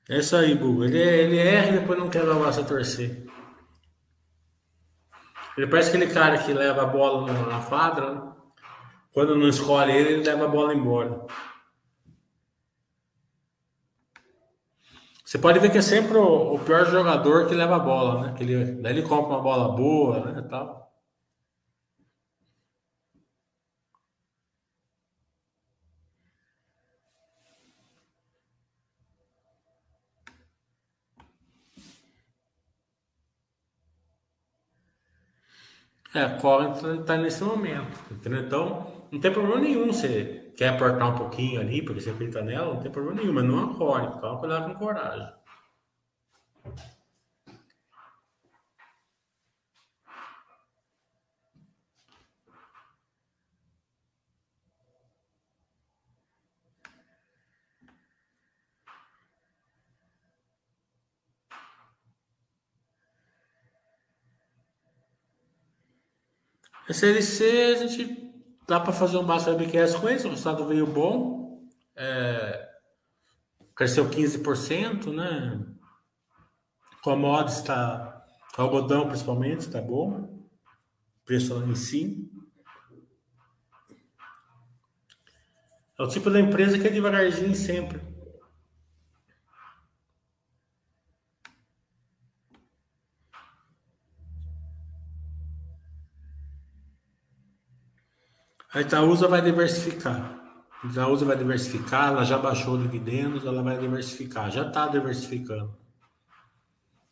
É 0.08 0.18
isso 0.18 0.34
aí, 0.36 0.54
Bugo. 0.54 0.84
Ele, 0.84 1.00
é, 1.00 1.18
ele 1.22 1.38
erra 1.38 1.68
e 1.68 1.78
depois 1.80 1.98
não 1.98 2.08
quer 2.08 2.24
dar 2.24 2.36
o 2.36 2.40
braço 2.40 2.60
a 2.60 2.64
torcer. 2.64 3.26
Ele 5.56 5.66
parece 5.66 5.90
aquele 5.90 6.12
cara 6.12 6.38
que 6.38 6.52
leva 6.52 6.82
a 6.82 6.86
bola 6.86 7.30
na 7.32 7.64
quadra, 7.64 8.14
né? 8.14 8.32
Quando 9.12 9.36
não 9.36 9.48
escolhe 9.48 9.92
ele, 9.92 10.14
ele 10.14 10.24
leva 10.24 10.44
a 10.46 10.48
bola 10.48 10.74
embora. 10.74 11.26
Você 15.24 15.38
pode 15.38 15.58
ver 15.58 15.70
que 15.70 15.78
é 15.78 15.82
sempre 15.82 16.16
o, 16.16 16.54
o 16.54 16.58
pior 16.60 16.86
jogador 16.86 17.46
que 17.46 17.54
leva 17.54 17.76
a 17.76 17.80
bola, 17.80 18.22
né? 18.22 18.34
Que 18.36 18.44
ele, 18.44 18.80
daí 18.80 18.92
ele 18.94 19.02
compra 19.06 19.34
uma 19.34 19.42
bola 19.42 19.76
boa, 19.76 20.32
né? 20.32 20.42
Tal. 20.48 20.87
É, 36.14 36.22
a 36.22 36.36
cola 36.38 36.72
está 37.00 37.16
nesse 37.16 37.44
momento, 37.44 37.98
entendeu? 38.10 38.40
Então, 38.40 39.06
não 39.12 39.20
tem 39.20 39.32
problema 39.32 39.60
nenhum 39.60 39.92
você 39.92 40.52
quer 40.56 40.70
apertar 40.70 41.06
um 41.06 41.14
pouquinho 41.16 41.60
ali, 41.60 41.82
porque 41.82 42.00
você 42.00 42.10
acredita 42.10 42.42
nela, 42.42 42.74
não 42.74 42.80
tem 42.80 42.90
problema 42.90 43.20
nenhum, 43.20 43.32
mas 43.32 43.44
não 43.44 43.70
acore, 43.70 44.06
então 44.16 44.38
cuidado 44.38 44.72
com 44.72 44.78
coragem. 44.78 45.28
SLC, 66.88 67.74
a 67.74 67.86
gente 67.86 68.32
dá 68.66 68.80
para 68.80 68.92
fazer 68.92 69.18
um 69.18 69.22
Master 69.22 69.54
Webcast 69.54 69.98
com 69.98 70.08
isso, 70.08 70.26
o 70.26 70.30
resultado 70.30 70.66
veio 70.66 70.86
bom, 70.86 71.68
é, 71.94 72.68
cresceu 73.74 74.08
15%, 74.08 75.12
né? 75.12 75.64
Commodities 77.02 77.58
está, 77.58 78.24
algodão 78.56 79.06
principalmente, 79.06 79.60
está 79.60 79.80
bom, 79.80 80.46
preço 81.24 81.54
em 81.64 81.74
si. 81.74 82.30
É 85.98 86.02
o 86.02 86.08
tipo 86.08 86.30
da 86.30 86.40
empresa 86.40 86.78
que 86.78 86.86
é 86.86 86.90
devagarzinho 86.90 87.54
sempre. 87.54 88.00
A 98.72 98.80
Itaúsa 98.80 99.26
vai 99.26 99.40
diversificar. 99.40 100.38
A 100.82 100.86
Itaúsa 100.86 101.24
vai 101.24 101.36
diversificar, 101.36 102.12
ela 102.12 102.24
já 102.24 102.38
baixou 102.38 102.76
dividendos, 102.76 103.44
ela 103.44 103.62
vai 103.62 103.78
diversificar, 103.78 104.50
já 104.50 104.66
está 104.66 104.86
diversificando. 104.88 105.74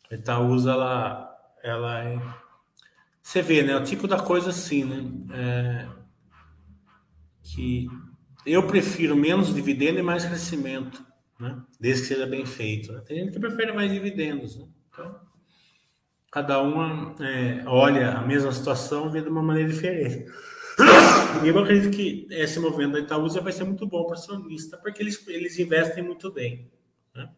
A 0.09 0.15
Itaúsa, 0.15 0.71
ela, 0.71 1.37
ela 1.63 2.03
é. 2.03 2.19
Você 3.21 3.41
vê, 3.41 3.63
né? 3.63 3.75
O 3.75 3.83
tipo 3.83 4.07
da 4.07 4.19
coisa 4.19 4.51
assim, 4.51 4.85
né? 4.85 5.25
É... 5.33 5.87
Que 7.43 7.87
eu 8.45 8.65
prefiro 8.67 9.15
menos 9.15 9.53
dividendo 9.53 9.99
e 9.99 10.03
mais 10.03 10.23
crescimento, 10.23 11.03
né? 11.39 11.61
Desde 11.79 12.03
que 12.03 12.07
seja 12.07 12.25
bem 12.25 12.45
feito. 12.45 12.93
Né? 12.93 13.01
Tem 13.05 13.17
gente 13.17 13.33
que 13.33 13.39
prefere 13.39 13.73
mais 13.73 13.91
dividendos, 13.91 14.57
né? 14.57 14.67
Então, 14.89 15.19
cada 16.31 16.61
uma 16.61 17.15
é, 17.19 17.63
olha 17.65 18.13
a 18.13 18.21
mesma 18.21 18.51
situação 18.51 19.09
vê 19.09 19.21
de 19.21 19.29
uma 19.29 19.41
maneira 19.41 19.69
diferente. 19.69 20.31
E 21.43 21.47
eu 21.47 21.59
acredito 21.59 21.95
que 21.95 22.27
esse 22.29 22.59
movimento 22.59 22.93
da 22.93 22.99
Itaúsa 22.99 23.41
vai 23.41 23.51
ser 23.51 23.63
muito 23.63 23.85
bom 23.85 24.03
para 24.03 24.11
o 24.11 24.13
acionista, 24.13 24.77
porque 24.77 25.01
eles, 25.01 25.27
eles 25.27 25.57
investem 25.59 26.03
muito 26.03 26.31
bem. 26.31 26.71
Né? 27.13 27.29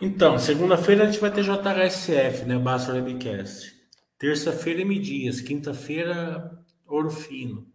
Então, 0.00 0.38
segunda-feira 0.38 1.04
a 1.04 1.06
gente 1.06 1.20
vai 1.20 1.30
ter 1.30 1.42
JHSF, 1.42 2.44
né? 2.44 2.58
Basta 2.58 2.92
Webcast. 2.92 3.74
Terça-feira 4.18 4.80
M 4.80 4.98
Dias, 4.98 5.40
quinta-feira 5.40 6.58
Ouro 6.86 7.10
Fino. 7.10 7.66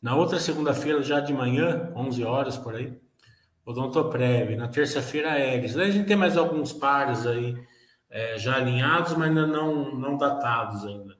Na 0.00 0.16
outra 0.16 0.40
segunda-feira, 0.40 1.02
já 1.02 1.20
de 1.20 1.32
manhã, 1.32 1.92
11 1.94 2.24
horas 2.24 2.56
por 2.56 2.74
aí, 2.74 2.98
Odontoprev. 3.64 4.56
Na 4.56 4.68
terça-feira, 4.68 5.32
Aeres. 5.32 5.74
Daí 5.74 5.88
a 5.88 5.92
gente 5.92 6.06
tem 6.06 6.16
mais 6.16 6.36
alguns 6.36 6.72
pares 6.72 7.26
aí 7.26 7.56
é, 8.10 8.38
já 8.38 8.56
alinhados, 8.56 9.14
mas 9.14 9.28
ainda 9.28 9.46
não, 9.46 9.94
não 9.94 10.16
datados 10.16 10.84
ainda. 10.84 11.16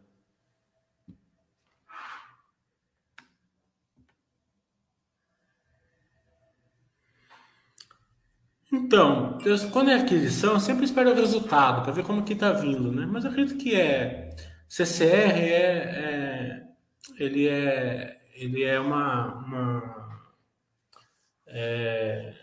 Então, 8.72 9.38
eu, 9.44 9.70
quando 9.70 9.90
é 9.90 9.94
aquisição, 9.94 10.54
eu 10.54 10.60
sempre 10.60 10.84
espero 10.86 11.10
o 11.10 11.14
resultado 11.14 11.82
para 11.82 11.92
ver 11.92 12.04
como 12.04 12.24
que 12.24 12.32
está 12.32 12.52
vindo, 12.52 12.90
né? 12.90 13.06
Mas 13.06 13.24
eu 13.24 13.30
acredito 13.30 13.58
que 13.62 13.74
é 13.78 14.30
CCR 14.66 15.38
é, 15.38 16.62
é 16.62 16.62
ele 17.18 17.48
é 17.48 18.18
ele 18.34 18.64
é 18.64 18.80
uma, 18.80 19.34
uma 19.44 20.01
é, 21.52 22.34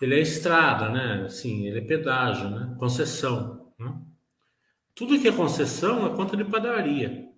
ele 0.00 0.14
é 0.14 0.20
estrada, 0.20 0.88
né? 0.88 1.24
Assim, 1.26 1.66
ele 1.66 1.78
é 1.78 1.82
pedágio, 1.82 2.50
né? 2.50 2.74
Concessão, 2.78 3.72
né? 3.78 3.94
Tudo 4.94 5.18
que 5.20 5.28
é 5.28 5.32
concessão 5.32 6.06
é 6.06 6.14
conta 6.14 6.36
de 6.36 6.44
padaria, 6.44 7.28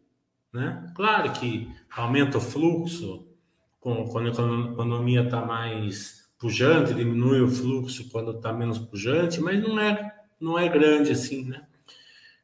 né? 0.53 0.91
Claro 0.97 1.31
que 1.33 1.71
aumenta 1.91 2.39
o 2.39 2.41
fluxo 2.41 3.29
quando 3.79 4.29
a 4.29 4.73
economia 4.73 5.23
está 5.23 5.45
mais 5.45 6.21
pujante, 6.39 6.95
diminui 6.95 7.43
o 7.43 7.49
fluxo 7.49 8.09
quando 8.11 8.33
está 8.33 8.53
menos 8.53 8.79
pujante, 8.79 9.41
mas 9.41 9.63
não 9.63 9.79
é, 9.79 10.15
não 10.41 10.59
é 10.59 10.69
grande 10.69 11.13
assim, 11.13 11.45
né? 11.45 11.67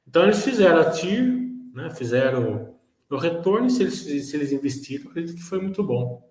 Então 0.07 0.25
eles 0.25 0.45
fizeram 0.45 0.81
a 0.81 0.91
TIR, 0.91 1.47
né? 1.75 1.91
fizeram 1.91 2.75
o 3.11 3.17
retorno, 3.17 3.69
se 3.71 3.83
eles, 3.83 3.99
se 4.01 4.37
eles 4.37 4.53
investiram, 4.53 5.11
acredito 5.11 5.37
que 5.37 5.43
foi 5.43 5.61
muito 5.61 5.83
bom. 5.83 6.26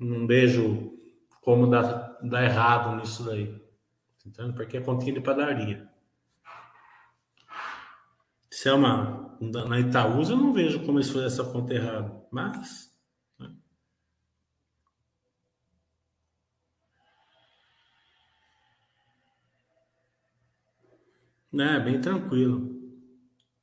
Não 0.00 0.26
vejo 0.26 0.98
como 1.42 1.66
dá, 1.66 2.18
dá 2.22 2.42
errado 2.42 2.96
nisso 2.96 3.24
daí. 3.24 3.60
Entendeu? 4.24 4.54
Porque 4.54 4.78
é 4.78 4.80
continha 4.80 5.14
de 5.14 5.20
padaria. 5.20 5.88
Se 8.50 8.68
é 8.68 8.72
uma. 8.72 9.38
Na 9.40 9.80
Itaúsa, 9.80 10.32
eu 10.32 10.36
não 10.36 10.52
vejo 10.52 10.84
como 10.84 10.98
eles 10.98 11.08
fizeram 11.08 11.26
essa 11.26 11.44
conta 11.44 11.72
errada. 11.74 12.22
Mas 12.30 12.90
né, 21.52 21.80
bem 21.80 22.00
tranquilo. 22.00 22.70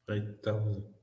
Vai 0.08 0.20
estar 0.20 0.54
tá 0.54 0.58
usando. 0.58 0.98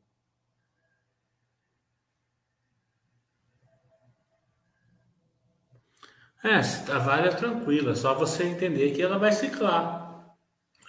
É, 6.45 6.57
a 6.93 6.99
Vale 6.99 7.29
é 7.29 7.31
tranquila, 7.31 7.95
só 7.95 8.13
você 8.15 8.45
entender 8.45 8.91
que 8.91 9.01
ela 9.01 9.19
vai 9.19 9.33
ciclar. 9.33 10.37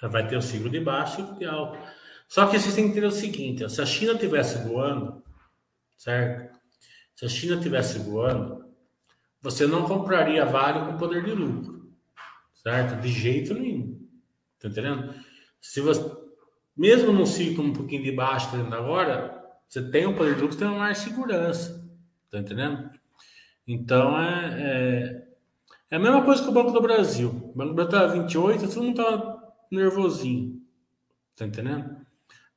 Ela 0.01 0.12
vai 0.12 0.28
ter 0.28 0.36
o 0.36 0.41
ciclo 0.41 0.70
de 0.70 0.82
baixo 0.82 1.22
e 1.22 1.24
o 1.24 1.36
de 1.36 1.45
alto. 1.45 1.80
Só 2.28 2.45
que 2.45 2.60
vocês 2.60 2.76
têm 2.76 2.86
que 2.86 2.91
entender 2.91 3.08
o 3.08 3.12
seguinte: 3.12 3.70
se 3.70 3.82
a 3.82 3.86
China 3.86 4.18
tivesse 4.18 4.58
voando, 4.68 5.24
certo? 5.97 6.60
Se 7.16 7.24
a 7.24 7.30
China 7.30 7.58
tivesse 7.58 7.99
voando, 7.99 8.66
você 9.41 9.66
não 9.66 9.86
compraria 9.86 10.45
Vale 10.45 10.86
com 10.86 10.97
poder 10.97 11.24
de 11.24 11.32
lucro, 11.32 11.89
certo? 12.53 12.99
De 12.99 13.08
jeito 13.08 13.53
nenhum. 13.53 14.06
Tá 14.60 14.68
entendendo? 14.68 15.16
Se 15.62 15.80
você, 15.80 16.03
mesmo 16.76 17.14
num 17.14 17.26
ciclo 17.26 17.64
um 17.64 17.72
pouquinho 17.72 18.03
de 18.03 18.12
baixo, 18.12 18.51
tá 18.51 18.76
agora, 18.76 19.41
você 19.70 19.82
tem 19.89 20.06
um 20.06 20.16
poder 20.16 20.36
de 20.36 20.41
lucro, 20.41 20.58
você 20.58 20.66
tem 20.66 20.78
mais 20.78 20.97
segurança. 20.97 21.89
Tá 22.30 22.39
entendendo? 22.39 22.89
Então 23.66 24.22
é, 24.22 24.62
é, 24.62 25.24
é, 25.96 25.98
a 25.98 26.00
mesma 26.00 26.24
coisa 26.24 26.43
que 26.43 26.50
o 26.50 26.52
Banco 26.52 26.72
do 26.72 26.82
Brasil. 26.82 27.30
O 27.30 27.58
Banco 27.58 27.70
do 27.70 27.76
Brasil 27.76 27.96
estava 27.96 28.14
28, 28.14 28.68
todo 28.68 28.84
mundo 28.84 29.02
estava 29.02 29.43
nervosinho. 29.72 30.62
Tá 31.36 31.46
entendendo? 31.46 31.98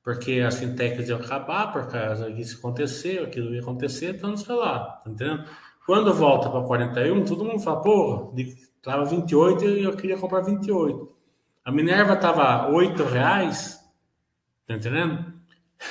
Porque 0.03 0.41
as 0.41 0.59
fintechs 0.59 1.09
iam 1.09 1.21
acabar, 1.21 1.73
por 1.73 1.87
causa 1.87 2.33
disso 2.33 2.59
aconteceu, 2.59 3.25
aquilo 3.25 3.55
ia 3.55 3.61
acontecer, 3.61 4.15
então 4.15 4.31
não 4.31 4.37
sei 4.37 4.55
lá. 4.55 4.81
Tá 5.05 5.11
entendendo? 5.11 5.45
Quando 5.87 6.13
volta 6.13 6.51
para 6.51 6.63
41, 6.63 7.25
todo 7.25 7.45
mundo 7.45 7.61
fala, 7.61 7.81
pô, 7.81 8.35
estava 8.37 9.05
28 9.05 9.65
e 9.65 9.85
eu 9.85 9.97
queria 9.97 10.19
comprar 10.19 10.41
28. 10.41 11.17
A 11.65 11.71
Minerva 11.71 12.15
estava 12.15 12.69
oito 12.71 13.05
reais, 13.05 13.79
tá 14.67 14.75
entendendo? 14.75 15.33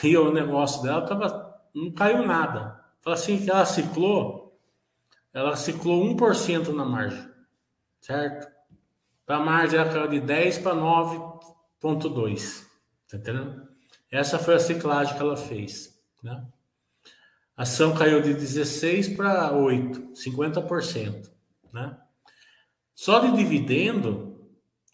E 0.04 0.18
o 0.18 0.32
negócio 0.32 0.84
dela 0.84 1.02
tava, 1.02 1.56
não 1.74 1.92
caiu 1.92 2.26
nada. 2.26 2.80
Fala 3.02 3.16
assim 3.16 3.38
que 3.38 3.50
ela 3.50 3.66
ciclou, 3.66 4.60
ela 5.34 5.56
ciclou 5.56 6.04
1% 6.16 6.70
na 6.74 6.84
margem, 6.84 7.27
certo? 8.02 8.48
A 9.28 9.40
margem 9.40 9.80
ela 9.80 9.92
caiu 9.92 10.08
de 10.08 10.22
10 10.22 10.60
para 10.60 10.76
9,2, 10.76 12.66
tá 13.10 13.18
entendendo? 13.18 13.68
Essa 14.12 14.40
foi 14.40 14.56
a 14.56 14.60
ciclagem 14.60 15.16
que 15.16 15.22
ela 15.22 15.36
fez, 15.36 16.00
né? 16.24 16.46
A 17.58 17.64
ação 17.64 17.96
caiu 17.96 18.22
de 18.22 18.34
16 18.34 19.16
para 19.16 19.52
8, 19.52 20.14
50%, 20.14 21.30
né? 21.74 21.98
Só 22.94 23.20
de 23.20 23.36
dividendo, 23.36 24.50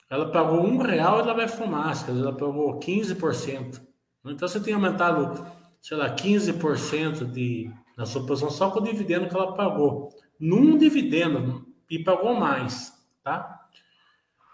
ela 0.09 0.31
pagou 0.31 0.63
um 0.63 0.77
real, 0.77 1.19
ela 1.19 1.33
vai 1.33 1.47
fumar, 1.47 1.93
ela 2.07 2.33
pagou 2.33 2.79
15%. 2.79 3.81
Então 4.25 4.47
você 4.47 4.59
tem 4.59 4.73
aumentado, 4.73 5.45
sei 5.81 5.97
lá, 5.97 6.15
15% 6.15 7.25
de, 7.25 7.69
na 7.97 8.05
sua 8.05 8.25
posição 8.25 8.49
só 8.49 8.71
com 8.71 8.79
o 8.79 8.83
dividendo 8.83 9.27
que 9.27 9.35
ela 9.35 9.53
pagou. 9.53 10.09
Num 10.39 10.77
dividendo, 10.77 11.65
e 11.89 12.03
pagou 12.03 12.33
mais, 12.35 12.93
tá? 13.23 13.67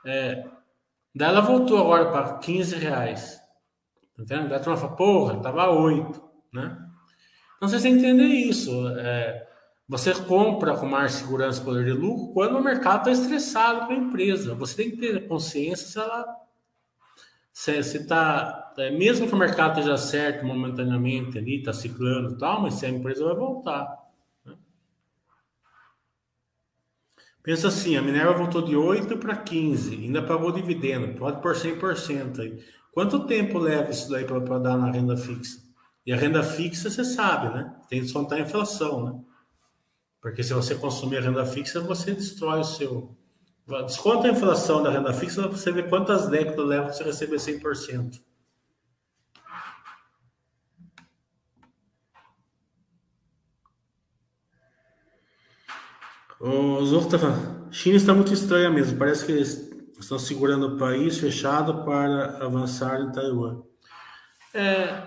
É, 0.06 0.48
daí 1.16 1.30
ela 1.30 1.42
voltou 1.42 1.80
agora 1.80 2.12
para 2.12 2.38
15 2.38 2.76
reais. 2.76 3.38
Tá 4.16 4.24
entendendo? 4.24 4.50
Daí 4.50 4.60
a 4.60 4.62
turma 4.62 4.78
fala, 4.78 4.96
porra, 4.96 5.42
tava 5.42 5.70
8, 5.70 6.22
né? 6.54 6.90
Então 7.58 7.68
vocês 7.68 7.82
têm 7.82 7.94
que 7.94 8.00
entender 8.00 8.26
isso. 8.26 8.88
É, 8.98 9.48
você 9.90 10.14
compra 10.14 10.78
com 10.78 10.86
mais 10.86 11.14
segurança 11.14 11.62
e 11.62 11.66
poder 11.66 11.84
de 11.84 11.92
lucro 11.92 12.32
quando 12.32 12.58
o 12.58 12.64
mercado 12.64 13.10
está 13.10 13.12
estressado 13.12 13.88
com 13.88 13.94
a 13.94 13.96
empresa. 13.96 14.54
Você 14.54 14.76
tem 14.78 14.92
que 14.92 14.98
ter 14.98 15.28
consciência 15.28 15.88
se 15.88 16.00
ela. 16.00 16.26
Se 17.52 17.72
está. 17.72 18.72
É, 18.78 18.92
mesmo 18.92 19.28
que 19.28 19.34
o 19.34 19.38
mercado 19.38 19.80
esteja 19.80 19.98
certo 19.98 20.46
momentaneamente 20.46 21.38
ali, 21.38 21.58
está 21.58 21.74
ciclando 21.74 22.36
e 22.36 22.38
tal, 22.38 22.62
mas 22.62 22.76
se 22.76 22.86
a 22.86 22.90
empresa 22.90 23.26
vai 23.26 23.36
voltar. 23.36 23.98
Né? 24.46 24.56
Pensa 27.50 27.70
assim: 27.70 27.98
a 27.98 28.02
Minerva 28.04 28.34
voltou 28.34 28.62
de 28.62 28.76
8 28.76 29.18
para 29.18 29.36
15, 29.36 29.96
ainda 29.96 30.22
pagou 30.22 30.52
dividendo, 30.52 31.18
pode 31.18 31.42
por 31.42 31.56
100% 31.56 32.40
aí. 32.42 32.64
Quanto 32.92 33.26
tempo 33.26 33.58
leva 33.58 33.90
isso 33.90 34.08
daí 34.08 34.24
para 34.24 34.60
dar 34.60 34.78
na 34.78 34.92
renda 34.92 35.18
fixa? 35.18 35.60
E 36.06 36.14
a 36.14 36.16
renda 36.16 36.44
fixa, 36.44 36.92
você 36.92 37.04
sabe, 37.04 37.52
né? 37.52 37.76
Tem 37.90 38.02
que 38.02 38.06
descontar 38.06 38.38
a 38.38 38.44
inflação, 38.44 39.04
né? 39.04 39.20
Porque 40.22 40.44
se 40.44 40.54
você 40.54 40.76
consumir 40.76 41.18
a 41.18 41.22
renda 41.22 41.44
fixa, 41.44 41.80
você 41.80 42.12
destrói 42.14 42.60
o 42.60 42.64
seu. 42.64 43.18
Desconta 43.84 44.28
a 44.28 44.32
inflação 44.32 44.84
da 44.84 44.92
renda 44.92 45.12
fixa 45.12 45.42
para 45.42 45.50
você 45.50 45.72
ver 45.72 45.90
quantas 45.90 46.30
décadas 46.30 46.68
leva 46.68 46.84
para 46.84 46.94
você 46.94 47.04
receber 47.04 47.38
100%. 47.38 48.22
Os 56.40 56.94
outros 56.94 57.22
China 57.72 57.98
está 57.98 58.14
muito 58.14 58.34
estranha 58.34 58.70
mesmo. 58.70 58.98
Parece 58.98 59.26
que 59.26 59.32
eles 59.32 59.70
estão 60.00 60.18
segurando 60.18 60.76
o 60.76 60.78
país 60.78 61.18
fechado 61.18 61.84
para 61.84 62.38
avançar 62.44 63.02
em 63.02 63.12
Taiwan. 63.12 63.62
É, 64.54 65.04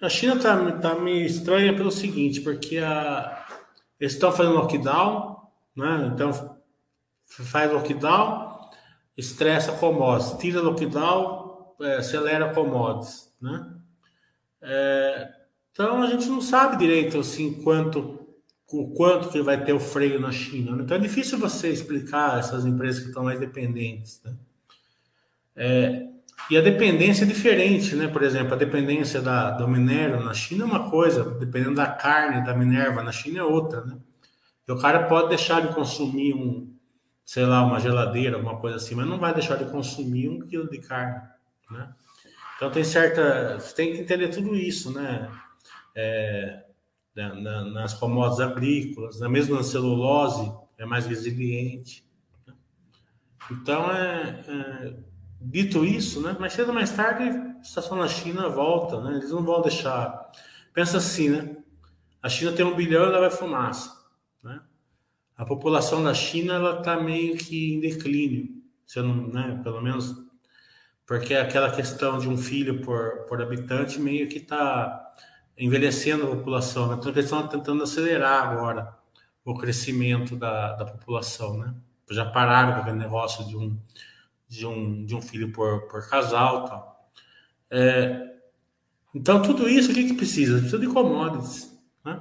A 0.00 0.08
China 0.08 0.36
está 0.36 0.72
tá 0.78 0.94
meio 0.94 1.26
estranha 1.26 1.74
pelo 1.74 1.90
seguinte, 1.90 2.40
porque 2.40 2.78
a, 2.78 3.46
eles 3.98 4.14
estão 4.14 4.32
fazendo 4.32 4.54
lockdown, 4.54 5.48
né? 5.76 6.10
Então 6.14 6.60
faz 7.26 7.72
lockdown, 7.72 8.70
estressa 9.16 9.72
commodities, 9.72 10.38
tira 10.38 10.60
lockdown, 10.60 11.74
é, 11.80 11.96
acelera 11.96 12.54
commodities, 12.54 13.32
né? 13.40 13.74
É, 14.60 15.32
então 15.72 16.02
a 16.02 16.06
gente 16.06 16.26
não 16.28 16.40
sabe 16.40 16.76
direito 16.76 17.18
assim 17.18 17.62
quanto 17.62 18.21
o 18.72 18.94
quanto 18.94 19.28
que 19.28 19.42
vai 19.42 19.62
ter 19.62 19.72
o 19.72 19.80
freio 19.80 20.18
na 20.18 20.32
China. 20.32 20.74
Né? 20.76 20.82
Então 20.82 20.96
é 20.96 21.00
difícil 21.00 21.38
você 21.38 21.68
explicar 21.68 22.38
essas 22.38 22.64
empresas 22.64 23.02
que 23.02 23.08
estão 23.08 23.24
mais 23.24 23.38
dependentes. 23.38 24.20
Né? 24.24 24.34
É, 25.54 26.06
e 26.50 26.56
a 26.56 26.60
dependência 26.60 27.24
é 27.24 27.26
diferente, 27.26 27.94
né? 27.94 28.08
Por 28.08 28.22
exemplo, 28.22 28.54
a 28.54 28.56
dependência 28.56 29.20
da, 29.20 29.50
do 29.50 29.68
minério 29.68 30.20
na 30.20 30.34
China 30.34 30.64
é 30.64 30.66
uma 30.66 30.90
coisa, 30.90 31.24
dependendo 31.24 31.76
da 31.76 31.86
carne 31.86 32.44
da 32.44 32.54
Minerva 32.54 33.02
na 33.02 33.12
China 33.12 33.40
é 33.40 33.44
outra, 33.44 33.84
né? 33.84 33.96
E 34.66 34.72
o 34.72 34.78
cara 34.78 35.04
pode 35.06 35.28
deixar 35.28 35.60
de 35.60 35.74
consumir 35.74 36.34
um, 36.34 36.74
sei 37.24 37.44
lá, 37.44 37.64
uma 37.64 37.78
geladeira, 37.78 38.36
alguma 38.36 38.58
coisa 38.58 38.76
assim, 38.76 38.94
mas 38.94 39.06
não 39.06 39.18
vai 39.18 39.34
deixar 39.34 39.56
de 39.56 39.66
consumir 39.66 40.28
um 40.28 40.40
quilo 40.40 40.68
de 40.68 40.78
carne, 40.78 41.20
né? 41.70 41.88
Então 42.56 42.70
tem 42.70 42.84
certa, 42.84 43.58
tem 43.74 43.92
que 43.92 44.00
entender 44.00 44.28
tudo 44.28 44.54
isso, 44.54 44.92
né? 44.92 45.28
É, 45.94 46.61
na, 47.14 47.34
na, 47.34 47.64
nas 47.64 47.94
commodities 47.94 48.40
agrícolas, 48.40 49.20
né? 49.20 49.28
mesmo 49.28 49.54
na 49.54 49.62
celulose 49.62 50.52
é 50.78 50.86
mais 50.86 51.06
resiliente. 51.06 52.04
Né? 52.46 52.54
Então 53.50 53.90
é, 53.90 54.44
é 54.48 55.12
Dito 55.44 55.84
isso, 55.84 56.20
né, 56.20 56.36
mais 56.38 56.52
cedo 56.52 56.68
ou 56.68 56.74
mais 56.74 56.92
tarde, 56.92 57.24
a 57.24 57.64
situação 57.64 57.98
na 57.98 58.06
China 58.06 58.48
volta, 58.48 59.00
né? 59.00 59.16
Eles 59.16 59.30
não 59.30 59.42
vão 59.42 59.60
deixar. 59.60 60.30
Pensa 60.72 60.98
assim, 60.98 61.30
né? 61.30 61.56
A 62.22 62.28
China 62.28 62.52
tem 62.52 62.64
um 62.64 62.76
bilhão, 62.76 63.04
ela 63.04 63.20
vai 63.20 63.30
fumaça, 63.30 63.90
né? 64.42 64.60
A 65.36 65.44
população 65.44 66.02
da 66.04 66.14
China 66.14 66.54
ela 66.54 66.78
está 66.78 67.00
meio 67.00 67.36
que 67.36 67.74
em 67.74 67.80
declínio, 67.80 68.62
se 68.86 69.00
não, 69.02 69.28
né? 69.28 69.60
Pelo 69.64 69.82
menos 69.82 70.14
porque 71.04 71.34
aquela 71.34 71.72
questão 71.72 72.18
de 72.18 72.28
um 72.28 72.36
filho 72.36 72.80
por, 72.80 73.26
por 73.28 73.42
habitante 73.42 74.00
meio 74.00 74.28
que 74.28 74.38
está 74.38 75.12
envelhecendo 75.56 76.24
a 76.24 76.36
população, 76.36 76.88
né? 76.88 76.96
Então 76.98 77.10
eles 77.10 77.24
estão 77.24 77.46
tentando 77.46 77.82
acelerar 77.82 78.48
agora 78.48 78.96
o 79.44 79.54
crescimento 79.54 80.36
da, 80.36 80.74
da 80.74 80.84
população, 80.84 81.58
né? 81.58 81.74
Já 82.10 82.26
pararam 82.26 82.74
com 82.74 82.80
aquele 82.80 82.98
negócio 82.98 83.46
de 83.46 83.56
um 83.56 83.78
de 84.52 84.66
um, 84.66 85.04
de 85.06 85.14
um 85.14 85.22
filho 85.22 85.50
por, 85.50 85.88
por 85.88 86.06
casal 86.10 86.66
tal. 86.66 87.10
É, 87.70 88.32
então, 89.14 89.40
tudo 89.40 89.68
isso, 89.68 89.90
o 89.90 89.94
que, 89.94 90.04
que 90.04 90.14
precisa? 90.14 90.58
Precisa 90.58 90.78
de 90.78 90.86
commodities. 90.86 91.74
Né? 92.04 92.20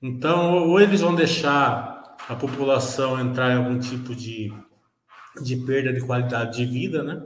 Então, 0.00 0.68
ou 0.68 0.80
eles 0.80 1.00
vão 1.00 1.14
deixar 1.14 2.16
a 2.28 2.36
população 2.36 3.20
entrar 3.20 3.52
em 3.52 3.56
algum 3.56 3.78
tipo 3.78 4.14
de, 4.14 4.52
de 5.42 5.56
perda 5.56 5.92
de 5.92 6.00
qualidade 6.00 6.56
de 6.56 6.64
vida, 6.64 7.02
né? 7.02 7.22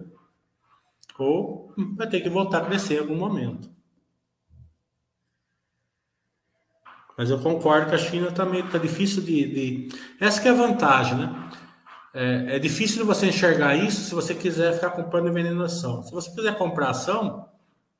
ou 1.18 1.72
vai 1.94 2.08
ter 2.08 2.20
que 2.20 2.28
voltar 2.28 2.62
a 2.62 2.66
crescer 2.66 2.94
em 2.94 3.00
algum 3.00 3.16
momento. 3.16 3.70
Mas 7.16 7.30
eu 7.30 7.38
concordo 7.40 7.88
que 7.88 7.94
a 7.94 7.98
China 7.98 8.30
também 8.30 8.64
está 8.64 8.78
difícil 8.78 9.22
de, 9.22 9.88
de, 9.88 9.98
Essa 10.20 10.40
que 10.40 10.48
é 10.48 10.50
a 10.50 10.54
vantagem, 10.54 11.16
né? 11.16 11.50
É, 12.12 12.56
é, 12.56 12.58
difícil 12.58 13.04
você 13.04 13.26
enxergar 13.26 13.74
isso 13.76 14.02
se 14.02 14.14
você 14.14 14.34
quiser 14.34 14.74
ficar 14.74 14.90
comprando 14.90 15.28
envenenação. 15.28 16.02
Se 16.02 16.12
você 16.12 16.30
quiser 16.34 16.56
comprar 16.56 16.90
ação, 16.90 17.48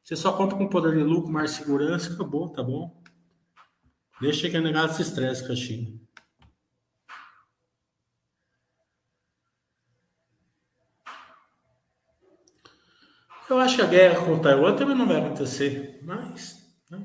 você 0.03 0.17
só 0.17 0.33
compra 0.33 0.57
com 0.57 0.69
poder 0.69 0.95
de 0.97 1.03
lucro, 1.03 1.31
mais 1.31 1.53
segurança, 1.53 2.13
acabou, 2.13 2.49
tá 2.49 2.63
bom? 2.63 3.03
Deixa 4.21 4.49
que 4.49 4.57
a 4.57 4.61
negada 4.61 4.93
se 4.93 5.03
estresse 5.03 5.47
com 5.47 5.53
a 5.53 5.57
China. 5.57 5.99
Eu 13.49 13.59
acho 13.61 13.77
que 13.77 13.83
a 13.83 13.87
guerra 13.87 14.25
com 14.25 14.39
Taiwan 14.41 14.75
também 14.75 14.97
não 14.97 15.07
vai 15.07 15.19
acontecer, 15.19 16.01
mas. 16.03 16.67
Né? 16.91 17.05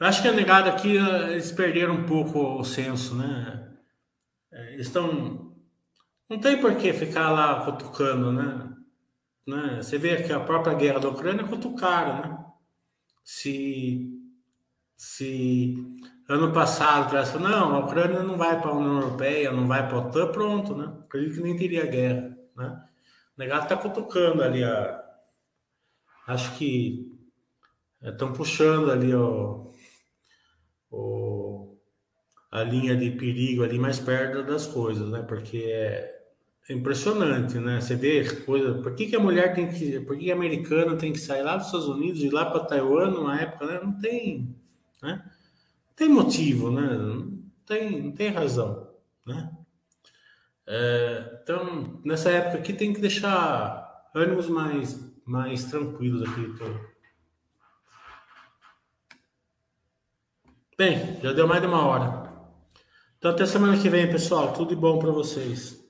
Acho 0.00 0.22
que 0.22 0.28
a 0.28 0.32
negada 0.32 0.70
aqui, 0.70 0.96
eles 0.96 1.52
perderam 1.52 1.94
um 1.94 2.06
pouco 2.06 2.60
o 2.60 2.64
senso, 2.64 3.14
né? 3.14 3.72
É, 4.52 4.74
eles 4.74 4.86
estão. 4.86 5.54
Não 6.28 6.38
tem 6.38 6.60
por 6.60 6.76
que 6.76 6.92
ficar 6.92 7.30
lá 7.30 7.64
cutucando, 7.64 8.32
né? 8.32 8.74
né? 9.46 9.82
Você 9.82 9.98
vê 9.98 10.22
que 10.22 10.32
a 10.32 10.40
própria 10.40 10.74
guerra 10.74 11.00
da 11.00 11.08
Ucrânia 11.08 11.44
cutucaram, 11.44 12.22
né? 12.22 12.44
Se. 13.24 14.10
Se 14.96 15.74
ano 16.28 16.52
passado 16.52 17.08
tivesse 17.08 17.36
não, 17.38 17.74
a 17.74 17.80
Ucrânia 17.80 18.22
não 18.22 18.36
vai 18.36 18.60
para 18.60 18.70
a 18.70 18.74
União 18.74 19.00
Europeia, 19.00 19.52
não 19.52 19.66
vai 19.66 19.86
para 19.86 19.98
a 19.98 20.00
OTAN, 20.00 20.32
pronto, 20.32 20.74
né? 20.74 20.86
Acredito 21.04 21.36
que 21.36 21.42
nem 21.42 21.56
teria 21.56 21.84
guerra, 21.86 22.36
né? 22.56 22.84
O 23.36 23.40
negado 23.40 23.64
está 23.64 23.76
cutucando 23.76 24.42
ali 24.42 24.64
a. 24.64 25.02
Acho 26.26 26.56
que 26.56 27.12
estão 28.00 28.32
puxando 28.32 28.90
ali 28.90 29.14
o, 29.14 29.73
a 32.54 32.62
linha 32.62 32.96
de 32.96 33.10
perigo 33.10 33.64
ali 33.64 33.80
mais 33.80 33.98
perto 33.98 34.44
das 34.44 34.64
coisas, 34.64 35.10
né? 35.10 35.22
Porque 35.26 35.56
é, 35.56 36.22
é 36.68 36.72
impressionante, 36.72 37.58
né? 37.58 37.80
Você 37.80 37.96
vê 37.96 38.24
coisa. 38.42 38.74
Por 38.80 38.94
que, 38.94 39.06
que 39.06 39.16
a 39.16 39.20
mulher 39.20 39.52
tem 39.56 39.68
que. 39.68 39.98
Por 39.98 40.16
que, 40.16 40.26
que 40.26 40.30
a 40.30 40.36
americana 40.36 40.94
tem 40.94 41.12
que 41.12 41.18
sair 41.18 41.42
lá 41.42 41.56
dos 41.56 41.66
Estados 41.66 41.88
Unidos 41.88 42.22
e 42.22 42.26
ir 42.26 42.30
lá 42.30 42.46
para 42.46 42.64
Taiwan 42.64 43.10
numa 43.10 43.40
época, 43.40 43.66
né? 43.66 43.80
Não 43.82 43.98
tem. 43.98 44.56
Né? 45.02 45.20
Não 45.24 45.94
tem 45.96 46.08
motivo, 46.08 46.70
né? 46.70 46.96
Não 46.96 47.42
tem, 47.66 48.02
não 48.02 48.12
tem 48.12 48.28
razão, 48.28 48.88
né? 49.26 49.50
É, 50.64 51.40
então, 51.42 52.00
nessa 52.04 52.30
época 52.30 52.58
aqui 52.58 52.72
tem 52.72 52.92
que 52.92 53.00
deixar 53.00 54.08
ânimos 54.14 54.48
mais, 54.48 55.12
mais 55.26 55.64
tranquilos 55.64 56.22
aqui. 56.22 56.54
Tô. 56.56 56.66
Bem, 60.78 61.20
já 61.20 61.32
deu 61.32 61.48
mais 61.48 61.60
de 61.60 61.66
uma 61.66 61.84
hora. 61.84 62.23
Então 63.24 63.32
até 63.32 63.46
semana 63.46 63.78
que 63.78 63.88
vem, 63.88 64.06
pessoal. 64.06 64.52
Tudo 64.52 64.68
de 64.68 64.76
bom 64.76 64.98
para 64.98 65.10
vocês. 65.10 65.82